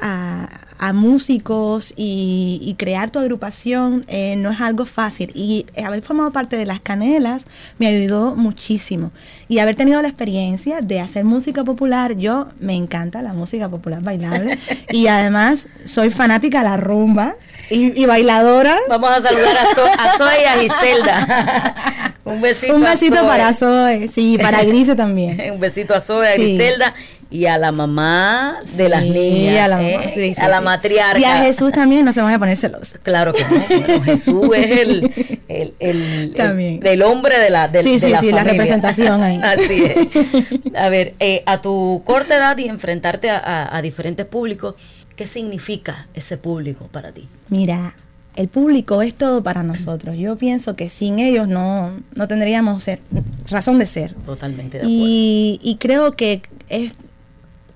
a, 0.00 0.48
a 0.78 0.92
músicos 0.92 1.92
y, 1.96 2.58
y 2.62 2.74
crear 2.74 3.10
tu 3.10 3.18
agrupación 3.18 4.04
eh, 4.08 4.34
no 4.36 4.50
es 4.50 4.60
algo 4.60 4.86
fácil. 4.86 5.30
Y 5.34 5.66
haber 5.84 6.02
formado 6.02 6.32
parte 6.32 6.56
de 6.56 6.66
las 6.66 6.80
canelas 6.80 7.46
me 7.78 7.86
ayudó 7.86 8.34
muchísimo. 8.36 9.12
Y 9.48 9.58
haber 9.58 9.74
tenido 9.76 10.00
la 10.00 10.08
experiencia 10.08 10.80
de 10.80 11.00
hacer 11.00 11.24
música 11.24 11.64
popular, 11.64 12.16
yo 12.16 12.48
me 12.60 12.74
encanta 12.74 13.20
la 13.22 13.32
música 13.32 13.68
popular 13.68 14.00
bailable. 14.02 14.58
y 14.90 15.06
además 15.08 15.68
soy 15.84 16.10
fanática 16.10 16.58
de 16.62 16.68
la 16.70 16.76
rumba 16.76 17.34
y, 17.68 18.00
y 18.00 18.06
bailadora. 18.06 18.76
Vamos 18.88 19.10
a 19.10 19.20
saludar 19.20 19.56
a, 19.56 19.74
So- 19.74 19.84
a 19.86 20.16
Zoe 20.16 20.42
y 20.42 20.44
a 20.46 20.60
Giselda. 20.60 21.74
Un 22.24 22.40
besito, 22.40 22.76
Un 22.76 22.86
a 22.86 22.90
besito 22.90 23.16
Zoe. 23.16 23.26
para 23.26 23.52
Zoe, 23.54 24.08
sí, 24.08 24.38
para 24.40 24.62
Grise 24.62 24.94
también. 24.94 25.40
Un 25.52 25.58
besito 25.60 25.94
a 25.94 26.00
Zoe, 26.00 26.28
a 26.28 26.36
Sí. 26.36 26.42
Griselda 26.56 26.94
y 27.30 27.46
a 27.46 27.58
la 27.58 27.70
mamá 27.72 28.56
de 28.76 28.88
las 28.88 29.02
Sí, 29.04 29.10
niñas. 29.10 29.60
a 29.64 29.68
la, 29.68 29.82
¿eh? 29.88 30.10
sí, 30.14 30.34
sí, 30.34 30.40
a 30.40 30.48
la 30.48 30.58
sí. 30.58 30.64
matriarca. 30.64 31.18
Y 31.20 31.24
a 31.24 31.36
Jesús 31.42 31.72
también, 31.72 32.04
no 32.04 32.12
se 32.12 32.20
van 32.20 32.34
a 32.34 32.38
poner 32.38 32.56
celosos. 32.56 32.98
Claro 33.02 33.32
que 33.32 33.42
no. 33.44 33.80
Bueno, 33.86 34.02
Jesús 34.04 34.50
es 34.56 34.78
el, 34.80 35.38
el, 35.48 35.74
el, 35.78 36.34
También. 36.36 36.74
el- 36.74 36.80
del 36.80 37.02
hombre 37.02 37.38
de 37.38 37.50
la 37.50 37.68
de, 37.68 37.82
Sí, 37.82 37.92
de 37.92 37.98
sí, 37.98 38.06
sí, 38.06 38.10
la 38.10 38.18
familia. 38.18 38.42
representación 38.44 39.22
ahí. 39.22 39.40
Así 39.42 39.84
es. 39.84 40.74
A 40.76 40.88
ver, 40.88 41.14
eh, 41.20 41.42
a 41.46 41.60
tu 41.62 42.02
corta 42.04 42.36
edad 42.36 42.58
y 42.58 42.68
enfrentarte 42.68 43.30
a, 43.30 43.38
a- 43.38 43.76
a 43.76 43.82
diferentes 43.82 44.26
públicos, 44.26 44.74
¿qué 45.16 45.26
significa 45.26 46.08
ese 46.14 46.36
público 46.36 46.88
para 46.90 47.12
ti? 47.12 47.28
Mira, 47.48 47.94
el 48.36 48.48
público 48.48 49.02
es 49.02 49.14
todo 49.14 49.42
para 49.42 49.62
nosotros. 49.62 50.16
Yo 50.16 50.36
pienso 50.36 50.74
que 50.76 50.88
sin 50.88 51.18
ellos 51.18 51.46
no, 51.48 51.92
no 52.14 52.28
tendríamos 52.28 52.86
eh, 52.88 53.00
razón 53.50 53.78
de 53.78 53.86
ser. 53.86 54.14
Totalmente 54.14 54.78
de 54.78 54.82
acuerdo. 54.84 54.96
Y, 54.98 55.60
y 55.62 55.76
creo 55.76 56.16
que 56.16 56.42
es 56.68 56.92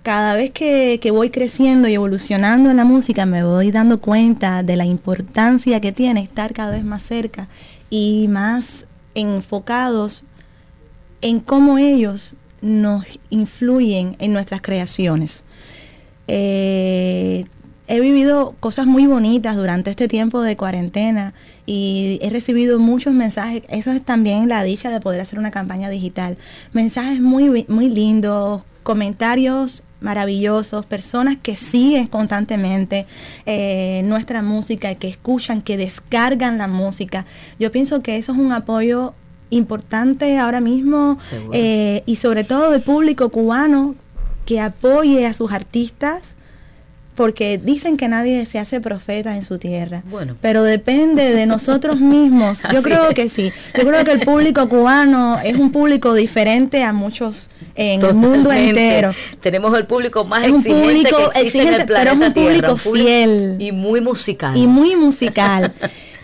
cada 0.04 0.36
vez 0.36 0.50
que, 0.50 1.00
que 1.00 1.10
voy 1.10 1.30
creciendo 1.30 1.88
y 1.88 1.94
evolucionando 1.94 2.70
en 2.70 2.76
la 2.76 2.84
música, 2.84 3.24
me 3.24 3.42
voy 3.42 3.70
dando 3.70 4.02
cuenta 4.02 4.62
de 4.62 4.76
la 4.76 4.84
importancia 4.84 5.80
que 5.80 5.92
tiene 5.92 6.20
estar 6.20 6.52
cada 6.52 6.72
vez 6.72 6.84
más 6.84 7.02
cerca 7.02 7.48
y 7.88 8.28
más 8.28 8.86
enfocados 9.14 10.24
en 11.22 11.40
cómo 11.40 11.78
ellos 11.78 12.34
nos 12.60 13.18
influyen 13.30 14.14
en 14.18 14.34
nuestras 14.34 14.60
creaciones. 14.60 15.42
Eh, 16.28 17.46
he 17.86 18.00
vivido 18.00 18.54
cosas 18.60 18.86
muy 18.86 19.06
bonitas 19.06 19.56
durante 19.56 19.88
este 19.88 20.06
tiempo 20.06 20.42
de 20.42 20.58
cuarentena 20.58 21.32
y 21.64 22.18
he 22.20 22.28
recibido 22.28 22.78
muchos 22.78 23.14
mensajes. 23.14 23.62
Eso 23.70 23.90
es 23.92 24.02
también 24.02 24.50
la 24.50 24.64
dicha 24.64 24.90
de 24.90 25.00
poder 25.00 25.22
hacer 25.22 25.38
una 25.38 25.50
campaña 25.50 25.88
digital. 25.88 26.36
Mensajes 26.74 27.22
muy, 27.22 27.64
muy 27.68 27.88
lindos, 27.88 28.64
comentarios 28.82 29.82
maravillosos, 30.04 30.86
personas 30.86 31.36
que 31.42 31.56
siguen 31.56 32.06
constantemente 32.06 33.06
eh, 33.46 34.02
nuestra 34.04 34.42
música, 34.42 34.94
que 34.94 35.08
escuchan, 35.08 35.62
que 35.62 35.76
descargan 35.76 36.58
la 36.58 36.68
música. 36.68 37.26
Yo 37.58 37.72
pienso 37.72 38.02
que 38.02 38.16
eso 38.16 38.32
es 38.32 38.38
un 38.38 38.52
apoyo 38.52 39.14
importante 39.50 40.38
ahora 40.38 40.60
mismo 40.60 41.16
eh, 41.52 42.02
y 42.06 42.16
sobre 42.16 42.44
todo 42.44 42.74
el 42.74 42.82
público 42.82 43.28
cubano 43.30 43.94
que 44.46 44.60
apoye 44.60 45.26
a 45.26 45.34
sus 45.34 45.52
artistas 45.52 46.36
porque 47.14 47.58
dicen 47.58 47.96
que 47.96 48.08
nadie 48.08 48.44
se 48.46 48.58
hace 48.58 48.80
profeta 48.80 49.36
en 49.36 49.44
su 49.44 49.58
tierra. 49.58 50.02
Bueno. 50.10 50.36
Pero 50.40 50.62
depende 50.64 51.32
de 51.32 51.46
nosotros 51.46 52.00
mismos. 52.00 52.60
Yo 52.72 52.82
creo 52.82 53.08
es. 53.10 53.14
que 53.14 53.28
sí. 53.28 53.52
Yo 53.76 53.86
creo 53.86 54.04
que 54.04 54.12
el 54.12 54.20
público 54.20 54.68
cubano 54.68 55.38
es 55.40 55.56
un 55.58 55.70
público 55.70 56.14
diferente 56.14 56.82
a 56.82 56.92
muchos 56.92 57.50
en 57.76 58.02
el 58.04 58.14
mundo 58.14 58.52
entero. 58.52 59.12
Tenemos 59.40 59.76
el 59.76 59.86
público 59.86 60.24
más 60.24 60.44
Es 60.44 60.50
un 60.50 60.58
exigente 60.58 60.84
público 61.10 61.16
que 61.32 61.40
existe 61.40 61.58
en 61.58 61.66
exigente, 61.68 61.80
el 61.82 61.86
pero 61.86 61.98
es 61.98 62.04
planeta 62.16 62.26
un 62.26 62.34
Tierra, 62.34 62.74
público 62.74 63.06
fiel. 63.06 63.56
y 63.60 63.72
muy 63.72 64.00
musical. 64.00 64.56
y 64.56 64.66
muy 64.66 64.96
musical. 64.96 65.72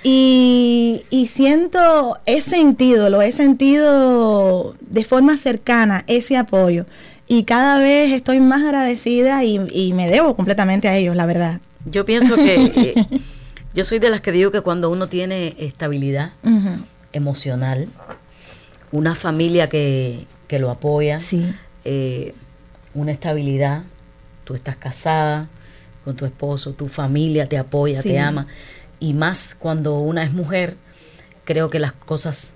y, 0.02 1.02
y 1.10 1.26
siento, 1.26 2.18
he 2.26 2.40
sentido, 2.40 3.10
lo 3.10 3.20
he 3.22 3.32
sentido 3.32 4.74
de 4.80 5.04
forma 5.04 5.36
cercana, 5.36 6.04
ese 6.06 6.36
apoyo. 6.36 6.86
Y 7.32 7.44
cada 7.44 7.78
vez 7.78 8.10
estoy 8.12 8.40
más 8.40 8.64
agradecida 8.64 9.44
y, 9.44 9.60
y 9.70 9.92
me 9.92 10.08
debo 10.08 10.34
completamente 10.34 10.88
a 10.88 10.96
ellos, 10.96 11.14
la 11.14 11.26
verdad. 11.26 11.60
Yo 11.84 12.04
pienso 12.04 12.34
que 12.34 12.54
eh, 12.74 13.06
yo 13.72 13.84
soy 13.84 14.00
de 14.00 14.10
las 14.10 14.20
que 14.20 14.32
digo 14.32 14.50
que 14.50 14.62
cuando 14.62 14.90
uno 14.90 15.08
tiene 15.08 15.54
estabilidad 15.60 16.32
emocional, 17.12 17.88
una 18.90 19.14
familia 19.14 19.68
que, 19.68 20.26
que 20.48 20.58
lo 20.58 20.70
apoya, 20.70 21.20
Sí. 21.20 21.54
eh, 21.84 22.34
una 22.94 23.12
estabilidad, 23.12 23.84
tú 24.42 24.54
estás 24.56 24.74
casada 24.74 25.48
con 26.04 26.16
tu 26.16 26.24
esposo, 26.26 26.72
tu 26.72 26.88
familia 26.88 27.48
te 27.48 27.58
apoya, 27.58 28.02
Sí. 28.02 28.08
te 28.08 28.18
ama, 28.18 28.46
y 28.98 29.14
más 29.14 29.54
cuando 29.56 30.00
una 30.00 30.24
es 30.24 30.32
mujer, 30.32 30.76
creo 31.44 31.70
que 31.70 31.78
las 31.78 31.92
cosas 31.92 32.50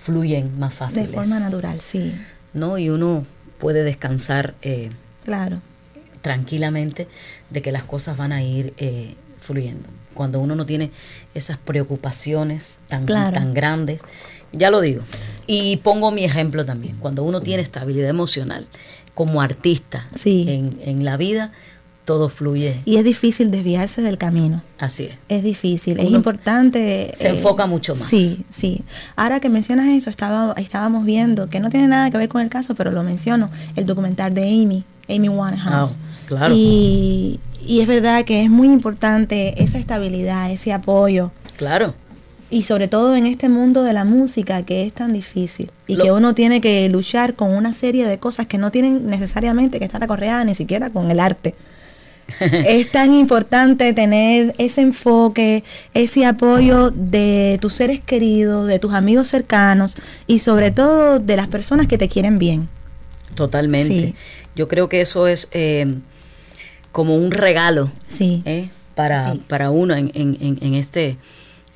fluyen 0.00 0.58
más 0.58 0.70
De 0.70 0.76
fáciles. 0.76 1.10
forma 1.10 1.38
natural, 1.38 1.82
sí. 1.82 2.14
¿no? 2.54 2.78
Y 2.78 2.88
uno 2.88 3.26
puede 3.58 3.82
descansar 3.84 4.54
eh, 4.62 4.90
Claro. 5.24 5.60
tranquilamente 6.22 7.08
de 7.50 7.62
que 7.62 7.72
las 7.72 7.84
cosas 7.84 8.16
van 8.16 8.32
a 8.32 8.42
ir 8.42 8.74
eh, 8.78 9.14
fluyendo. 9.40 9.88
Cuando 10.14 10.40
uno 10.40 10.54
no 10.56 10.64
tiene 10.66 10.90
esas 11.34 11.58
preocupaciones 11.58 12.78
tan, 12.88 13.04
Claro. 13.06 13.32
tan 13.32 13.54
grandes, 13.54 14.00
ya 14.52 14.70
lo 14.70 14.80
digo. 14.80 15.02
Y 15.46 15.76
pongo 15.78 16.10
mi 16.10 16.24
ejemplo 16.24 16.64
también. 16.64 16.96
Cuando 16.96 17.22
uno 17.22 17.40
tiene 17.42 17.62
estabilidad 17.62 18.08
emocional 18.08 18.66
como 19.14 19.40
artista 19.42 20.08
Sí. 20.14 20.46
en, 20.48 20.78
en 20.82 21.04
la 21.04 21.16
vida, 21.16 21.52
todo 22.06 22.30
fluye. 22.30 22.76
Y 22.86 22.96
es 22.96 23.04
difícil 23.04 23.50
desviarse 23.50 24.00
del 24.00 24.16
camino. 24.16 24.62
Así 24.78 25.04
es. 25.04 25.14
Es 25.28 25.42
difícil, 25.42 26.00
es 26.00 26.10
importante. 26.10 27.10
se 27.14 27.28
enfoca 27.28 27.66
mucho 27.66 27.92
más. 27.92 28.02
Sí, 28.02 28.46
sí. 28.48 28.80
Ahora 29.16 29.40
que 29.40 29.50
mencionas 29.50 29.88
eso, 29.88 30.08
estaba, 30.08 30.54
estábamos 30.56 31.04
viendo, 31.04 31.50
que 31.50 31.60
no 31.60 31.68
tiene 31.68 31.88
nada 31.88 32.10
que 32.10 32.16
ver 32.16 32.28
con 32.30 32.40
el 32.40 32.48
caso, 32.48 32.74
pero 32.74 32.90
lo 32.92 33.02
menciono, 33.02 33.50
el 33.74 33.84
documental 33.84 34.32
de 34.32 34.42
Amy, 34.48 34.84
Amy 35.10 35.28
Winehouse. 35.28 35.98
Ah, 36.00 36.26
claro. 36.26 36.54
Y, 36.56 37.40
y 37.66 37.80
es 37.80 37.86
verdad 37.88 38.24
que 38.24 38.42
es 38.42 38.48
muy 38.50 38.68
importante 38.68 39.62
esa 39.62 39.78
estabilidad, 39.78 40.50
ese 40.50 40.72
apoyo. 40.72 41.32
Claro. 41.56 41.94
Y 42.48 42.62
sobre 42.62 42.86
todo 42.86 43.16
en 43.16 43.26
este 43.26 43.48
mundo 43.48 43.82
de 43.82 43.92
la 43.92 44.04
música 44.04 44.62
que 44.62 44.86
es 44.86 44.92
tan 44.92 45.12
difícil 45.12 45.72
y 45.88 45.96
Lo- 45.96 46.04
que 46.04 46.12
uno 46.12 46.32
tiene 46.32 46.60
que 46.60 46.88
luchar 46.88 47.34
con 47.34 47.52
una 47.52 47.72
serie 47.72 48.06
de 48.06 48.18
cosas 48.18 48.46
que 48.46 48.56
no 48.56 48.70
tienen 48.70 49.08
necesariamente 49.08 49.80
que 49.80 49.84
estar 49.84 50.04
acorreadas 50.04 50.46
ni 50.46 50.54
siquiera 50.54 50.90
con 50.90 51.10
el 51.10 51.18
arte. 51.18 51.56
es 52.40 52.90
tan 52.90 53.14
importante 53.14 53.92
tener 53.92 54.54
ese 54.58 54.80
enfoque, 54.80 55.62
ese 55.94 56.24
apoyo 56.26 56.90
de 56.90 57.58
tus 57.60 57.74
seres 57.74 58.00
queridos, 58.00 58.66
de 58.66 58.78
tus 58.78 58.92
amigos 58.94 59.28
cercanos 59.28 59.96
y 60.26 60.40
sobre 60.40 60.70
todo 60.70 61.18
de 61.18 61.36
las 61.36 61.48
personas 61.48 61.86
que 61.86 61.98
te 61.98 62.08
quieren 62.08 62.38
bien. 62.38 62.68
Totalmente. 63.34 63.86
Sí. 63.88 64.14
Yo 64.54 64.68
creo 64.68 64.88
que 64.88 65.00
eso 65.02 65.26
es 65.26 65.48
eh, 65.52 65.86
como 66.92 67.16
un 67.16 67.30
regalo 67.30 67.90
Sí. 68.08 68.42
¿eh? 68.46 68.70
para, 68.94 69.32
Sí. 69.32 69.42
para 69.46 69.70
uno 69.70 69.94
en, 69.94 70.10
en- 70.14 70.38
en- 70.40 70.58
en 70.62 70.74
este 70.74 71.18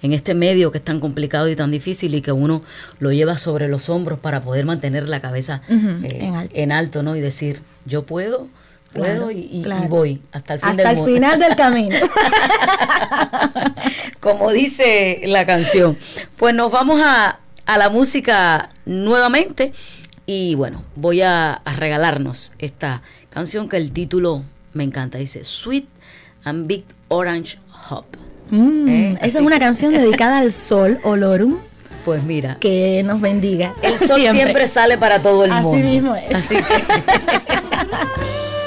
en 0.03 0.15
este 0.15 0.33
medio 0.33 0.73
que 0.73 0.79
es 0.79 0.85
tan 0.85 0.99
complicado 0.99 1.47
y 1.51 1.57
tan 1.57 1.71
difícil 1.71 2.15
y 2.15 2.23
que 2.23 2.33
uno 2.33 2.63
lo 3.01 3.13
lleva 3.13 3.37
sobre 3.37 3.69
los 3.69 3.91
hombros 3.91 4.19
para 4.19 4.41
poder 4.43 4.65
mantener 4.65 5.07
la 5.11 5.21
cabeza 5.21 5.61
eh, 5.69 5.75
en 6.23 6.35
alto. 6.37 6.55
en 6.57 6.73
alto, 6.73 7.03
¿no? 7.03 7.17
Y 7.17 7.21
decir, 7.21 7.61
yo 7.85 8.07
puedo, 8.07 8.49
puedo 8.93 9.29
Claro, 9.29 9.31
y, 9.31 9.65
voy 9.89 10.21
hasta 10.33 10.55
el 10.55 10.61
fin 10.61 10.69
Hasta 10.71 10.89
del 10.89 10.99
el 10.99 11.05
final 11.05 11.39
del 11.39 11.57
camino. 11.57 11.97
Como 14.21 14.51
dice 14.53 15.21
la 15.25 15.47
canción. 15.47 15.97
Pues 16.37 16.55
nos 16.55 16.71
vamos 16.71 17.01
a, 17.03 17.39
a 17.67 17.79
la 17.79 17.89
música 17.91 18.71
nuevamente 18.85 19.73
y 20.27 20.55
bueno, 20.55 20.83
voy 20.97 21.23
a, 21.23 21.55
a 21.55 21.73
regalarnos 21.73 22.53
esta 22.59 23.03
canción 23.31 23.69
que 23.69 23.77
el 23.77 23.93
título 23.93 24.43
me 24.75 24.85
encanta. 24.85 25.19
Dice 25.19 25.45
Sweet 25.45 25.87
and 26.45 26.67
Big 26.67 26.85
Orange 27.09 27.59
Hop. 27.91 28.05
Mm, 28.51 28.89
Eh, 28.89 29.13
esa 29.19 29.27
es 29.27 29.37
así. 29.37 29.45
una 29.45 29.59
canción 29.59 29.93
dedicada 29.93 30.39
al 30.39 30.53
sol, 30.53 30.99
Olorum, 31.05 31.59
Pues 32.05 32.23
mira, 32.25 32.57
que 32.61 33.03
nos 33.05 33.21
bendiga. 33.21 33.75
el 33.83 33.99
sol 33.99 34.21
siempre, 34.31 34.69
sale 34.69 34.99
para 34.99 35.21
todo 35.23 35.45
el 35.45 35.53
Así 35.53 35.65
mundo. 35.67 35.87
mismo 35.89 36.15
es. 36.17 36.35
Así 36.35 36.57
que 36.57 36.63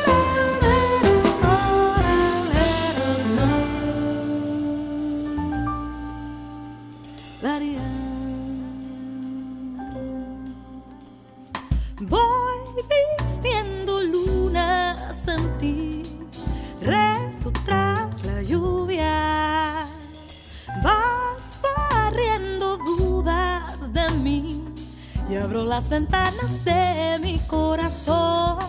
abro 25.43 25.65
las 25.65 25.89
ventanas 25.89 26.63
de 26.63 27.19
mi 27.21 27.37
corazón. 27.47 28.59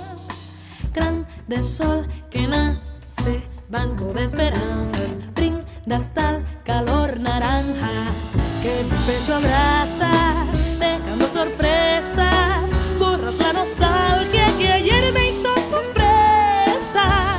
Grande 0.93 1.63
sol 1.63 2.05
que 2.31 2.49
nace, 2.49 3.43
banco 3.69 4.13
de 4.13 4.25
esperanzas, 4.25 5.21
brindas 5.35 6.13
tal 6.15 6.45
calor 6.65 7.21
naranja 7.21 7.93
que 8.63 8.83
mi 8.85 8.97
pecho 9.07 9.37
abraza, 9.37 10.11
dejando 10.81 11.29
sorpresas, 11.29 12.65
borras 12.99 13.39
la 13.39 13.53
nostalgia 13.53 14.47
que 14.59 14.73
ayer 14.73 15.13
me 15.13 15.31
hizo 15.31 15.55
sorpresa. 15.71 17.37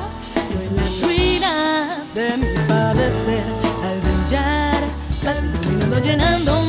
Yo 0.52 0.62
en 0.70 0.76
las 0.78 1.02
ruinas 1.02 2.14
de 2.14 2.38
mi 2.38 2.68
padecer, 2.68 3.44
al 3.84 4.00
brillar, 4.00 4.84
vas 5.24 5.38
iluminando, 5.44 6.00
llenándome 6.00 6.65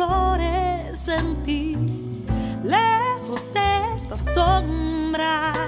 flores 0.00 1.08
en 1.08 1.42
ti, 1.42 1.76
lejos 2.62 3.52
de 3.52 3.94
estas 3.94 4.22
sombras. 4.34 5.58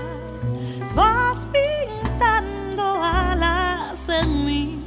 Vas 0.94 1.46
pintando 1.52 3.02
alas 3.02 4.08
en 4.08 4.46
mí 4.46 4.80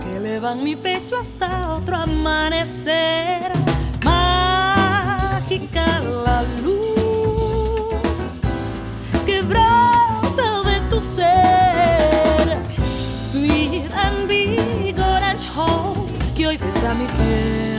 que 0.00 0.16
elevan 0.16 0.64
mi 0.64 0.74
pecho 0.74 1.18
hasta 1.20 1.76
otro 1.76 1.96
amanecer. 1.96 3.52
Mágica 4.04 5.86
la 6.24 6.42
luz 6.62 8.18
que 9.26 9.42
brota 9.42 10.62
de 10.64 10.80
tu 10.88 10.98
ser. 11.00 12.58
Sweet 13.30 13.92
and 13.94 14.26
big 14.26 14.98
orange 14.98 15.46
hope 15.54 16.10
que 16.34 16.46
hoy 16.46 16.56
besa 16.56 16.94
mi 16.94 17.04
piel. 17.04 17.77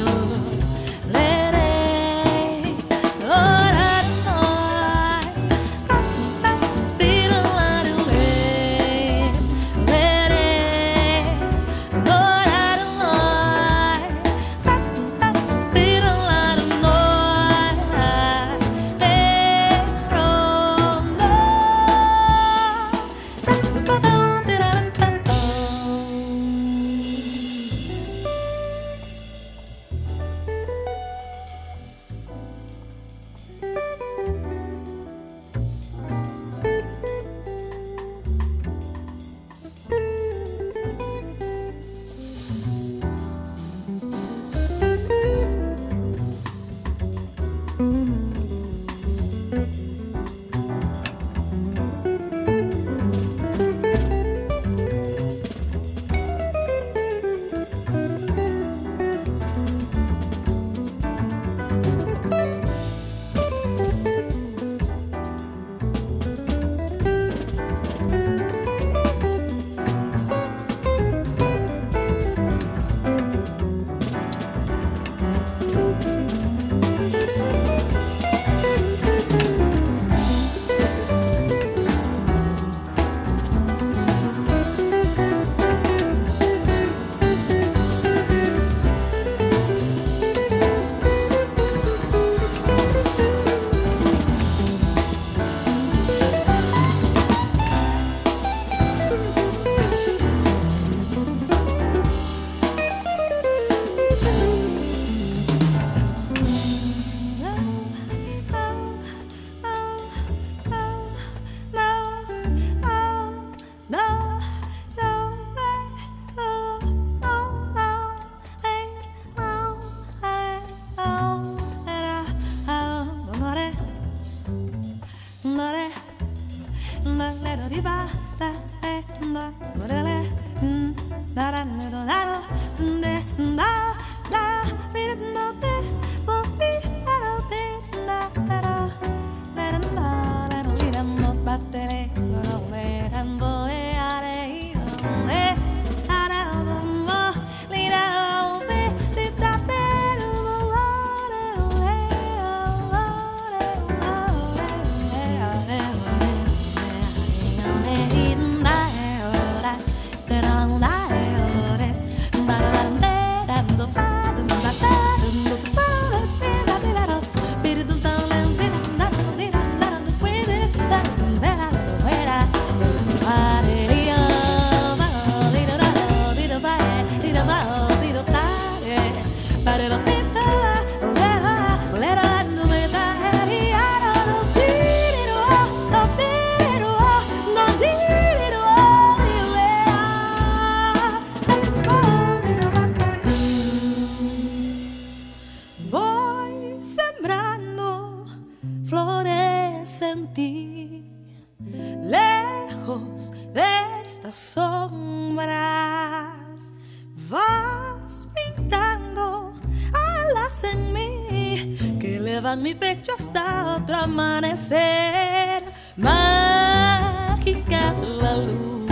alaba 212.50 212.56
mi 212.56 212.74
pecho 212.74 213.12
hasta 213.18 213.76
otro 213.76 213.96
amanecer. 213.96 215.64
Mágica 215.98 217.94
la 218.22 218.38
luz 218.38 218.88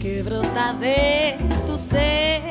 que 0.00 0.22
brota 0.22 0.72
de 0.80 1.36
tu 1.66 1.76
ser. 1.76 2.42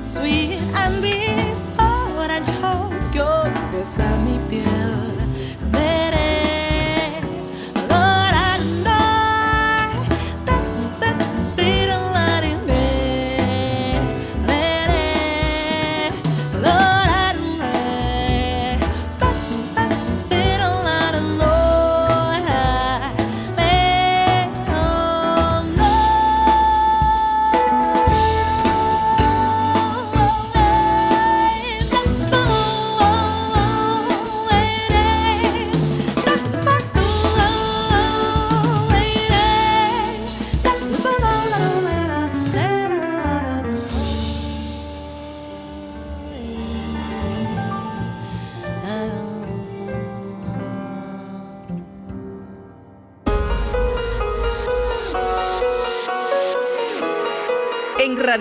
Sweet 0.00 0.60
and 0.76 1.00
big 1.02 1.56
orange 1.78 2.52
que 3.12 3.22
besa 3.72 4.16
mi 4.24 4.38
piel. 4.48 4.83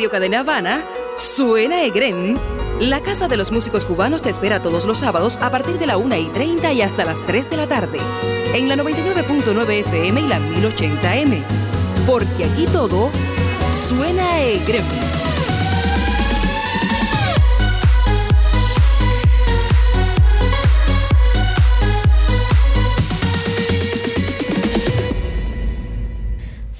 Radio 0.03 0.11
Cadena 0.11 0.39
Habana, 0.41 0.85
suena 1.15 1.81
Egren. 1.83 2.37
La 2.81 2.99
Casa 2.99 3.29
de 3.29 3.37
los 3.37 3.53
Músicos 3.53 3.85
Cubanos 3.85 4.21
te 4.21 4.29
espera 4.29 4.61
todos 4.61 4.85
los 4.85 4.99
sábados 4.99 5.37
a 5.37 5.49
partir 5.49 5.79
de 5.79 5.87
la 5.87 5.95
1 5.95 6.17
y 6.17 6.25
30 6.25 6.73
y 6.73 6.81
hasta 6.81 7.05
las 7.05 7.25
3 7.25 7.49
de 7.49 7.55
la 7.55 7.67
tarde. 7.67 7.99
En 8.53 8.67
la 8.67 8.75
99.9 8.75 9.69
FM 9.69 10.19
y 10.19 10.27
la 10.27 10.39
1080M. 10.39 11.41
Porque 12.05 12.43
aquí 12.43 12.67
todo 12.67 13.11
suena 13.69 14.41
Egren. 14.41 14.83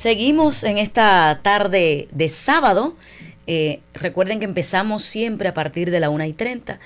Seguimos 0.04 0.66
en 0.66 0.80
esta 0.80 1.40
tarde 1.44 2.10
de 2.12 2.28
sábado. 2.28 2.98
Eh, 3.48 3.80
recuerden 3.94 4.40
que 4.40 4.46
empezamos 4.46 5.02
siempre 5.02 5.48
a 5.48 5.54
partir 5.54 5.92
de 5.92 6.02
la 6.02 6.10
1 6.10 6.26
y 6.26 6.34
30 6.34 6.82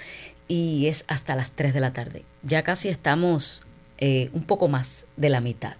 y 0.47 0.85
es 0.85 1.03
hasta 1.07 1.35
las 1.35 1.49
3 1.49 1.73
de 1.73 1.79
la 1.79 1.93
tarde. 1.93 2.25
Ya 2.43 2.61
casi 2.61 2.89
estamos 2.89 3.63
eh, 3.97 4.29
un 4.33 4.43
poco 4.43 4.67
más 4.67 5.07
de 5.15 5.29
la 5.29 5.41
mitad. 5.41 5.77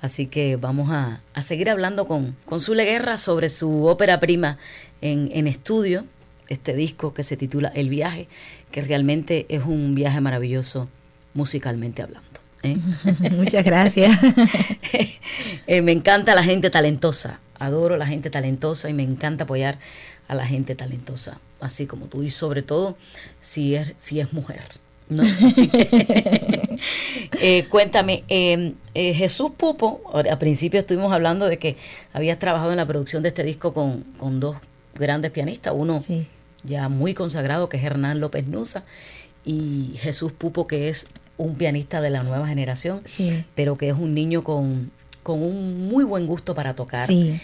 Así 0.00 0.24
que 0.26 0.56
vamos 0.56 0.88
a, 0.90 1.20
seguir 1.42 1.68
hablando 1.68 2.06
con, 2.08 2.34
con 2.46 2.60
Zule 2.60 2.86
Guerra 2.86 3.18
sobre 3.18 3.50
su 3.50 3.84
ópera 3.84 4.18
prima 4.18 4.56
en, 5.02 5.28
en 5.34 5.46
estudio, 5.46 6.06
este 6.48 6.72
disco 6.72 7.12
que 7.12 7.24
se 7.24 7.36
titula 7.36 7.72
El 7.74 7.90
viaje, 7.90 8.26
que 8.70 8.80
realmente 8.80 9.44
es 9.50 9.64
un 9.66 9.94
viaje 9.94 10.22
maravilloso 10.22 10.88
musicalmente 11.34 12.00
hablando. 12.00 12.23
¿Eh? 12.64 12.78
Muchas 13.32 13.64
gracias. 13.64 14.18
Eh, 15.66 15.80
me 15.80 15.92
encanta 15.92 16.34
la 16.34 16.44
gente 16.44 16.68
talentosa, 16.68 17.40
adoro 17.58 17.96
la 17.96 18.06
gente 18.06 18.28
talentosa 18.28 18.90
y 18.90 18.92
me 18.92 19.02
encanta 19.02 19.44
apoyar 19.44 19.78
a 20.28 20.34
la 20.34 20.46
gente 20.46 20.74
talentosa, 20.74 21.40
así 21.58 21.86
como 21.86 22.06
tú 22.06 22.22
y 22.22 22.30
sobre 22.30 22.62
todo 22.62 22.98
si 23.40 23.74
es, 23.74 23.94
si 23.96 24.20
es 24.20 24.32
mujer. 24.32 24.62
¿no? 25.08 25.22
Eh, 27.40 27.66
cuéntame, 27.68 28.24
em, 28.28 28.74
Jesús 28.94 29.52
Pupo, 29.56 30.02
al 30.12 30.38
principio 30.38 30.80
estuvimos 30.80 31.12
hablando 31.12 31.46
de 31.46 31.58
que 31.58 31.76
habías 32.12 32.38
trabajado 32.38 32.70
en 32.72 32.76
la 32.76 32.86
producción 32.86 33.22
de 33.22 33.28
este 33.30 33.42
disco 33.42 33.72
con, 33.72 34.04
dos 34.40 34.56
grandes 34.94 35.30
pianistas, 35.30 35.72
uno 35.74 36.04
ya 36.62 36.88
muy 36.88 37.14
consagrado 37.14 37.68
que 37.68 37.76
es 37.76 37.84
Hernán 37.84 38.20
López 38.20 38.46
Nusa 38.46 38.84
y 39.44 39.94
Jesús 39.98 40.32
Pupo 40.32 40.66
que 40.66 40.88
es 40.88 41.06
un 41.36 41.56
pianista 41.56 42.00
de 42.00 42.10
la 42.10 42.22
nueva 42.22 42.46
generación, 42.46 43.02
pero 43.54 43.76
que 43.76 43.88
es 43.88 43.94
un 43.94 44.14
niño 44.14 44.44
con, 44.44 44.90
con, 45.22 45.42
un 45.42 45.88
muy 45.88 46.04
buen 46.04 46.26
gusto 46.26 46.54
para 46.54 46.74
tocar 46.74 47.10
y, 47.10 47.40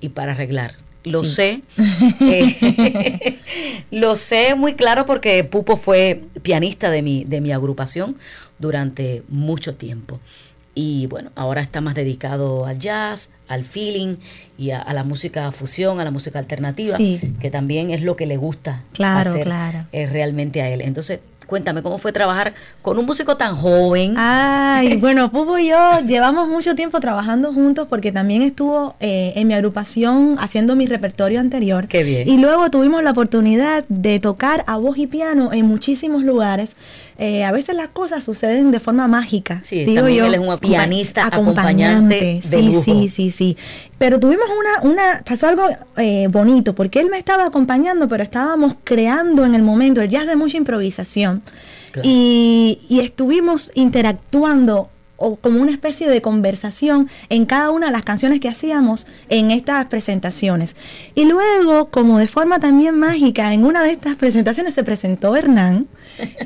y, 0.00 0.08
para 0.10 0.32
arreglar. 0.32 0.76
Lo 1.04 1.24
sé, 1.24 1.62
eh, 2.20 3.40
lo 3.90 4.14
sé 4.14 4.54
muy 4.54 4.74
claro 4.74 5.04
porque 5.04 5.42
Pupo 5.42 5.76
fue 5.76 6.22
pianista 6.42 6.90
de 6.90 7.02
mi, 7.02 7.24
de 7.24 7.40
mi 7.40 7.50
agrupación 7.50 8.16
durante 8.58 9.24
mucho 9.28 9.74
tiempo. 9.74 10.20
Y 10.74 11.06
bueno, 11.08 11.30
ahora 11.34 11.60
está 11.60 11.80
más 11.80 11.94
dedicado 11.94 12.64
al 12.64 12.78
jazz, 12.78 13.32
al 13.46 13.64
feeling 13.64 14.16
y 14.56 14.70
a, 14.70 14.90
la 14.94 15.04
música 15.04 15.50
fusión, 15.52 16.00
a 16.00 16.04
la 16.04 16.10
música 16.10 16.38
alternativa, 16.38 16.96
que 16.96 17.50
también 17.50 17.90
es 17.90 18.00
lo 18.02 18.16
que 18.16 18.24
le 18.24 18.38
gusta 18.38 18.82
claro, 18.92 19.32
hacer 19.32 19.44
claro. 19.44 19.86
Eh, 19.92 20.06
realmente 20.06 20.62
a 20.62 20.70
él. 20.70 20.80
Entonces, 20.80 21.20
Cuéntame, 21.46 21.82
¿cómo 21.82 21.98
fue 21.98 22.12
trabajar 22.12 22.54
con 22.80 22.98
un 22.98 23.06
músico 23.06 23.36
tan 23.36 23.56
joven? 23.56 24.14
Ay, 24.16 24.96
bueno, 25.00 25.30
Pupo 25.30 25.58
y 25.58 25.68
yo 25.68 26.00
llevamos 26.06 26.48
mucho 26.48 26.74
tiempo 26.74 27.00
trabajando 27.00 27.52
juntos 27.52 27.86
porque 27.88 28.12
también 28.12 28.42
estuvo 28.42 28.94
eh, 29.00 29.32
en 29.36 29.48
mi 29.48 29.54
agrupación 29.54 30.36
haciendo 30.38 30.76
mi 30.76 30.86
repertorio 30.86 31.40
anterior. 31.40 31.88
Qué 31.88 32.04
bien. 32.04 32.28
Y 32.28 32.38
luego 32.38 32.70
tuvimos 32.70 33.02
la 33.02 33.10
oportunidad 33.10 33.84
de 33.88 34.20
tocar 34.20 34.64
a 34.66 34.76
voz 34.76 34.98
y 34.98 35.06
piano 35.06 35.52
en 35.52 35.66
muchísimos 35.66 36.22
lugares. 36.22 36.76
Eh, 37.24 37.44
a 37.44 37.52
veces 37.52 37.76
las 37.76 37.86
cosas 37.86 38.24
suceden 38.24 38.72
de 38.72 38.80
forma 38.80 39.06
mágica. 39.06 39.60
Sí, 39.62 39.84
digo 39.84 40.08
yo, 40.08 40.24
él 40.24 40.34
es 40.34 40.40
un 40.40 40.58
pianista 40.58 41.28
acompañante, 41.28 42.42
sí, 42.42 42.80
sí, 42.82 43.08
sí, 43.08 43.30
sí. 43.30 43.56
Pero 43.96 44.18
tuvimos 44.18 44.46
una, 44.50 44.90
una 44.90 45.22
pasó 45.24 45.46
algo 45.46 45.68
eh, 45.98 46.26
bonito 46.28 46.74
porque 46.74 46.98
él 46.98 47.10
me 47.10 47.18
estaba 47.18 47.46
acompañando, 47.46 48.08
pero 48.08 48.24
estábamos 48.24 48.74
creando 48.82 49.44
en 49.44 49.54
el 49.54 49.62
momento 49.62 50.00
el 50.00 50.08
jazz 50.08 50.26
de 50.26 50.34
mucha 50.34 50.56
improvisación 50.56 51.44
y, 52.02 52.98
estuvimos 53.00 53.70
interactuando 53.74 54.90
o 55.22 55.36
como 55.36 55.60
una 55.60 55.72
especie 55.72 56.08
de 56.08 56.20
conversación 56.20 57.08
en 57.28 57.46
cada 57.46 57.70
una 57.70 57.86
de 57.86 57.92
las 57.92 58.02
canciones 58.02 58.40
que 58.40 58.48
hacíamos 58.48 59.06
en 59.28 59.50
estas 59.50 59.86
presentaciones. 59.86 60.76
Y 61.14 61.24
luego, 61.26 61.88
como 61.90 62.18
de 62.18 62.28
forma 62.28 62.58
también 62.58 62.98
mágica, 62.98 63.52
en 63.54 63.64
una 63.64 63.82
de 63.82 63.92
estas 63.92 64.16
presentaciones 64.16 64.74
se 64.74 64.84
presentó 64.84 65.36
Hernán 65.36 65.86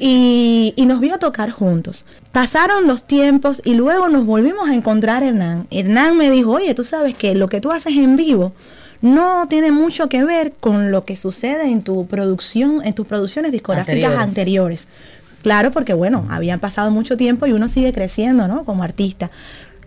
y, 0.00 0.74
y 0.76 0.86
nos 0.86 1.00
vio 1.00 1.18
tocar 1.18 1.50
juntos. 1.50 2.04
Pasaron 2.32 2.86
los 2.86 3.06
tiempos 3.06 3.62
y 3.64 3.74
luego 3.74 4.08
nos 4.08 4.26
volvimos 4.26 4.68
a 4.68 4.74
encontrar 4.74 5.22
Hernán. 5.22 5.66
Hernán 5.70 6.16
me 6.16 6.30
dijo, 6.30 6.52
oye, 6.52 6.74
tú 6.74 6.84
sabes 6.84 7.14
que 7.14 7.34
lo 7.34 7.48
que 7.48 7.60
tú 7.60 7.70
haces 7.70 7.96
en 7.96 8.16
vivo 8.16 8.52
no 9.00 9.46
tiene 9.48 9.72
mucho 9.72 10.08
que 10.08 10.24
ver 10.24 10.54
con 10.58 10.90
lo 10.90 11.04
que 11.04 11.16
sucede 11.16 11.66
en 11.66 11.82
tu 11.82 12.06
producción, 12.06 12.84
en 12.84 12.94
tus 12.94 13.06
producciones 13.06 13.52
discográficas 13.52 14.18
anteriores. 14.18 14.88
Claro, 15.46 15.70
porque 15.70 15.94
bueno, 15.94 16.26
habían 16.28 16.58
pasado 16.58 16.90
mucho 16.90 17.16
tiempo 17.16 17.46
y 17.46 17.52
uno 17.52 17.68
sigue 17.68 17.92
creciendo, 17.92 18.48
¿no? 18.48 18.64
Como 18.64 18.82
artista. 18.82 19.30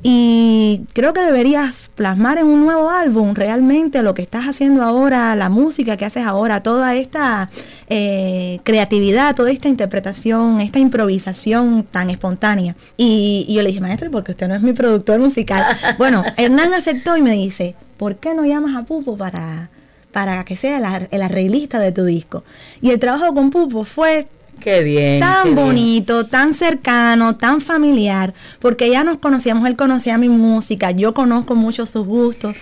Y 0.01 0.83
creo 0.93 1.11
que 1.11 1.19
deberías 1.19 1.91
plasmar 1.93 2.37
en 2.37 2.45
un 2.45 2.63
nuevo 2.63 2.89
álbum 2.89 3.33
realmente 3.35 4.01
lo 4.01 4.13
que 4.13 4.21
estás 4.21 4.45
haciendo 4.45 4.83
ahora, 4.83 5.35
la 5.35 5.49
música 5.49 5.97
que 5.97 6.05
haces 6.05 6.25
ahora, 6.25 6.63
toda 6.63 6.95
esta 6.95 7.49
eh, 7.89 8.61
creatividad, 8.63 9.35
toda 9.35 9.51
esta 9.51 9.67
interpretación, 9.67 10.61
esta 10.61 10.79
improvisación 10.79 11.83
tan 11.83 12.09
espontánea. 12.09 12.77
Y, 12.95 13.43
y 13.49 13.55
yo 13.55 13.61
le 13.61 13.67
dije, 13.67 13.81
maestro, 13.81 14.09
porque 14.11 14.31
usted 14.31 14.47
no 14.47 14.55
es 14.55 14.61
mi 14.61 14.71
productor 14.71 15.19
musical. 15.19 15.65
bueno, 15.97 16.23
Hernán 16.37 16.73
aceptó 16.73 17.17
y 17.17 17.21
me 17.21 17.33
dice, 17.33 17.75
¿por 17.97 18.15
qué 18.15 18.33
no 18.33 18.45
llamas 18.45 18.77
a 18.77 18.85
Pupo 18.85 19.17
para, 19.17 19.69
para 20.13 20.45
que 20.45 20.55
sea 20.55 20.77
el, 21.11 21.21
arreglista 21.21 21.79
de 21.79 21.91
tu 21.91 22.05
disco? 22.05 22.45
Y 22.79 22.91
el 22.91 22.99
trabajo 22.99 23.33
con 23.33 23.49
Pupo 23.49 23.83
fue 23.83 24.29
Qué 24.59 24.83
bien. 24.83 25.19
Tan 25.19 25.55
bonito, 25.55 26.25
tan 26.25 26.53
cercano, 26.53 27.35
tan 27.35 27.61
familiar, 27.61 28.33
porque 28.59 28.89
ya 28.89 29.03
nos 29.03 29.17
conocíamos, 29.17 29.67
él 29.67 29.75
conocía 29.75 30.17
mi 30.17 30.29
música, 30.29 30.91
yo 30.91 31.13
conozco 31.13 31.55
mucho 31.55 31.85
sus 31.85 32.05
gustos. 32.05 32.55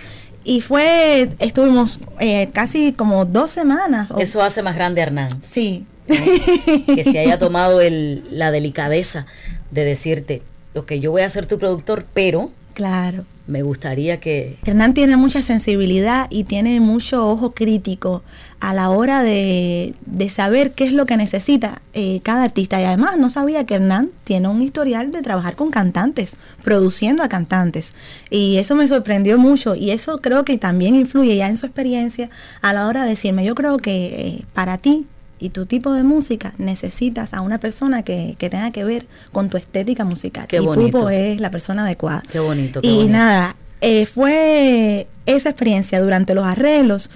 Y 0.44 0.60
fue, 0.60 1.28
estuvimos 1.40 2.00
eh, 2.20 2.48
casi 2.52 2.92
como 2.92 3.24
dos 3.24 3.50
semanas. 3.50 4.08
Eso 4.18 4.42
hace 4.42 4.62
más 4.62 4.76
grande 4.76 5.00
a 5.00 5.04
Hernán. 5.04 5.42
Sí. 5.42 5.84
Que 6.06 7.04
se 7.04 7.18
haya 7.18 7.36
tomado 7.38 7.80
el, 7.80 8.24
la 8.30 8.50
delicadeza 8.50 9.26
de 9.70 9.84
decirte, 9.84 10.42
ok, 10.74 10.92
yo 10.94 11.10
voy 11.10 11.22
a 11.22 11.30
ser 11.30 11.46
tu 11.46 11.58
productor, 11.58 12.06
pero... 12.14 12.50
Claro 12.72 13.24
me 13.48 13.62
gustaría 13.62 14.20
que... 14.20 14.58
Hernán 14.64 14.94
tiene 14.94 15.16
mucha 15.16 15.42
sensibilidad 15.42 16.28
y 16.30 16.44
tiene 16.44 16.78
mucho 16.80 17.26
ojo 17.26 17.52
crítico 17.52 18.22
a 18.60 18.74
la 18.74 18.90
hora 18.90 19.22
de, 19.22 19.94
saber 20.30 20.72
qué 20.72 20.84
es 20.84 20.92
lo 20.92 21.06
que 21.06 21.16
necesita 21.16 21.80
eh, 21.94 22.20
cada 22.22 22.44
artista. 22.44 22.80
Y 22.80 22.84
además 22.84 23.16
no 23.16 23.30
sabía 23.30 23.64
que 23.64 23.76
Hernán 23.76 24.10
tiene 24.24 24.48
un 24.48 24.62
historial 24.62 25.12
de 25.12 25.22
trabajar 25.22 25.54
con 25.54 25.70
cantantes, 25.70 26.36
produciendo 26.62 27.22
a 27.22 27.28
cantantes. 27.28 27.94
Y 28.30 28.56
eso 28.56 28.74
me 28.74 28.88
sorprendió 28.88 29.38
mucho 29.38 29.74
y 29.74 29.90
eso 29.90 30.18
creo 30.18 30.44
que 30.44 30.58
también 30.58 30.94
influye 30.96 31.36
ya 31.36 31.48
en 31.48 31.56
su 31.56 31.66
experiencia 31.66 32.30
a 32.60 32.72
la 32.72 32.86
hora 32.86 33.04
de 33.04 33.10
decirme, 33.10 33.44
yo 33.44 33.54
creo 33.54 33.78
que 33.78 34.06
eh, 34.06 34.44
para 34.54 34.78
ti 34.78 35.06
y 35.38 35.50
tu 35.50 35.66
tipo 35.66 35.92
de 35.92 36.02
música 36.02 36.54
necesitas 36.58 37.32
a 37.34 37.40
una 37.40 37.58
persona 37.58 38.02
que, 38.02 38.36
tenga 38.38 38.72
que 38.72 38.84
ver 38.84 39.06
con 39.32 39.48
tu 39.48 39.56
estética 39.56 40.04
musical. 40.04 40.46
Qué 40.48 40.56
y 40.56 40.60
bonito. 40.60 41.08
es 41.10 41.40
la 41.40 41.50
persona 41.50 41.84
adecuada. 41.84 42.22
Qué 42.30 42.40
bonito. 42.40 42.80
y 42.82 43.04
nada, 43.04 43.54
eh, 43.80 44.06
fue 44.06 45.06
esa 45.26 45.50
experiencia 45.50 46.00
durante 46.00 46.34
los 46.34 46.44
arreglos 46.44 47.10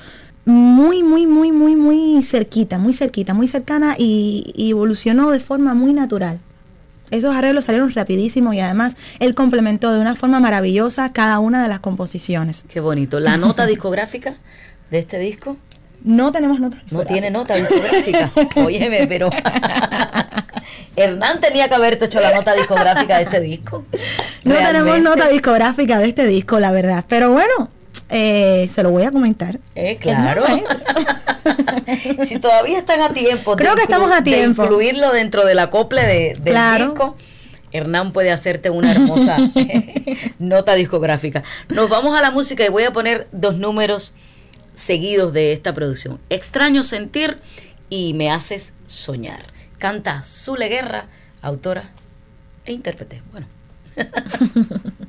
muy, 0.45 1.03
muy, 1.03 1.27
muy, 1.27 1.53
muy, 1.53 1.77
muy 1.77 2.23
cerquita, 2.23 2.79
muy 2.79 2.93
cerquita, 2.93 3.35
muy 3.35 3.49
cercana 3.49 3.95
y, 3.99 4.53
y 4.57 4.71
evolucionó 4.71 5.31
de 5.31 5.41
forma 5.41 5.75
muy 5.75 5.93
natural. 5.93 6.41
Esos 7.11 7.37
arreglos 7.37 7.67
salieron 7.67 7.91
rapidísimo 7.93 8.55
y 8.55 8.61
además 8.61 8.97
él 9.19 9.35
complementó 9.35 9.93
de 9.93 10.01
una 10.01 10.15
forma 10.15 10.41
maravillosa 10.41 11.13
cada 11.13 11.39
una 11.41 11.63
de 11.63 11.69
las 11.69 11.81
composiciones. 11.81 12.65
Qué 12.69 12.81
bonito. 12.81 13.21
¿La 13.21 13.37
nota 13.37 13.67
discográfica 13.67 14.37
de 14.91 14.99
este 14.99 15.19
disco? 15.19 15.59
No 16.05 16.33
tenemos 16.33 16.59
nota 16.59 16.79
No 16.91 17.05
tiene 17.05 17.31
nota 17.31 17.55
discográfica. 17.55 18.31
Óyeme, 18.57 19.07
pero 19.07 19.31
Hernán 20.97 21.41
tenía 21.41 21.69
que 21.69 21.75
haberte 21.75 22.07
hecho 22.07 22.21
la 22.21 22.35
nota 22.35 22.55
discográfica 22.55 23.19
de 23.19 23.25
este 23.25 23.41
disco. 23.41 23.85
No 24.45 24.55
tenemos 24.55 25.01
nota 25.01 25.29
discográfica 25.29 25.99
de 25.99 26.09
este 26.09 26.27
disco, 26.27 26.59
la 26.61 26.73
verdad. 26.73 27.05
Pero 27.09 27.31
bueno, 27.31 27.69
eh, 28.15 28.69
se 28.69 28.83
lo 28.83 28.91
voy 28.91 29.05
a 29.05 29.11
comentar. 29.11 29.59
Eh, 29.75 29.97
claro. 29.97 30.45
si 32.25 32.39
todavía 32.39 32.79
están 32.79 33.01
a 33.01 33.09
tiempo. 33.09 33.57
Creo 33.57 33.75
que 33.75 33.83
estamos 33.83 34.13
a 34.13 34.23
tiempo. 34.23 34.63
De 34.63 34.69
incluirlo 34.69 35.13
dentro 35.13 35.47
del 35.47 35.59
acople 35.59 36.03
de, 36.03 36.37
del 36.43 36.57
disco. 36.77 37.17
Hernán 37.73 38.13
puede 38.13 38.31
hacerte 38.31 38.69
una 38.69 38.91
hermosa 38.91 39.39
nota 40.39 40.75
discográfica. 40.75 41.43
Nos 41.71 41.89
vamos 41.89 42.15
a 42.15 42.21
la 42.21 42.31
música 42.31 42.67
y 42.67 42.69
voy 42.69 42.83
a 42.83 42.93
poner 42.93 43.29
dos 43.33 43.57
números 43.57 44.15
seguidos 44.75 45.33
de 45.33 45.55
esta 45.55 45.73
producción. 45.73 46.21
Extraño 46.29 46.85
sentir 46.85 47.39
y 47.89 48.13
me 48.13 48.31
haces 48.31 48.75
soñar. 48.85 49.47
Canta 49.79 50.23
Zule 50.27 50.69
Guerra, 50.69 51.07
autora 51.41 51.93
e 52.67 52.75
intérprete. 52.75 53.23
Bueno. 53.33 53.62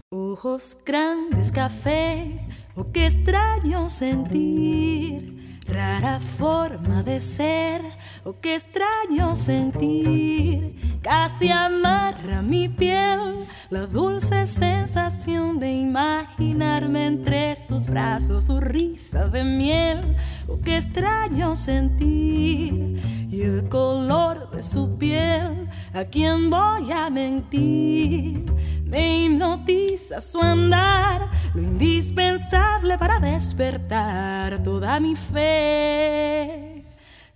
Ojos 0.09 0.77
grandes, 0.85 1.51
café, 1.51 2.39
oh, 2.75 2.91
qué 2.91 3.07
extraño 3.07 3.89
sentir 3.89 5.52
Rara 5.67 6.19
forma 6.19 7.03
de 7.03 7.19
ser, 7.21 7.81
oh 8.23 8.39
qué 8.39 8.55
extraño 8.55 9.35
sentir. 9.35 10.75
Casi 11.01 11.49
amarra 11.49 12.41
mi 12.41 12.67
piel 12.67 13.45
la 13.69 13.87
dulce 13.87 14.45
sensación 14.45 15.59
de 15.59 15.71
imaginarme 15.71 17.07
entre 17.07 17.55
sus 17.55 17.89
brazos 17.89 18.45
su 18.45 18.59
risa 18.59 19.27
de 19.29 19.43
miel. 19.43 20.15
Oh 20.47 20.59
qué 20.59 20.77
extraño 20.77 21.55
sentir. 21.55 23.01
Y 23.29 23.41
el 23.41 23.67
color 23.69 24.51
de 24.51 24.61
su 24.61 24.97
piel, 24.97 25.67
¿a 25.93 26.03
quién 26.03 26.49
voy 26.49 26.91
a 26.91 27.09
mentir? 27.09 28.45
Me 28.85 29.23
hipnotiza 29.23 30.21
su 30.21 30.39
andar, 30.39 31.31
lo 31.55 31.61
indispensable 31.63 32.95
para 32.99 33.19
despertar 33.19 34.61
toda 34.61 34.99
mi 34.99 35.15
fe. 35.15 35.52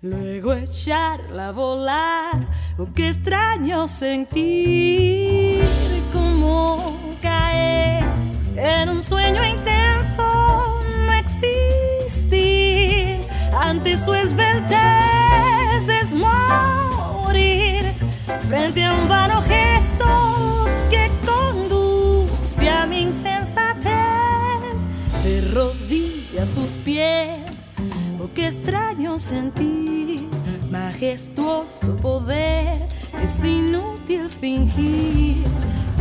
Luego 0.02 0.54
echarla 0.54 1.50
a 1.50 1.52
volar, 1.52 2.48
oh 2.78 2.88
qué 2.96 3.10
extraño 3.10 3.88
sentir 3.88 5.64
como 6.14 6.96
caer 7.22 8.06
en 8.56 8.90
un 8.90 9.02
sueño 9.02 9.44
intenso, 9.44 10.24
no 11.06 11.14
existir. 11.14 12.08
Ante 13.60 13.98
su 13.98 14.14
esbeltez 14.14 15.90
es 15.90 16.12
morir 16.14 17.84
frente 18.48 18.84
a 18.86 18.94
un 18.94 19.08
vano 19.10 19.42
gesto 19.42 20.68
que 20.92 21.10
conduce 21.26 22.70
a 22.70 22.86
mi 22.86 23.02
insensatez. 23.02 23.88
De 25.24 25.42
rodillas 25.54 26.50
sus 26.50 26.78
pies 26.78 27.57
Qué 28.36 28.48
extraño 28.48 29.18
sentir, 29.20 30.28
majestuoso 30.72 31.96
poder, 31.98 32.88
es 33.22 33.44
inútil 33.44 34.30
fingir. 34.30 35.44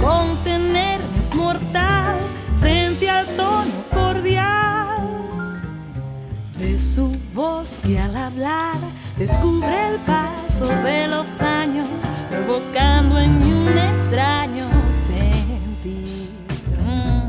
Contenerme 0.01 1.21
es 1.21 1.35
mortal 1.35 2.19
frente 2.59 3.09
al 3.09 3.27
tono 3.37 3.73
cordial 3.93 4.97
de 6.59 6.79
su 6.79 7.17
voz 7.35 7.79
que 7.85 7.99
al 7.99 8.17
hablar 8.17 8.77
descubre 9.19 9.89
el 9.89 9.97
paso 10.01 10.67
de 10.85 11.09
los 11.09 11.41
años, 11.41 11.89
provocando 12.31 13.19
en 13.19 13.39
mí 13.39 13.53
un 13.53 13.79
extraño 13.79 14.67
sentir. 15.07 16.31
Mm. 16.85 17.27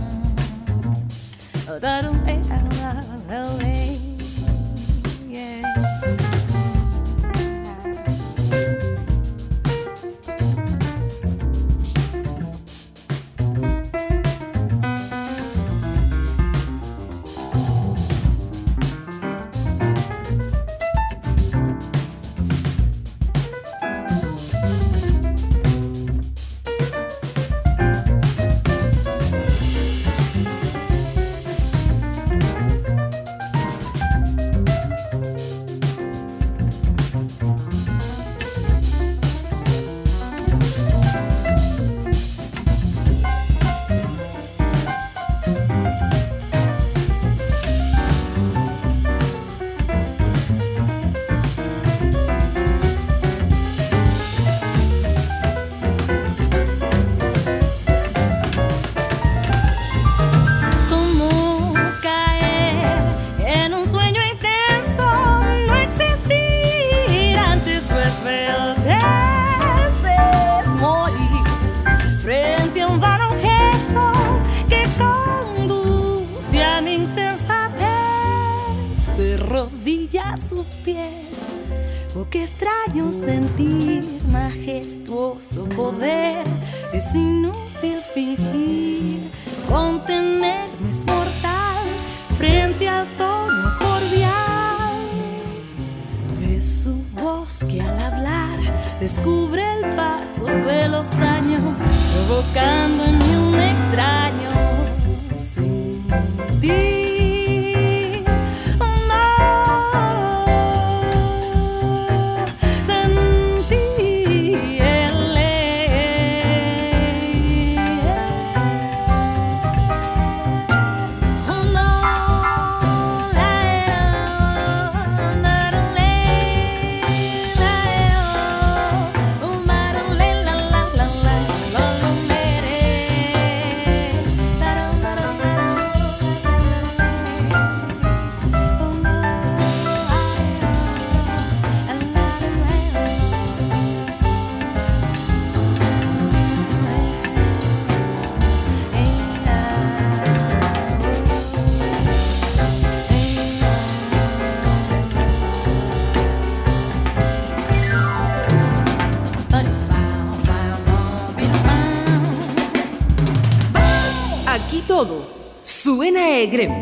Grêmio. 166.45 166.76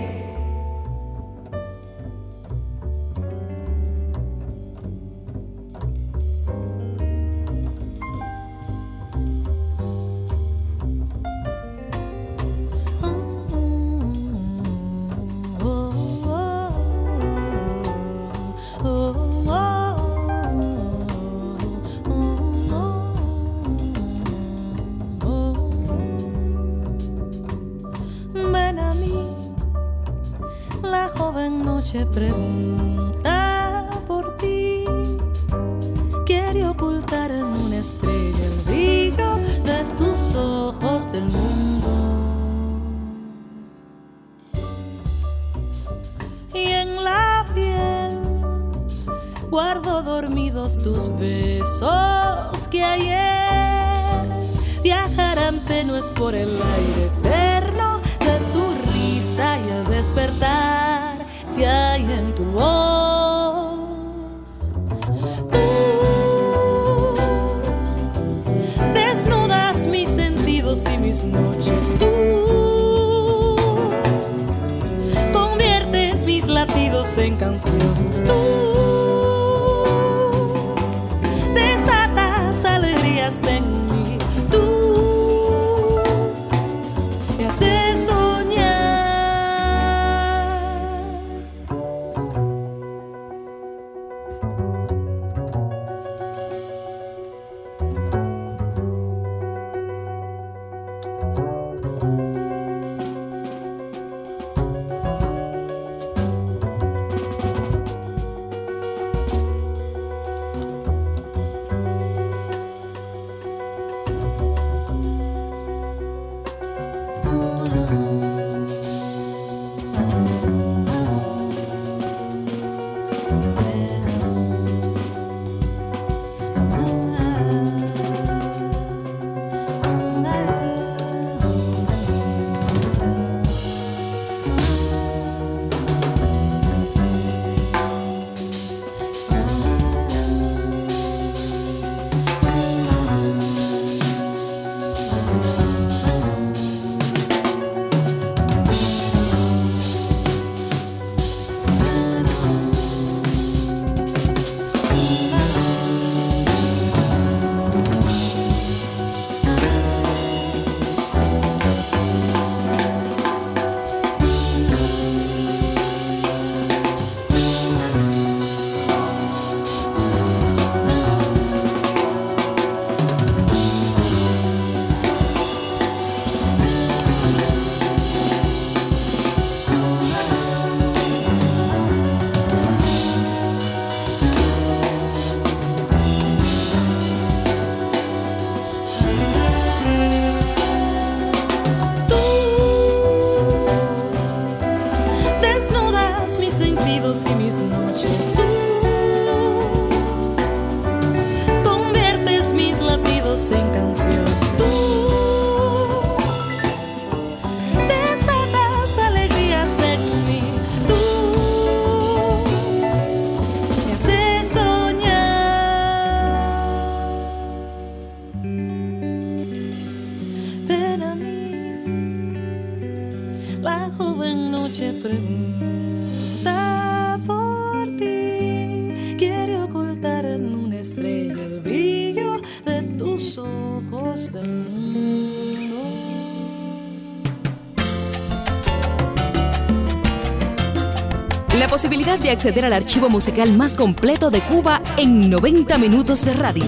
De 242.20 242.32
acceder 242.32 242.66
al 242.66 242.74
archivo 242.74 243.10
musical 243.10 243.52
más 243.52 243.76
completo 243.76 244.30
de 244.30 244.42
Cuba 244.42 244.82
en 244.98 245.30
90 245.30 245.78
minutos 245.78 246.24
de 246.24 246.34
radio. 246.34 246.66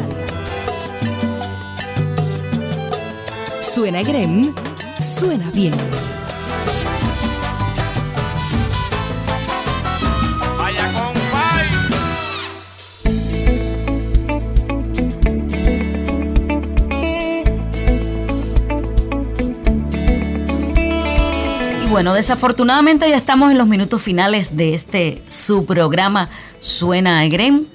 Suena 3.61 4.01
Grem, 4.01 4.53
suena 4.99 5.49
bien. 5.51 5.73
Bueno, 21.97 22.13
desafortunadamente 22.13 23.09
ya 23.09 23.17
estamos 23.17 23.49
en 23.49 23.57
los 23.57 23.65
minutos 23.65 24.03
finales 24.03 24.55
de 24.55 24.75
este 24.75 25.23
su 25.29 25.65
programa 25.65 26.29
Suena 26.59 27.21
a 27.21 27.27
Grem. 27.27 27.65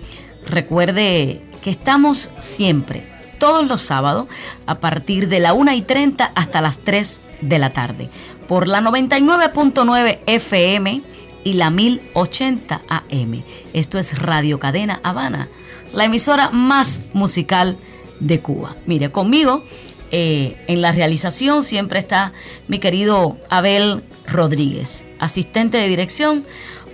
Recuerde 0.47 1.43
que 1.61 1.71
estamos 1.71 2.31
siempre, 2.39 3.05
todos 3.41 3.67
los 3.67 3.83
sábados, 3.83 4.29
a 4.65 4.79
partir 4.79 5.29
de 5.29 5.41
la 5.41 5.55
1 5.55 5.73
y 5.73 5.83
30 5.83 6.31
hasta 6.37 6.61
las 6.61 6.79
3 6.79 7.21
de 7.41 7.59
la 7.59 7.71
tarde, 7.71 8.11
por 8.47 8.69
la 8.69 8.81
99.9 8.81 10.21
FM 10.27 11.03
y 11.43 11.55
la 11.55 11.71
1080 11.71 12.81
AM. 12.89 13.43
Esto 13.73 13.99
es 13.99 14.17
Radio 14.17 14.61
Cadena 14.61 15.01
Habana, 15.03 15.49
la 15.93 16.05
emisora 16.05 16.51
más 16.51 17.07
musical 17.13 17.77
de 18.21 18.41
Cuba. 18.41 18.77
Mire, 18.87 19.11
conmigo 19.11 19.65
eh, 20.13 20.59
en 20.69 20.83
la 20.83 20.93
realización 20.93 21.65
siempre 21.65 21.99
está 21.99 22.35
mi 22.69 22.79
querido 22.79 23.39
Abel 23.49 24.03
Rodríguez, 24.33 25.05
asistente 25.19 25.79
de 25.79 25.89
dirección 25.89 26.45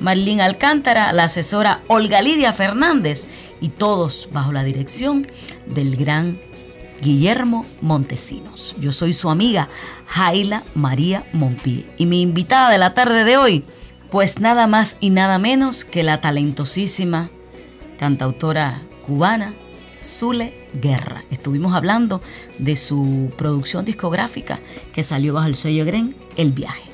Marlene 0.00 0.42
Alcántara, 0.42 1.12
la 1.12 1.24
asesora 1.24 1.80
Olga 1.88 2.20
Lidia 2.20 2.52
Fernández 2.52 3.26
y 3.60 3.70
todos 3.70 4.28
bajo 4.32 4.52
la 4.52 4.64
dirección 4.64 5.26
del 5.66 5.96
gran 5.96 6.38
Guillermo 7.00 7.64
Montesinos. 7.80 8.74
Yo 8.80 8.92
soy 8.92 9.12
su 9.12 9.30
amiga 9.30 9.68
Jaila 10.06 10.62
María 10.74 11.24
Monpie 11.32 11.86
y 11.96 12.06
mi 12.06 12.22
invitada 12.22 12.70
de 12.70 12.78
la 12.78 12.94
tarde 12.94 13.24
de 13.24 13.36
hoy, 13.36 13.64
pues 14.10 14.40
nada 14.40 14.66
más 14.66 14.96
y 15.00 15.10
nada 15.10 15.38
menos 15.38 15.84
que 15.84 16.02
la 16.02 16.20
talentosísima 16.20 17.30
cantautora 17.98 18.82
cubana 19.06 19.54
Zule 20.00 20.68
Guerra. 20.80 21.24
Estuvimos 21.30 21.74
hablando 21.74 22.20
de 22.58 22.76
su 22.76 23.32
producción 23.36 23.84
discográfica 23.84 24.60
que 24.92 25.02
salió 25.02 25.34
bajo 25.34 25.48
el 25.48 25.56
sello 25.56 25.84
Gren, 25.84 26.14
El 26.36 26.52
Viaje. 26.52 26.87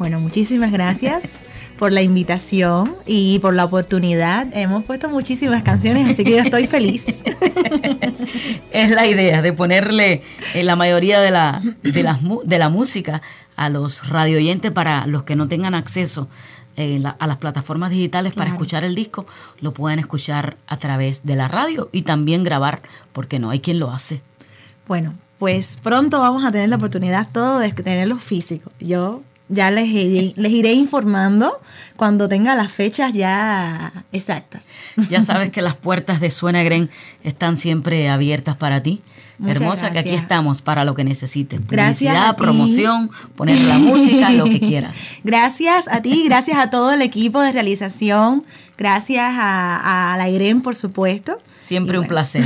Bueno, 0.00 0.18
muchísimas 0.18 0.72
gracias 0.72 1.40
por 1.78 1.92
la 1.92 2.00
invitación 2.00 2.96
y 3.04 3.38
por 3.40 3.52
la 3.52 3.66
oportunidad. 3.66 4.46
Hemos 4.56 4.82
puesto 4.84 5.10
muchísimas 5.10 5.62
canciones, 5.62 6.08
así 6.10 6.24
que 6.24 6.30
yo 6.30 6.38
estoy 6.38 6.66
feliz. 6.66 7.04
es 8.72 8.90
la 8.92 9.06
idea 9.06 9.42
de 9.42 9.52
ponerle 9.52 10.22
eh, 10.54 10.64
la 10.64 10.74
mayoría 10.74 11.20
de 11.20 11.30
la, 11.30 11.60
de, 11.82 12.14
mu- 12.22 12.40
de 12.44 12.58
la 12.58 12.70
música 12.70 13.20
a 13.56 13.68
los 13.68 14.08
radioyentes 14.08 14.72
para 14.72 15.06
los 15.06 15.24
que 15.24 15.36
no 15.36 15.48
tengan 15.48 15.74
acceso 15.74 16.28
eh, 16.76 16.98
la- 16.98 17.10
a 17.18 17.26
las 17.26 17.36
plataformas 17.36 17.90
digitales 17.90 18.32
para 18.32 18.46
Claro. 18.46 18.54
escuchar 18.56 18.84
el 18.84 18.94
disco, 18.94 19.26
lo 19.60 19.74
pueden 19.74 19.98
escuchar 19.98 20.56
a 20.66 20.78
través 20.78 21.26
de 21.26 21.36
la 21.36 21.46
radio 21.46 21.90
y 21.92 22.02
también 22.02 22.42
grabar, 22.42 22.80
porque 23.12 23.38
no 23.38 23.50
hay 23.50 23.60
quien 23.60 23.78
lo 23.78 23.90
hace. 23.90 24.22
Bueno, 24.88 25.12
pues 25.38 25.76
pronto 25.82 26.20
vamos 26.20 26.42
a 26.42 26.50
tener 26.50 26.70
la 26.70 26.76
oportunidad 26.76 27.28
todo 27.30 27.58
de 27.58 27.70
tenerlo 27.72 28.16
físico. 28.16 28.72
Yo 28.80 29.20
ya 29.50 29.70
les 29.70 29.88
iré, 29.88 30.32
les 30.36 30.52
iré 30.52 30.72
informando 30.72 31.60
cuando 31.96 32.28
tenga 32.28 32.54
las 32.54 32.72
fechas 32.72 33.12
ya 33.12 33.92
exactas. 34.12 34.64
Ya 35.10 35.20
sabes 35.20 35.50
que 35.50 35.60
las 35.60 35.76
puertas 35.76 36.20
de 36.20 36.30
Suena 36.30 36.62
Gren 36.62 36.88
están 37.24 37.56
siempre 37.56 38.08
abiertas 38.08 38.56
para 38.56 38.82
ti. 38.82 39.02
Muchas 39.38 39.56
Hermosa, 39.56 39.90
que 39.90 39.98
aquí 40.00 40.10
estamos 40.10 40.60
para 40.60 40.84
lo 40.84 40.94
que 40.94 41.02
necesites. 41.02 41.60
Gracias 41.66 42.12
Publicidad, 42.12 42.36
promoción, 42.36 43.10
poner 43.36 43.58
la 43.62 43.78
música, 43.78 44.30
lo 44.30 44.44
que 44.44 44.60
quieras. 44.60 45.16
Gracias 45.24 45.88
a 45.88 46.02
ti, 46.02 46.24
gracias 46.26 46.58
a 46.58 46.68
todo 46.68 46.92
el 46.92 47.00
equipo 47.00 47.40
de 47.40 47.50
realización, 47.50 48.44
gracias 48.76 49.24
a, 49.24 50.12
a 50.12 50.16
la 50.18 50.28
IREM, 50.28 50.60
por 50.60 50.76
supuesto. 50.76 51.38
Siempre 51.62 51.94
Y 51.94 52.00
un 52.00 52.06
bueno, 52.06 52.08
placer. 52.08 52.44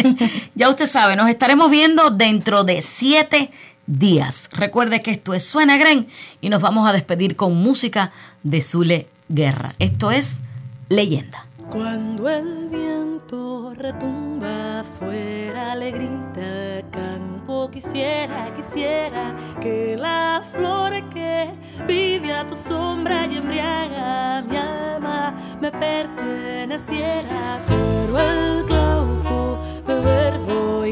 ya 0.54 0.68
usted 0.68 0.86
sabe, 0.86 1.16
nos 1.16 1.30
estaremos 1.30 1.70
viendo 1.70 2.10
dentro 2.10 2.64
de 2.64 2.82
siete 2.82 3.50
días. 3.86 4.48
Recuerde 4.52 5.02
que 5.02 5.10
esto 5.10 5.34
es 5.34 5.44
Suena 5.44 5.78
Gren 5.78 6.06
y 6.40 6.48
nos 6.48 6.62
vamos 6.62 6.88
a 6.88 6.92
despedir 6.92 7.36
con 7.36 7.54
música 7.56 8.12
de 8.42 8.60
Zule 8.60 9.08
Guerra. 9.28 9.74
Esto 9.78 10.10
es 10.10 10.36
Leyenda. 10.88 11.46
Cuando 11.70 12.28
el 12.28 12.68
viento 12.68 13.74
retumba 13.74 14.80
afuera 14.80 15.74
le 15.74 15.90
grita 15.90 16.82
campo 16.90 17.70
quisiera, 17.70 18.54
quisiera 18.54 19.34
que 19.60 19.96
la 19.96 20.42
flor 20.52 21.08
que 21.10 21.50
vive 21.86 22.32
a 22.32 22.46
tu 22.46 22.54
sombra 22.54 23.26
y 23.26 23.36
embriaga 23.36 24.42
mi 24.42 24.56
alma 24.56 25.34
me 25.60 25.70
perteneciera. 25.72 27.60
Pero 27.66 28.18
el 28.20 28.64
glauco 28.64 29.58
de 29.86 30.00
verbo 30.00 30.86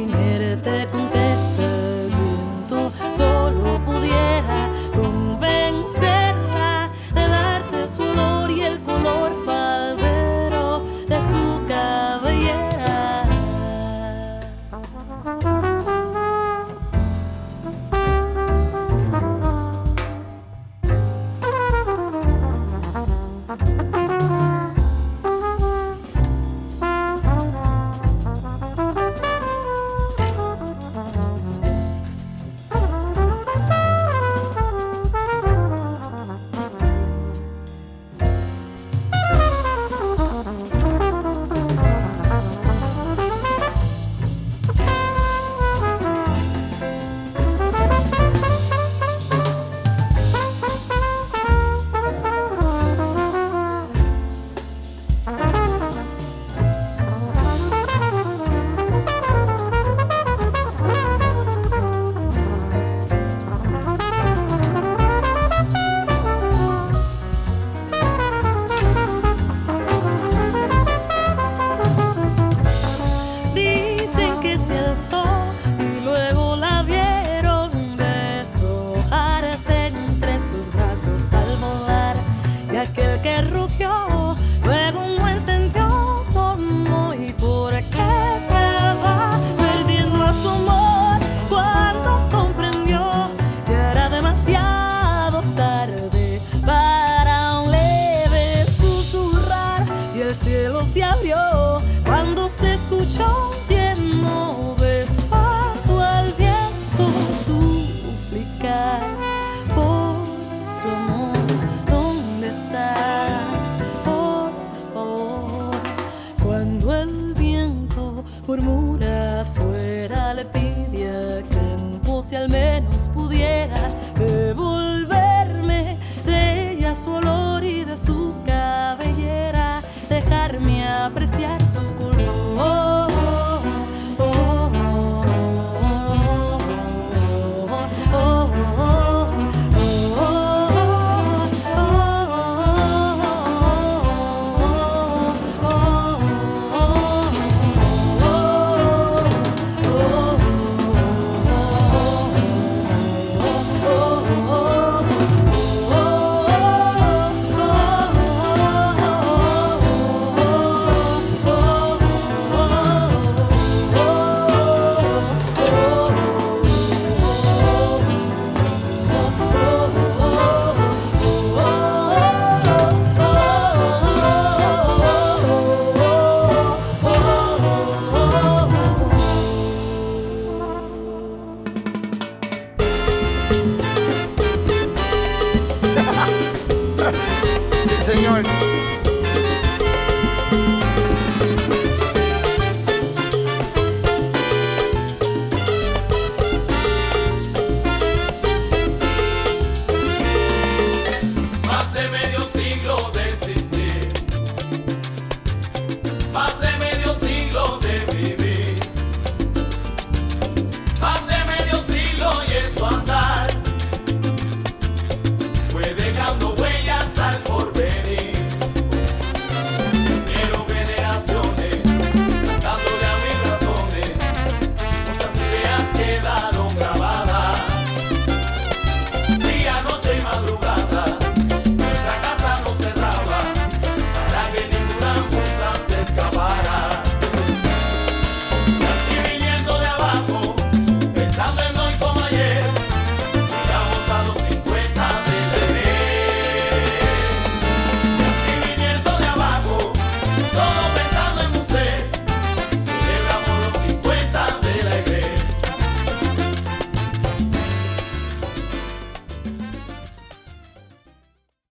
y 103.17 103.44